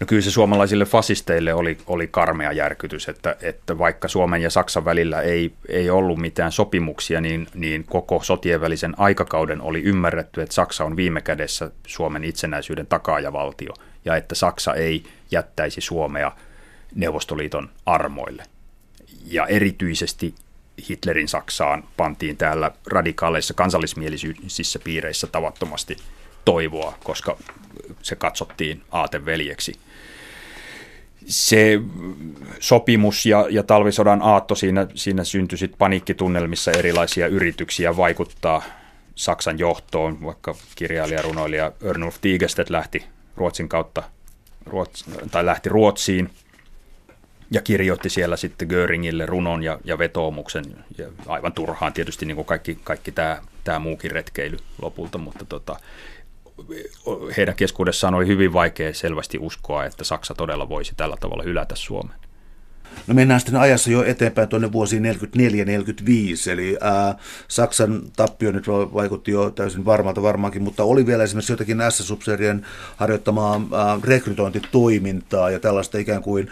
No 0.00 0.06
kyllä 0.06 0.22
se 0.22 0.30
suomalaisille 0.30 0.84
fasisteille 0.84 1.54
oli, 1.54 1.78
oli 1.86 2.06
karmea 2.06 2.52
järkytys, 2.52 3.08
että, 3.08 3.36
että 3.42 3.78
vaikka 3.78 4.08
Suomen 4.08 4.42
ja 4.42 4.50
Saksan 4.50 4.84
välillä 4.84 5.20
ei, 5.20 5.52
ei 5.68 5.90
ollut 5.90 6.18
mitään 6.18 6.52
sopimuksia, 6.52 7.20
niin, 7.20 7.46
niin 7.54 7.84
koko 7.84 8.22
sotien 8.22 8.60
välisen 8.60 8.94
aikakauden 8.98 9.60
oli 9.60 9.82
ymmärretty, 9.82 10.42
että 10.42 10.54
Saksa 10.54 10.84
on 10.84 10.96
viime 10.96 11.20
kädessä 11.20 11.70
Suomen 11.86 12.24
itsenäisyyden 12.24 12.86
takaajavaltio 12.86 13.72
ja 14.04 14.16
että 14.16 14.34
Saksa 14.34 14.74
ei 14.74 15.04
jättäisi 15.30 15.80
Suomea 15.80 16.32
Neuvostoliiton 16.94 17.70
armoille. 17.86 18.42
Ja 19.24 19.46
erityisesti 19.46 20.34
Hitlerin 20.88 21.28
Saksaan 21.28 21.84
pantiin 21.96 22.36
täällä 22.36 22.70
radikaaleissa 22.86 23.54
kansallismielisissä 23.54 24.78
piireissä 24.78 25.26
tavattomasti 25.26 25.96
toivoa, 26.44 26.98
koska 27.04 27.36
se 28.02 28.16
katsottiin 28.16 28.82
aateveljeksi. 28.90 29.74
Se 31.26 31.80
sopimus 32.60 33.26
ja, 33.26 33.46
ja 33.50 33.62
talvisodan 33.62 34.22
aatto, 34.22 34.54
siinä, 34.54 34.86
siinä 34.94 35.24
syntyi 35.24 35.58
sitten 35.58 35.78
paniikkitunnelmissa 35.78 36.72
erilaisia 36.72 37.26
yrityksiä 37.26 37.96
vaikuttaa 37.96 38.62
Saksan 39.14 39.58
johtoon, 39.58 40.22
vaikka 40.22 40.54
kirjailija 40.74 41.22
runoilija 41.22 41.72
Ernulf 41.82 42.16
Tigestet 42.20 42.70
lähti 42.70 43.04
Ruotsin 43.36 43.68
kautta 43.68 44.02
Ruotsi, 44.66 45.04
tai 45.30 45.46
lähti 45.46 45.68
Ruotsiin 45.68 46.30
ja 47.50 47.62
kirjoitti 47.62 48.10
siellä 48.10 48.36
sitten 48.36 48.68
Göringille 48.68 49.26
runon 49.26 49.62
ja, 49.62 49.78
ja 49.84 49.98
vetoomuksen, 49.98 50.64
ja 50.98 51.06
aivan 51.26 51.52
turhaan 51.52 51.92
tietysti 51.92 52.26
niin 52.26 52.36
kuin 52.36 52.46
kaikki, 52.46 52.78
kaikki 52.84 53.12
tämä, 53.12 53.42
tämä 53.64 53.78
muukin 53.78 54.10
retkeily 54.10 54.56
lopulta, 54.82 55.18
mutta 55.18 55.44
tota, 55.44 55.76
heidän 57.36 57.54
keskuudessaan 57.54 58.14
oli 58.14 58.26
hyvin 58.26 58.52
vaikea 58.52 58.94
selvästi 58.94 59.38
uskoa, 59.38 59.84
että 59.84 60.04
Saksa 60.04 60.34
todella 60.34 60.68
voisi 60.68 60.92
tällä 60.96 61.16
tavalla 61.20 61.42
hylätä 61.42 61.74
Suomen. 61.76 62.16
No 63.06 63.14
mennään 63.14 63.40
sitten 63.40 63.56
ajassa 63.56 63.90
jo 63.90 64.04
eteenpäin 64.04 64.48
tuonne 64.48 64.72
vuosiin 64.72 65.02
44-45, 65.04 66.50
eli 66.50 66.76
ää, 66.80 67.14
Saksan 67.48 68.02
tappio 68.16 68.52
nyt 68.52 68.68
vaikutti 68.68 69.30
jo 69.30 69.50
täysin 69.50 69.84
varmalta 69.84 70.22
varmaankin, 70.22 70.62
mutta 70.62 70.84
oli 70.84 71.06
vielä 71.06 71.24
esimerkiksi 71.24 71.52
jotakin 71.52 71.78
S-subserien 71.90 72.66
harjoittamaa 72.96 73.60
ää, 73.72 73.98
rekrytointitoimintaa 74.04 75.50
ja 75.50 75.60
tällaista 75.60 75.98
ikään 75.98 76.22
kuin 76.22 76.50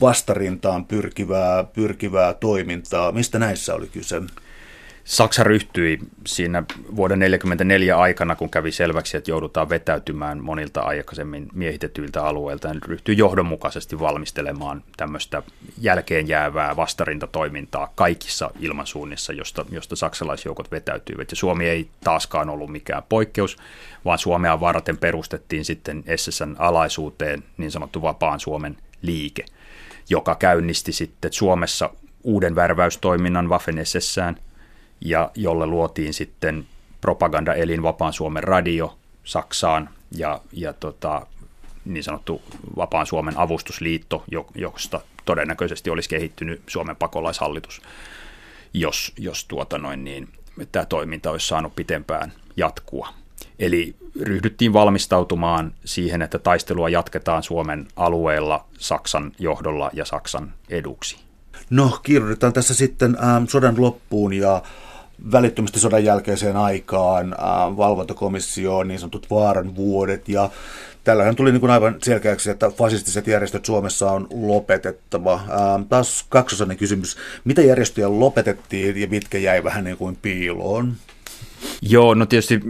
vastarintaan 0.00 0.84
pyrkivää, 0.84 1.64
pyrkivää 1.64 2.34
toimintaa. 2.34 3.12
Mistä 3.12 3.38
näissä 3.38 3.74
oli 3.74 3.86
kyse? 3.86 4.22
Saksa 5.06 5.44
ryhtyi 5.44 5.98
siinä 6.26 6.62
vuoden 6.96 7.18
1944 7.18 7.96
aikana, 7.98 8.36
kun 8.36 8.50
kävi 8.50 8.72
selväksi, 8.72 9.16
että 9.16 9.30
joudutaan 9.30 9.68
vetäytymään 9.68 10.44
monilta 10.44 10.80
aikaisemmin 10.80 11.48
miehitetyiltä 11.54 12.24
alueilta, 12.24 12.68
niin 12.72 12.82
ryhtyi 12.82 13.16
johdonmukaisesti 13.18 13.98
valmistelemaan 13.98 14.82
tämmöistä 14.96 15.42
jälkeen 15.78 16.28
jäävää 16.28 16.76
vastarintatoimintaa 16.76 17.92
kaikissa 17.94 18.50
ilmansuunnissa, 18.60 19.32
josta, 19.32 19.64
josta 19.70 19.96
saksalaisjoukot 19.96 20.70
vetäytyivät. 20.70 21.30
Ja 21.30 21.36
Suomi 21.36 21.68
ei 21.68 21.88
taaskaan 22.04 22.50
ollut 22.50 22.70
mikään 22.70 23.02
poikkeus, 23.08 23.56
vaan 24.04 24.18
Suomea 24.18 24.60
varten 24.60 24.96
perustettiin 24.96 25.64
sitten 25.64 26.04
SSN 26.16 26.56
alaisuuteen 26.58 27.44
niin 27.56 27.70
sanottu 27.70 28.02
Vapaan 28.02 28.40
Suomen 28.40 28.76
liike, 29.02 29.44
joka 30.10 30.34
käynnisti 30.34 30.92
sitten 30.92 31.32
Suomessa 31.32 31.90
uuden 32.22 32.54
värväystoiminnan 32.54 33.48
Waffen 33.48 33.86
SSään, 33.86 34.36
ja 35.00 35.30
jolle 35.34 35.66
luotiin 35.66 36.14
sitten 36.14 36.66
propagandaelin 37.00 37.82
Vapaan 37.82 38.12
Suomen 38.12 38.44
radio 38.44 38.98
Saksaan 39.24 39.88
ja, 40.16 40.40
ja 40.52 40.72
tota, 40.72 41.26
niin 41.84 42.04
sanottu 42.04 42.42
Vapaan 42.76 43.06
Suomen 43.06 43.38
avustusliitto, 43.38 44.24
josta 44.54 45.00
todennäköisesti 45.24 45.90
olisi 45.90 46.08
kehittynyt 46.08 46.62
Suomen 46.66 46.96
pakolaishallitus, 46.96 47.82
jos, 48.74 49.12
jos 49.18 49.44
tuota 49.44 49.78
noin, 49.78 50.04
niin, 50.04 50.28
tämä 50.72 50.84
toiminta 50.84 51.30
olisi 51.30 51.46
saanut 51.46 51.76
pitempään 51.76 52.32
jatkua. 52.56 53.08
Eli 53.58 53.96
ryhdyttiin 54.20 54.72
valmistautumaan 54.72 55.74
siihen, 55.84 56.22
että 56.22 56.38
taistelua 56.38 56.88
jatketaan 56.88 57.42
Suomen 57.42 57.88
alueella 57.96 58.66
Saksan 58.78 59.32
johdolla 59.38 59.90
ja 59.92 60.04
Saksan 60.04 60.54
eduksi. 60.68 61.16
No, 61.70 61.98
kiirutetaan 62.02 62.52
tässä 62.52 62.74
sitten 62.74 63.16
ähm, 63.24 63.44
sodan 63.44 63.74
loppuun 63.78 64.32
ja 64.32 64.62
välittömästi 65.32 65.80
sodan 65.80 66.04
jälkeiseen 66.04 66.56
aikaan 66.56 67.32
äh, 67.32 67.76
valvontakomissioon, 67.76 68.88
niin 68.88 69.00
sanotut 69.00 69.30
vaaran 69.30 69.76
vuodet 69.76 70.28
ja 70.28 70.50
Tällähän 71.06 71.36
tuli 71.36 71.52
niin 71.52 71.60
kuin 71.60 71.70
aivan 71.70 71.96
selkeäksi, 72.02 72.50
että 72.50 72.70
fasistiset 72.70 73.26
järjestöt 73.26 73.64
Suomessa 73.64 74.10
on 74.10 74.28
lopetettava. 74.34 75.34
Ähm, 75.34 75.82
taas 75.88 76.26
kaksosainen 76.28 76.76
kysymys. 76.76 77.16
Mitä 77.44 77.62
järjestöjä 77.62 78.20
lopetettiin 78.20 79.00
ja 79.00 79.06
mitkä 79.06 79.38
jäi 79.38 79.64
vähän 79.64 79.84
niin 79.84 79.96
kuin 79.96 80.18
piiloon? 80.22 80.94
Joo, 81.82 82.14
no 82.14 82.26
tietysti 82.26 82.60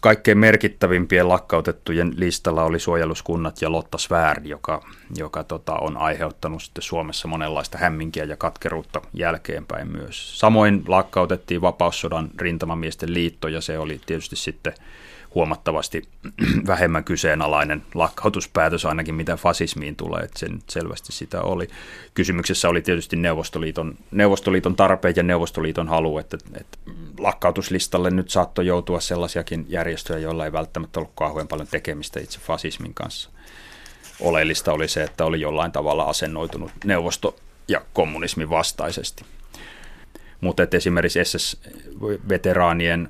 kaikkein 0.00 0.38
merkittävimpien 0.38 1.28
lakkautettujen 1.28 2.12
listalla 2.16 2.64
oli 2.64 2.78
suojeluskunnat 2.78 3.62
ja 3.62 3.72
Lotta 3.72 3.98
Svär, 3.98 4.40
joka, 4.44 4.82
joka 5.16 5.44
tota, 5.44 5.74
on 5.74 5.96
aiheuttanut 5.96 6.62
sitten 6.62 6.82
Suomessa 6.82 7.28
monenlaista 7.28 7.78
hämminkiä 7.78 8.24
ja 8.24 8.36
katkeruutta 8.36 9.02
jälkeenpäin 9.14 9.92
myös. 9.92 10.38
Samoin 10.38 10.84
lakkautettiin 10.88 11.60
Vapaussodan 11.60 12.30
rintamamiesten 12.38 13.14
liitto 13.14 13.48
ja 13.48 13.60
se 13.60 13.78
oli 13.78 14.00
tietysti 14.06 14.36
sitten 14.36 14.74
huomattavasti 15.36 16.02
vähemmän 16.66 17.04
kyseenalainen 17.04 17.82
lakkautuspäätös 17.94 18.84
ainakin 18.84 19.14
mitä 19.14 19.36
fasismiin 19.36 19.96
tulee, 19.96 20.22
että 20.22 20.38
sen 20.38 20.58
selvästi 20.68 21.12
sitä 21.12 21.42
oli. 21.42 21.68
Kysymyksessä 22.14 22.68
oli 22.68 22.82
tietysti 22.82 23.16
Neuvostoliiton, 23.16 23.94
Neuvostoliiton 24.10 24.76
tarpeet 24.76 25.16
ja 25.16 25.22
Neuvostoliiton 25.22 25.88
halu, 25.88 26.18
että, 26.18 26.38
että 26.60 26.78
lakkautuslistalle 27.18 28.10
nyt 28.10 28.30
saattoi 28.30 28.66
joutua 28.66 29.00
sellaisiakin 29.00 29.66
järjestöjä, 29.68 30.18
joilla 30.18 30.44
ei 30.44 30.52
välttämättä 30.52 31.00
ollut 31.00 31.12
kauhean 31.14 31.48
paljon 31.48 31.68
tekemistä 31.68 32.20
itse 32.20 32.38
fasismin 32.38 32.94
kanssa. 32.94 33.30
Oleellista 34.20 34.72
oli 34.72 34.88
se, 34.88 35.02
että 35.02 35.24
oli 35.24 35.40
jollain 35.40 35.72
tavalla 35.72 36.04
asennoitunut 36.04 36.70
neuvosto- 36.84 37.36
ja 37.68 37.80
kommunismin 37.92 38.50
vastaisesti. 38.50 39.24
Mutta 40.40 40.62
esimerkiksi 40.72 41.24
SS-veteraanien 41.24 43.08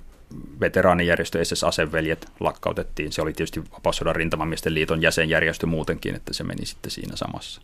veteraanijärjestö 0.61 1.45
SS 1.45 1.65
Aseveljet 1.65 2.29
lakkautettiin. 2.41 3.13
Se 3.13 3.23
oli 3.23 3.33
tietysti 3.33 3.63
Vapaussodan 3.73 4.17
rintamamiesten 4.17 4.75
liiton 4.75 5.03
jäsenjärjestö 5.03 5.67
muutenkin, 5.67 6.15
että 6.15 6.33
se 6.33 6.45
meni 6.45 6.67
sitten 6.67 6.91
siinä 6.91 7.17
samassa. 7.17 7.61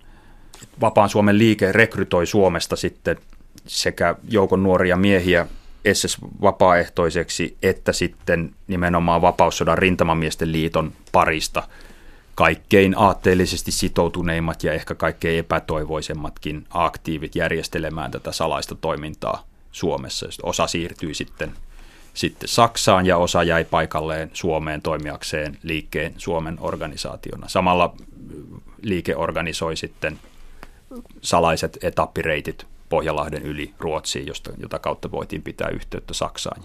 Vapaan 0.80 1.08
Suomen 1.08 1.38
liike 1.38 1.72
rekrytoi 1.72 2.26
Suomesta 2.26 2.76
sitten 2.76 3.16
sekä 3.66 4.16
joukon 4.28 4.62
nuoria 4.62 4.96
miehiä 4.96 5.46
SS-vapaaehtoiseksi, 5.92 7.56
että 7.62 7.92
sitten 7.92 8.54
nimenomaan 8.66 9.22
Vapaussodan 9.22 9.78
rintamamiesten 9.78 10.52
liiton 10.52 10.92
parista 11.12 11.62
kaikkein 12.34 12.94
aatteellisesti 12.98 13.72
sitoutuneimmat 13.72 14.64
ja 14.64 14.72
ehkä 14.72 14.94
kaikkein 14.94 15.38
epätoivoisemmatkin 15.38 16.66
aktiivit 16.70 17.36
järjestelemään 17.36 18.10
tätä 18.10 18.32
salaista 18.32 18.74
toimintaa 18.74 19.46
Suomessa. 19.72 20.26
Osa 20.42 20.66
siirtyi 20.66 21.14
sitten 21.14 21.52
sitten 22.14 22.48
Saksaan 22.48 23.06
ja 23.06 23.16
osa 23.16 23.42
jäi 23.42 23.64
paikalleen 23.64 24.30
Suomeen 24.32 24.82
toimijakseen 24.82 25.58
liikkeen 25.62 26.14
Suomen 26.18 26.56
organisaationa. 26.60 27.48
Samalla 27.48 27.94
liike 28.82 29.16
organisoi 29.16 29.76
sitten 29.76 30.18
salaiset 31.22 31.78
etappireitit 31.82 32.66
Pohjalahden 32.88 33.42
yli 33.42 33.74
Ruotsiin, 33.78 34.26
josta, 34.26 34.50
jota 34.58 34.78
kautta 34.78 35.10
voitiin 35.10 35.42
pitää 35.42 35.68
yhteyttä 35.68 36.14
Saksaan. 36.14 36.62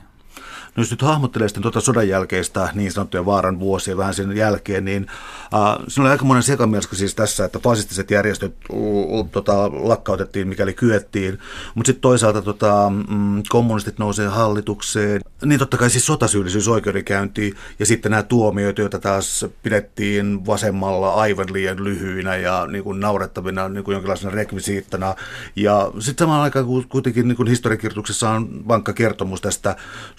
No 0.76 0.82
jos 0.82 0.92
nyt 0.92 1.02
hahmottelee 1.02 1.48
sitten 1.48 1.62
tuota 1.62 1.82
sodan 1.82 2.08
jälkeistä 2.08 2.70
niin 2.74 2.92
sanottuja 2.92 3.26
vaaran 3.26 3.60
vuosia 3.60 3.98
vähän 3.98 4.14
sen 4.14 4.38
jälkeen, 4.38 4.86
niin 4.86 5.08
äh, 5.54 5.86
siinä 5.88 6.04
oli 6.04 6.12
aika 6.12 6.26
monen 6.26 6.44
sekamelska 6.44 6.96
siis 6.96 7.16
tässä, 7.16 7.46
että 7.46 7.60
fasistiset 7.60 8.12
järjestöt 8.12 8.56
uh, 8.70 9.20
uh, 9.20 9.30
tota, 9.32 9.70
lakkautettiin 9.72 10.48
mikäli 10.48 10.74
kyettiin, 10.74 11.40
mutta 11.76 11.88
sitten 11.88 12.02
toisaalta 12.02 12.42
tota, 12.42 12.92
mm, 13.10 13.44
kommunistit 13.50 14.00
nousee 14.00 14.28
hallitukseen, 14.28 15.22
niin 15.46 15.60
totta 15.60 15.78
kai 15.78 15.90
siis 15.90 16.06
sotasyyllisyys 16.06 16.68
oikeudenkäynti 16.68 17.54
ja 17.80 17.86
sitten 17.86 18.12
nämä 18.12 18.24
tuomioita, 18.24 18.82
joita 18.82 19.00
taas 19.00 19.46
pidettiin 19.64 20.46
vasemmalla 20.46 21.14
aivan 21.14 21.54
liian 21.54 21.84
lyhyinä 21.84 22.36
ja 22.36 22.68
niin 22.68 22.84
kuin 22.84 23.00
naurettavina 23.00 23.70
niin 23.70 23.84
kuin 23.84 23.94
jonkinlaisena 23.94 24.34
rekvisiittana. 24.34 25.16
Ja 25.56 25.92
sitten 26.00 26.26
samaan 26.26 26.42
aikaan 26.42 26.66
kuitenkin 26.90 27.28
niin 27.28 27.36
kuin 27.36 27.50
historiakirjoituksessa 27.50 28.30
on 28.30 28.68
vankka 28.68 28.94
kertomus 28.94 29.42
tästä 29.42 29.76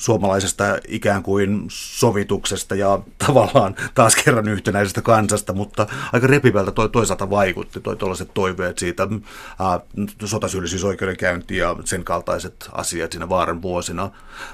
suomalaisesta 0.09 0.65
ikään 0.89 1.23
kuin 1.23 1.65
sovituksesta 1.71 2.75
ja 2.75 2.99
tavallaan 3.27 3.77
taas 3.95 4.17
kerran 4.17 4.49
yhtenäisestä 4.49 5.03
kansasta, 5.03 5.53
mutta 5.53 5.87
aika 6.13 6.27
repivältä 6.27 6.71
toi, 6.71 6.89
toisaalta 6.89 7.31
vaikutti 7.31 7.81
toi 7.81 7.97
tuollaiset 7.97 8.31
toiveet 8.35 8.79
siitä 8.79 9.09
ää, 9.59 9.81
sotasyyllisyysoikeudenkäynti 10.25 11.57
ja 11.57 11.77
sen 11.85 12.05
kaltaiset 12.05 12.69
asiat 12.73 13.13
siinä 13.13 13.29
vaaran 13.29 13.63
vuosina. 13.63 14.11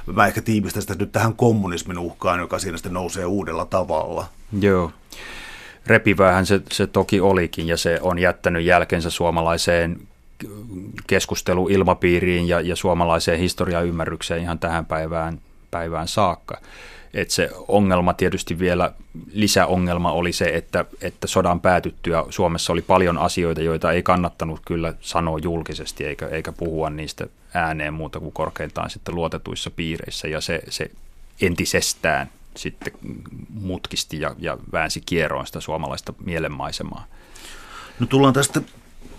Mä 0.06 0.26
ehkä 0.26 0.42
tiivistän 0.42 0.82
sitä 0.82 0.94
nyt 0.98 1.12
tähän 1.12 1.34
kommunismin 1.34 1.98
uhkaan, 1.98 2.40
joka 2.40 2.58
siinä 2.58 2.76
sitten 2.76 2.92
nousee 2.92 3.26
uudella 3.26 3.64
tavalla. 3.64 4.26
Joo. 4.60 4.92
Repiväähän 5.86 6.46
se, 6.46 6.60
se 6.72 6.86
toki 6.86 7.20
olikin 7.20 7.68
ja 7.68 7.76
se 7.76 7.98
on 8.02 8.18
jättänyt 8.18 8.64
jälkensä 8.64 9.10
suomalaiseen 9.10 10.00
keskusteluilmapiiriin 11.06 12.48
ja, 12.48 12.60
ja 12.60 12.76
suomalaiseen 12.76 13.38
historiaymmärrykseen 13.38 14.42
ihan 14.42 14.58
tähän 14.58 14.86
päivään, 14.86 15.40
päivään 15.70 16.08
saakka. 16.08 16.60
Et 17.14 17.30
se 17.30 17.50
ongelma 17.68 18.14
tietysti 18.14 18.58
vielä, 18.58 18.92
lisäongelma 19.32 20.12
oli 20.12 20.32
se, 20.32 20.44
että, 20.44 20.84
että 21.00 21.26
sodan 21.26 21.60
päätyttyä 21.60 22.24
Suomessa 22.30 22.72
oli 22.72 22.82
paljon 22.82 23.18
asioita, 23.18 23.60
joita 23.60 23.92
ei 23.92 24.02
kannattanut 24.02 24.60
kyllä 24.66 24.94
sanoa 25.00 25.38
julkisesti 25.38 26.04
eikä, 26.04 26.26
eikä 26.26 26.52
puhua 26.52 26.90
niistä 26.90 27.26
ääneen 27.54 27.94
muuta 27.94 28.20
kuin 28.20 28.32
korkeintaan 28.32 28.90
sitten 28.90 29.14
luotetuissa 29.14 29.70
piireissä 29.70 30.28
ja 30.28 30.40
se, 30.40 30.62
se 30.68 30.90
entisestään 31.42 32.30
sitten 32.56 32.92
mutkisti 33.60 34.20
ja, 34.20 34.34
ja 34.38 34.58
väänsi 34.72 35.02
kieroon 35.06 35.46
sitä 35.46 35.60
suomalaista 35.60 36.14
mielenmaisemaa. 36.24 37.06
No 38.00 38.06
tullaan 38.06 38.34
tästä 38.34 38.60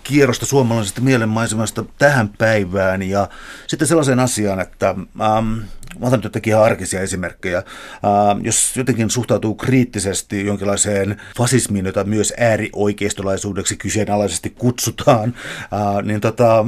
kierrosta 0.08 0.46
suomalaisesta 0.46 1.00
mielenmaisemasta 1.00 1.84
tähän 1.98 2.28
päivään 2.28 3.02
ja 3.02 3.28
sitten 3.66 3.88
sellaiseen 3.88 4.20
asiaan, 4.20 4.60
että 4.60 4.88
ähm, 5.20 5.58
Mä 5.98 6.06
otan 6.06 6.20
nyt 6.24 6.46
ihan 6.46 6.62
arkisia 6.62 7.00
esimerkkejä. 7.00 7.58
Uh, 7.58 8.44
jos 8.44 8.76
jotenkin 8.76 9.10
suhtautuu 9.10 9.54
kriittisesti 9.54 10.46
jonkinlaiseen 10.46 11.20
fasismiin, 11.36 11.86
jota 11.86 12.04
myös 12.04 12.32
äärioikeistolaisuudeksi 12.38 13.76
kyseenalaisesti 13.76 14.50
kutsutaan, 14.50 15.34
uh, 15.72 16.02
niin 16.02 16.20
tota, 16.20 16.64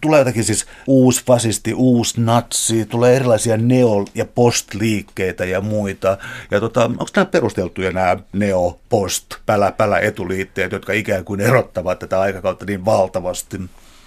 tulee 0.00 0.18
jotakin 0.18 0.44
siis 0.44 0.66
uusi 0.86 1.24
fasisti, 1.24 1.74
uusi 1.74 2.20
natsi, 2.20 2.86
tulee 2.86 3.16
erilaisia 3.16 3.56
neo- 3.56 4.04
ja 4.14 4.24
postliikkeitä 4.24 5.44
ja 5.44 5.60
muita. 5.60 6.18
Ja 6.50 6.60
tota, 6.60 6.84
onko 6.84 7.06
nämä 7.16 7.26
perusteltuja 7.26 7.92
nämä 7.92 8.16
neo, 8.32 8.80
post, 8.88 9.26
pälä, 9.46 9.72
pälä 9.72 9.98
etuliitteet, 9.98 10.72
jotka 10.72 10.92
ikään 10.92 11.24
kuin 11.24 11.40
erottavat 11.40 11.98
tätä 11.98 12.20
aikakautta 12.38 12.64
niin 12.64 12.84
valtavasti? 12.84 13.58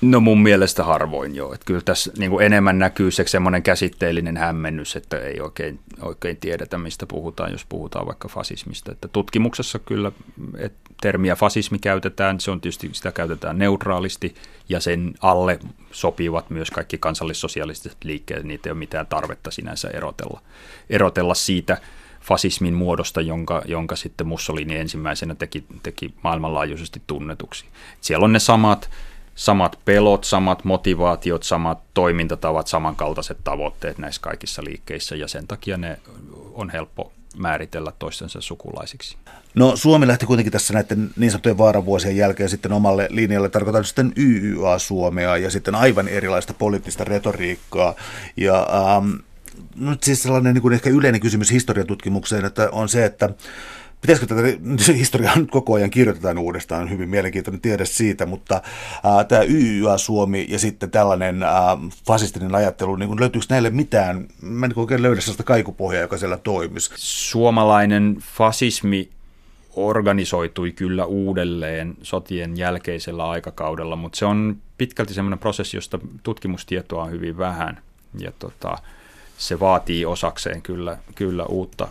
No 0.02 0.20
mun 0.20 0.42
mielestä 0.42 0.84
harvoin 0.84 1.36
joo. 1.36 1.54
Että 1.54 1.66
kyllä 1.66 1.82
tässä 1.82 2.12
niin 2.18 2.32
kuin 2.32 2.46
enemmän 2.46 2.80
näkyy 2.80 3.12
se 3.12 3.24
semmoinen 3.28 3.64
käsitteellinen 3.64 4.38
hämmennys, 4.38 4.96
että 4.96 5.20
ei 5.20 5.42
oikein, 5.42 5.80
oikein 6.02 6.38
tiedetä, 6.38 6.78
mistä 6.78 7.06
puhutaan, 7.06 7.52
jos 7.52 7.66
puhutaan 7.66 8.06
vaikka 8.06 8.28
fasismista. 8.28 8.92
Että 8.92 9.08
tutkimuksessa 9.08 9.80
kyllä 9.80 10.12
että 10.58 10.80
termiä 11.02 11.36
fasismi 11.36 11.80
käytetään, 11.80 12.40
se 12.40 12.52
on 12.52 12.62
tietysti, 12.62 12.90
sitä 12.92 13.12
käytetään 13.12 13.58
neutraalisti 13.58 14.36
ja 14.70 14.80
sen 14.80 15.14
alle 15.22 15.60
sopivat 15.92 16.50
myös 16.50 16.72
kaikki 16.72 16.98
kansallissosialistiset 16.98 17.98
liikkeet, 18.04 18.44
niitä 18.44 18.70
ei 18.70 18.72
ole 18.72 18.80
mitään 18.80 19.08
tarvetta 19.08 19.52
sinänsä 19.52 19.90
erotella, 19.90 20.42
erotella 20.90 21.34
siitä 21.34 21.78
fasismin 22.22 22.74
muodosta, 22.74 23.22
jonka, 23.22 23.62
jonka 23.66 23.96
sitten 23.96 24.28
Mussolini 24.28 24.78
ensimmäisenä 24.78 25.36
teki, 25.36 25.64
teki 25.84 26.14
maailmanlaajuisesti 26.24 27.02
tunnetuksi. 27.08 27.66
Siellä 28.02 28.24
on 28.24 28.34
ne 28.34 28.40
samat 28.40 28.90
samat 29.36 29.80
pelot, 29.86 30.24
samat 30.24 30.64
motivaatiot, 30.64 31.44
samat 31.44 31.80
toimintatavat, 31.94 32.68
samankaltaiset 32.68 33.38
tavoitteet 33.44 33.98
näissä 33.98 34.22
kaikissa 34.22 34.64
liikkeissä 34.64 35.16
ja 35.16 35.28
sen 35.28 35.48
takia 35.48 35.78
ne 35.78 36.00
on 36.54 36.70
helppo 36.70 37.12
määritellä 37.38 37.92
toistensa 38.00 38.42
sukulaisiksi. 38.42 39.18
No 39.56 39.76
Suomi 39.76 40.08
lähti 40.08 40.26
kuitenkin 40.26 40.52
tässä 40.52 40.74
näiden 40.74 41.10
niin 41.18 41.32
sanottujen 41.32 41.58
vaaravuosien 41.58 42.18
jälkeen 42.18 42.50
sitten 42.50 42.72
omalle 42.72 43.08
linjalle, 43.10 43.50
tarkoitan 43.50 43.86
sitten 43.86 44.14
YYA-Suomea 44.18 45.38
ja 45.38 45.50
sitten 45.50 45.76
aivan 45.76 46.08
erilaista 46.08 46.54
poliittista 46.54 47.04
retoriikkaa. 47.04 47.96
Ja 48.38 48.68
ähm, 48.74 49.12
nyt 49.76 50.03
siis 50.03 50.24
sellainen 50.24 50.53
niin 50.53 50.62
kuin 50.62 50.74
ehkä 50.74 50.89
yleinen 50.89 51.22
kysymys 51.22 51.51
historiatutkimukseen, 51.51 52.45
että 52.45 52.70
on 52.72 52.89
se, 52.89 53.05
että 53.05 53.30
Pitäisikö 54.01 54.36
tätä 54.36 54.93
historiaa 54.93 55.36
nyt 55.36 55.51
koko 55.51 55.74
ajan 55.74 55.89
kirjoitetaan 55.89 56.38
uudestaan, 56.38 56.89
hyvin 56.89 57.09
mielenkiintoinen 57.09 57.62
tiedä 57.62 57.86
siitä, 57.86 58.26
mutta 58.26 58.55
äh, 58.55 59.28
tämä 59.28 59.41
YYA 59.41 59.97
Suomi 59.97 60.45
ja 60.49 60.59
sitten 60.59 60.91
tällainen 60.91 61.43
äh, 61.43 61.51
fasistinen 62.07 62.55
ajattelu, 62.55 62.95
niin 62.95 63.20
löytyykö 63.20 63.45
näille 63.49 63.70
mitään, 63.70 64.28
mä 64.41 64.66
en 64.66 64.74
oikein 64.76 65.01
löydä 65.01 65.22
sellaista 65.22 65.43
kaikupohjaa, 65.43 66.01
joka 66.01 66.18
siellä 66.18 66.38
toimisi. 66.38 66.91
Suomalainen 66.95 68.18
fasismi 68.20 69.09
organisoitui 69.76 70.72
kyllä 70.72 71.05
uudelleen 71.05 71.95
sotien 72.01 72.57
jälkeisellä 72.57 73.30
aikakaudella, 73.30 73.95
mutta 73.95 74.18
se 74.18 74.26
on 74.26 74.57
pitkälti 74.78 75.14
sellainen 75.14 75.39
prosessi, 75.39 75.78
josta 75.78 75.99
tutkimustietoa 76.24 77.03
on 77.03 77.12
hyvin 77.12 77.38
vähän 77.38 77.82
ja 78.20 78.32
tota, 78.39 78.78
se 79.42 79.60
vaatii 79.60 80.06
osakseen 80.06 80.62
kyllä, 80.62 80.98
kyllä 81.16 81.46
uutta, 81.46 81.88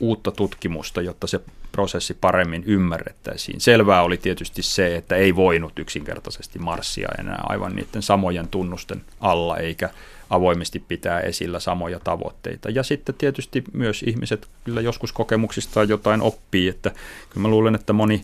uutta 0.00 0.30
tutkimusta, 0.30 1.02
jotta 1.02 1.26
se 1.26 1.40
prosessi 1.72 2.14
paremmin 2.14 2.64
ymmärrettäisiin. 2.66 3.60
Selvää 3.60 4.02
oli 4.02 4.16
tietysti 4.16 4.62
se, 4.62 4.96
että 4.96 5.16
ei 5.16 5.36
voinut 5.36 5.78
yksinkertaisesti 5.78 6.58
marssia 6.58 7.08
enää 7.18 7.40
aivan 7.48 7.76
niiden 7.76 8.02
samojen 8.02 8.48
tunnusten 8.48 9.02
alla, 9.20 9.56
eikä 9.56 9.90
avoimesti 10.30 10.78
pitää 10.78 11.20
esillä 11.20 11.60
samoja 11.60 12.00
tavoitteita. 12.00 12.70
Ja 12.70 12.82
sitten 12.82 13.14
tietysti 13.14 13.64
myös 13.72 14.02
ihmiset 14.02 14.48
kyllä 14.64 14.80
joskus 14.80 15.12
kokemuksistaan 15.12 15.88
jotain 15.88 16.22
oppii, 16.22 16.68
että 16.68 16.90
kyllä 17.30 17.42
mä 17.42 17.48
luulen, 17.48 17.74
että 17.74 17.92
moni 17.92 18.22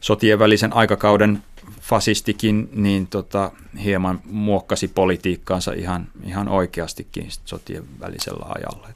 sotien 0.00 0.38
välisen 0.38 0.72
aikakauden 0.72 1.42
fasistikin 1.80 2.68
niin 2.72 3.06
tota, 3.06 3.50
hieman 3.84 4.20
muokkasi 4.24 4.88
politiikkaansa 4.88 5.72
ihan, 5.72 6.08
ihan 6.24 6.48
oikeastikin 6.48 7.28
sotien 7.44 7.84
välisellä 8.00 8.46
ajalla. 8.48 8.88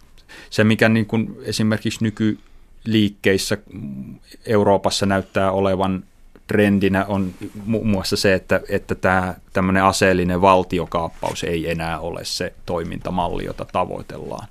Se, 0.51 0.65
mikä 0.65 0.89
niin 0.89 1.07
kuin 1.07 1.37
esimerkiksi 1.43 2.05
nykyliikkeissä 2.05 3.59
Euroopassa 4.47 5.07
näyttää 5.07 5.53
olevan 5.53 6.05
trendinä 6.47 7.05
on 7.05 7.35
muun 7.65 7.89
muassa 7.89 8.17
se, 8.17 8.35
että, 8.35 8.61
että 8.69 8.95
tämä 8.95 9.35
tämmöinen 9.53 9.85
aseellinen 9.85 10.41
valtiokaappaus 10.41 11.45
ei 11.45 11.71
enää 11.71 12.01
ole 12.01 12.25
se 12.25 12.53
toimintamalli, 12.67 13.45
jota 13.45 13.67
tavoitellaan, 13.73 14.49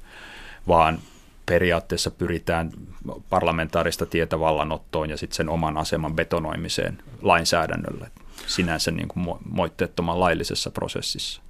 vaan 0.67 0.99
periaatteessa 1.49 2.11
pyritään 2.11 2.71
parlamentaarista 3.29 4.05
tietä 4.05 4.39
vallanottoon 4.39 5.09
ja 5.09 5.17
sitten 5.17 5.35
sen 5.35 5.49
oman 5.49 5.77
aseman 5.77 6.15
betonoimiseen 6.15 6.97
lainsäädännöllä 7.21 8.07
sinänsä 8.47 8.91
niin 8.91 9.07
kuin 9.07 9.37
moitteettoman 9.49 10.19
laillisessa 10.19 10.71
prosessissa. 10.71 11.41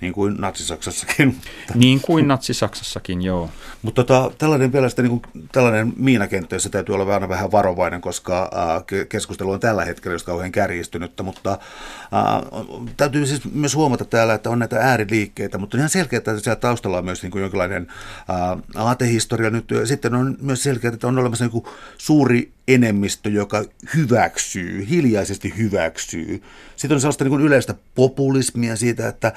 Niin 0.00 0.12
kuin 0.12 0.36
Natsi-Saksassakin. 0.38 1.36
Niin 1.74 2.00
kuin 2.00 2.28
Natsi-Saksassakin, 2.28 3.22
joo. 3.22 3.50
Mutta 3.82 4.04
tota, 4.04 4.30
tällainen 4.38 4.72
vielä 4.72 4.88
sitten, 4.88 5.04
niin 5.04 5.20
kuin, 5.20 5.48
tällainen 5.52 5.92
miinakenttä, 5.96 6.56
jossa 6.56 6.70
täytyy 6.70 6.94
olla 6.94 7.14
aina 7.14 7.28
vähän 7.28 7.52
varovainen, 7.52 8.00
koska 8.00 8.42
äh, 8.42 9.06
keskustelu 9.08 9.50
on 9.50 9.60
tällä 9.60 9.84
hetkellä 9.84 10.14
just 10.14 10.26
kauhean 10.26 10.52
kärjistynyttä, 10.52 11.22
mutta 11.22 11.52
äh, 11.52 12.88
täytyy 12.96 13.26
siis 13.26 13.52
myös 13.52 13.74
huomata 13.74 14.04
täällä, 14.04 14.34
että 14.34 14.50
on 14.50 14.58
näitä 14.58 14.76
ääriliikkeitä, 14.80 15.58
mutta 15.58 15.76
on 15.76 15.78
ihan 15.78 15.90
selkeää, 15.90 16.18
että 16.18 16.38
siellä 16.38 16.56
taustalla 16.56 16.98
on 16.98 17.04
myös 17.04 17.22
niin 17.22 17.30
kuin 17.30 17.42
jonkinlainen 17.42 17.86
äh, 18.30 18.86
aatehistoria 18.86 19.50
nyt. 19.50 19.68
Sitten 19.84 20.14
on 20.14 20.36
myös 20.40 20.62
selkeää, 20.62 20.94
että 20.94 21.08
on 21.08 21.18
olemassa 21.18 21.44
niin 21.44 21.52
kuin 21.52 21.64
suuri 21.98 22.52
enemmistö, 22.68 23.30
joka 23.30 23.64
hyväksyy, 23.96 24.86
hiljaisesti 24.90 25.54
hyväksyy. 25.58 26.42
Sitten 26.76 26.94
on 26.94 27.00
sellaista 27.00 27.24
niin 27.24 27.30
kuin 27.30 27.42
yleistä 27.42 27.74
populismia 27.94 28.76
siitä, 28.76 29.08
että 29.08 29.32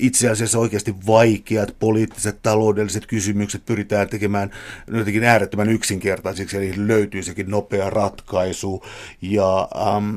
itse 0.00 0.30
asiassa 0.30 0.58
oikeasti 0.58 0.94
vaikeat 1.06 1.76
poliittiset, 1.78 2.42
taloudelliset 2.42 3.06
kysymykset 3.06 3.66
pyritään 3.66 4.08
tekemään 4.08 4.50
jotenkin 4.92 5.24
äärettömän 5.24 5.70
yksinkertaisiksi, 5.70 6.56
eli 6.56 6.72
löytyy 6.76 7.22
sekin 7.22 7.50
nopea 7.50 7.90
ratkaisu. 7.90 8.84
Ja 9.22 9.68
ähm, 9.76 10.16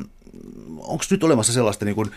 onko 0.78 1.04
nyt 1.12 1.24
olemassa 1.24 1.54
sellaista 1.54 1.86
niin 1.86 1.96
kuin 1.96 2.12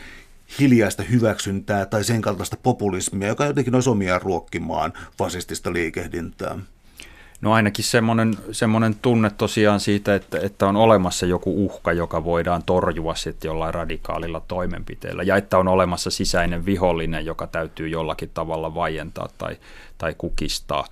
hiljaista 0.60 1.02
hyväksyntää 1.02 1.86
tai 1.86 2.04
sen 2.04 2.22
kaltaista 2.22 2.56
populismia, 2.62 3.28
joka 3.28 3.46
jotenkin 3.46 3.74
olisi 3.74 3.90
omiaan 3.90 4.22
ruokkimaan 4.22 4.92
fasistista 5.18 5.72
liikehdintää? 5.72 6.58
No 7.40 7.52
ainakin 7.52 7.84
semmoinen, 7.84 8.34
semmoinen 8.52 8.94
tunne 8.94 9.30
tosiaan 9.30 9.80
siitä, 9.80 10.14
että, 10.14 10.38
että 10.38 10.66
on 10.66 10.76
olemassa 10.76 11.26
joku 11.26 11.64
uhka, 11.64 11.92
joka 11.92 12.24
voidaan 12.24 12.62
torjua 12.62 13.14
sitten 13.14 13.48
jollain 13.48 13.74
radikaalilla 13.74 14.42
toimenpiteellä, 14.48 15.22
ja 15.22 15.36
että 15.36 15.58
on 15.58 15.68
olemassa 15.68 16.10
sisäinen 16.10 16.66
vihollinen, 16.66 17.26
joka 17.26 17.46
täytyy 17.46 17.88
jollakin 17.88 18.30
tavalla 18.34 18.74
vaientaa 18.74 19.28
tai, 19.38 19.56
tai 19.98 20.14
kukistaa. 20.18 20.86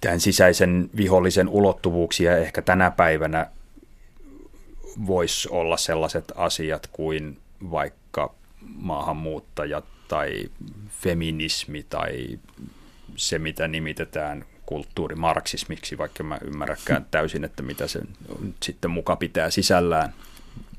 Tämän 0.00 0.20
sisäisen 0.20 0.90
vihollisen 0.96 1.48
ulottuvuuksia 1.48 2.36
ehkä 2.36 2.62
tänä 2.62 2.90
päivänä 2.90 3.46
voisi 5.06 5.48
olla 5.48 5.76
sellaiset 5.76 6.32
asiat 6.36 6.86
kuin 6.86 7.38
vaikka 7.70 8.34
maahanmuuttajat 8.76 9.84
tai 10.08 10.44
feminismi 10.88 11.86
tai 11.88 12.38
se, 13.16 13.38
mitä 13.38 13.68
nimitetään 13.68 14.44
kulttuurimarksismiksi, 14.68 15.98
vaikka 15.98 16.22
mä 16.22 16.38
ymmärräkään 16.44 17.06
täysin, 17.10 17.44
että 17.44 17.62
mitä 17.62 17.86
se 17.88 18.00
sitten 18.62 18.90
muka 18.90 19.16
pitää 19.16 19.50
sisällään. 19.50 20.14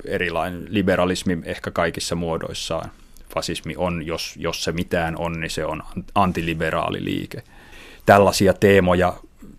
Erilainen 0.06 0.66
liberalismi 0.70 1.38
ehkä 1.44 1.72
kaikissa 1.72 2.16
muodoissaan. 2.16 2.92
Fasismi 3.34 3.76
on, 3.78 4.06
jos, 4.06 4.36
jos 4.38 4.64
se 4.64 4.72
mitään 4.72 5.18
on, 5.18 5.40
niin 5.40 5.52
se 5.52 5.66
on 5.66 5.84
antiliberaali 6.16 7.04
liike. 7.04 7.44
Tällaisia 8.06 8.54
teemoja, 8.54 9.14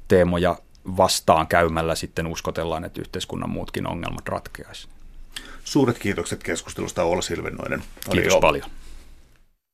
teemoja 0.09 0.57
vastaan 0.97 1.47
käymällä 1.47 1.95
sitten 1.95 2.27
uskotellaan, 2.27 2.85
että 2.85 3.01
yhteiskunnan 3.01 3.51
muutkin 3.51 3.87
ongelmat 3.87 4.29
ratkeaisivat. 4.29 4.95
Suuret 5.65 5.99
kiitokset 5.99 6.43
keskustelusta 6.43 7.03
Olla 7.03 7.23
Silvennoinen. 7.23 7.83
Kiitos 8.11 8.37
paljon. 8.41 8.71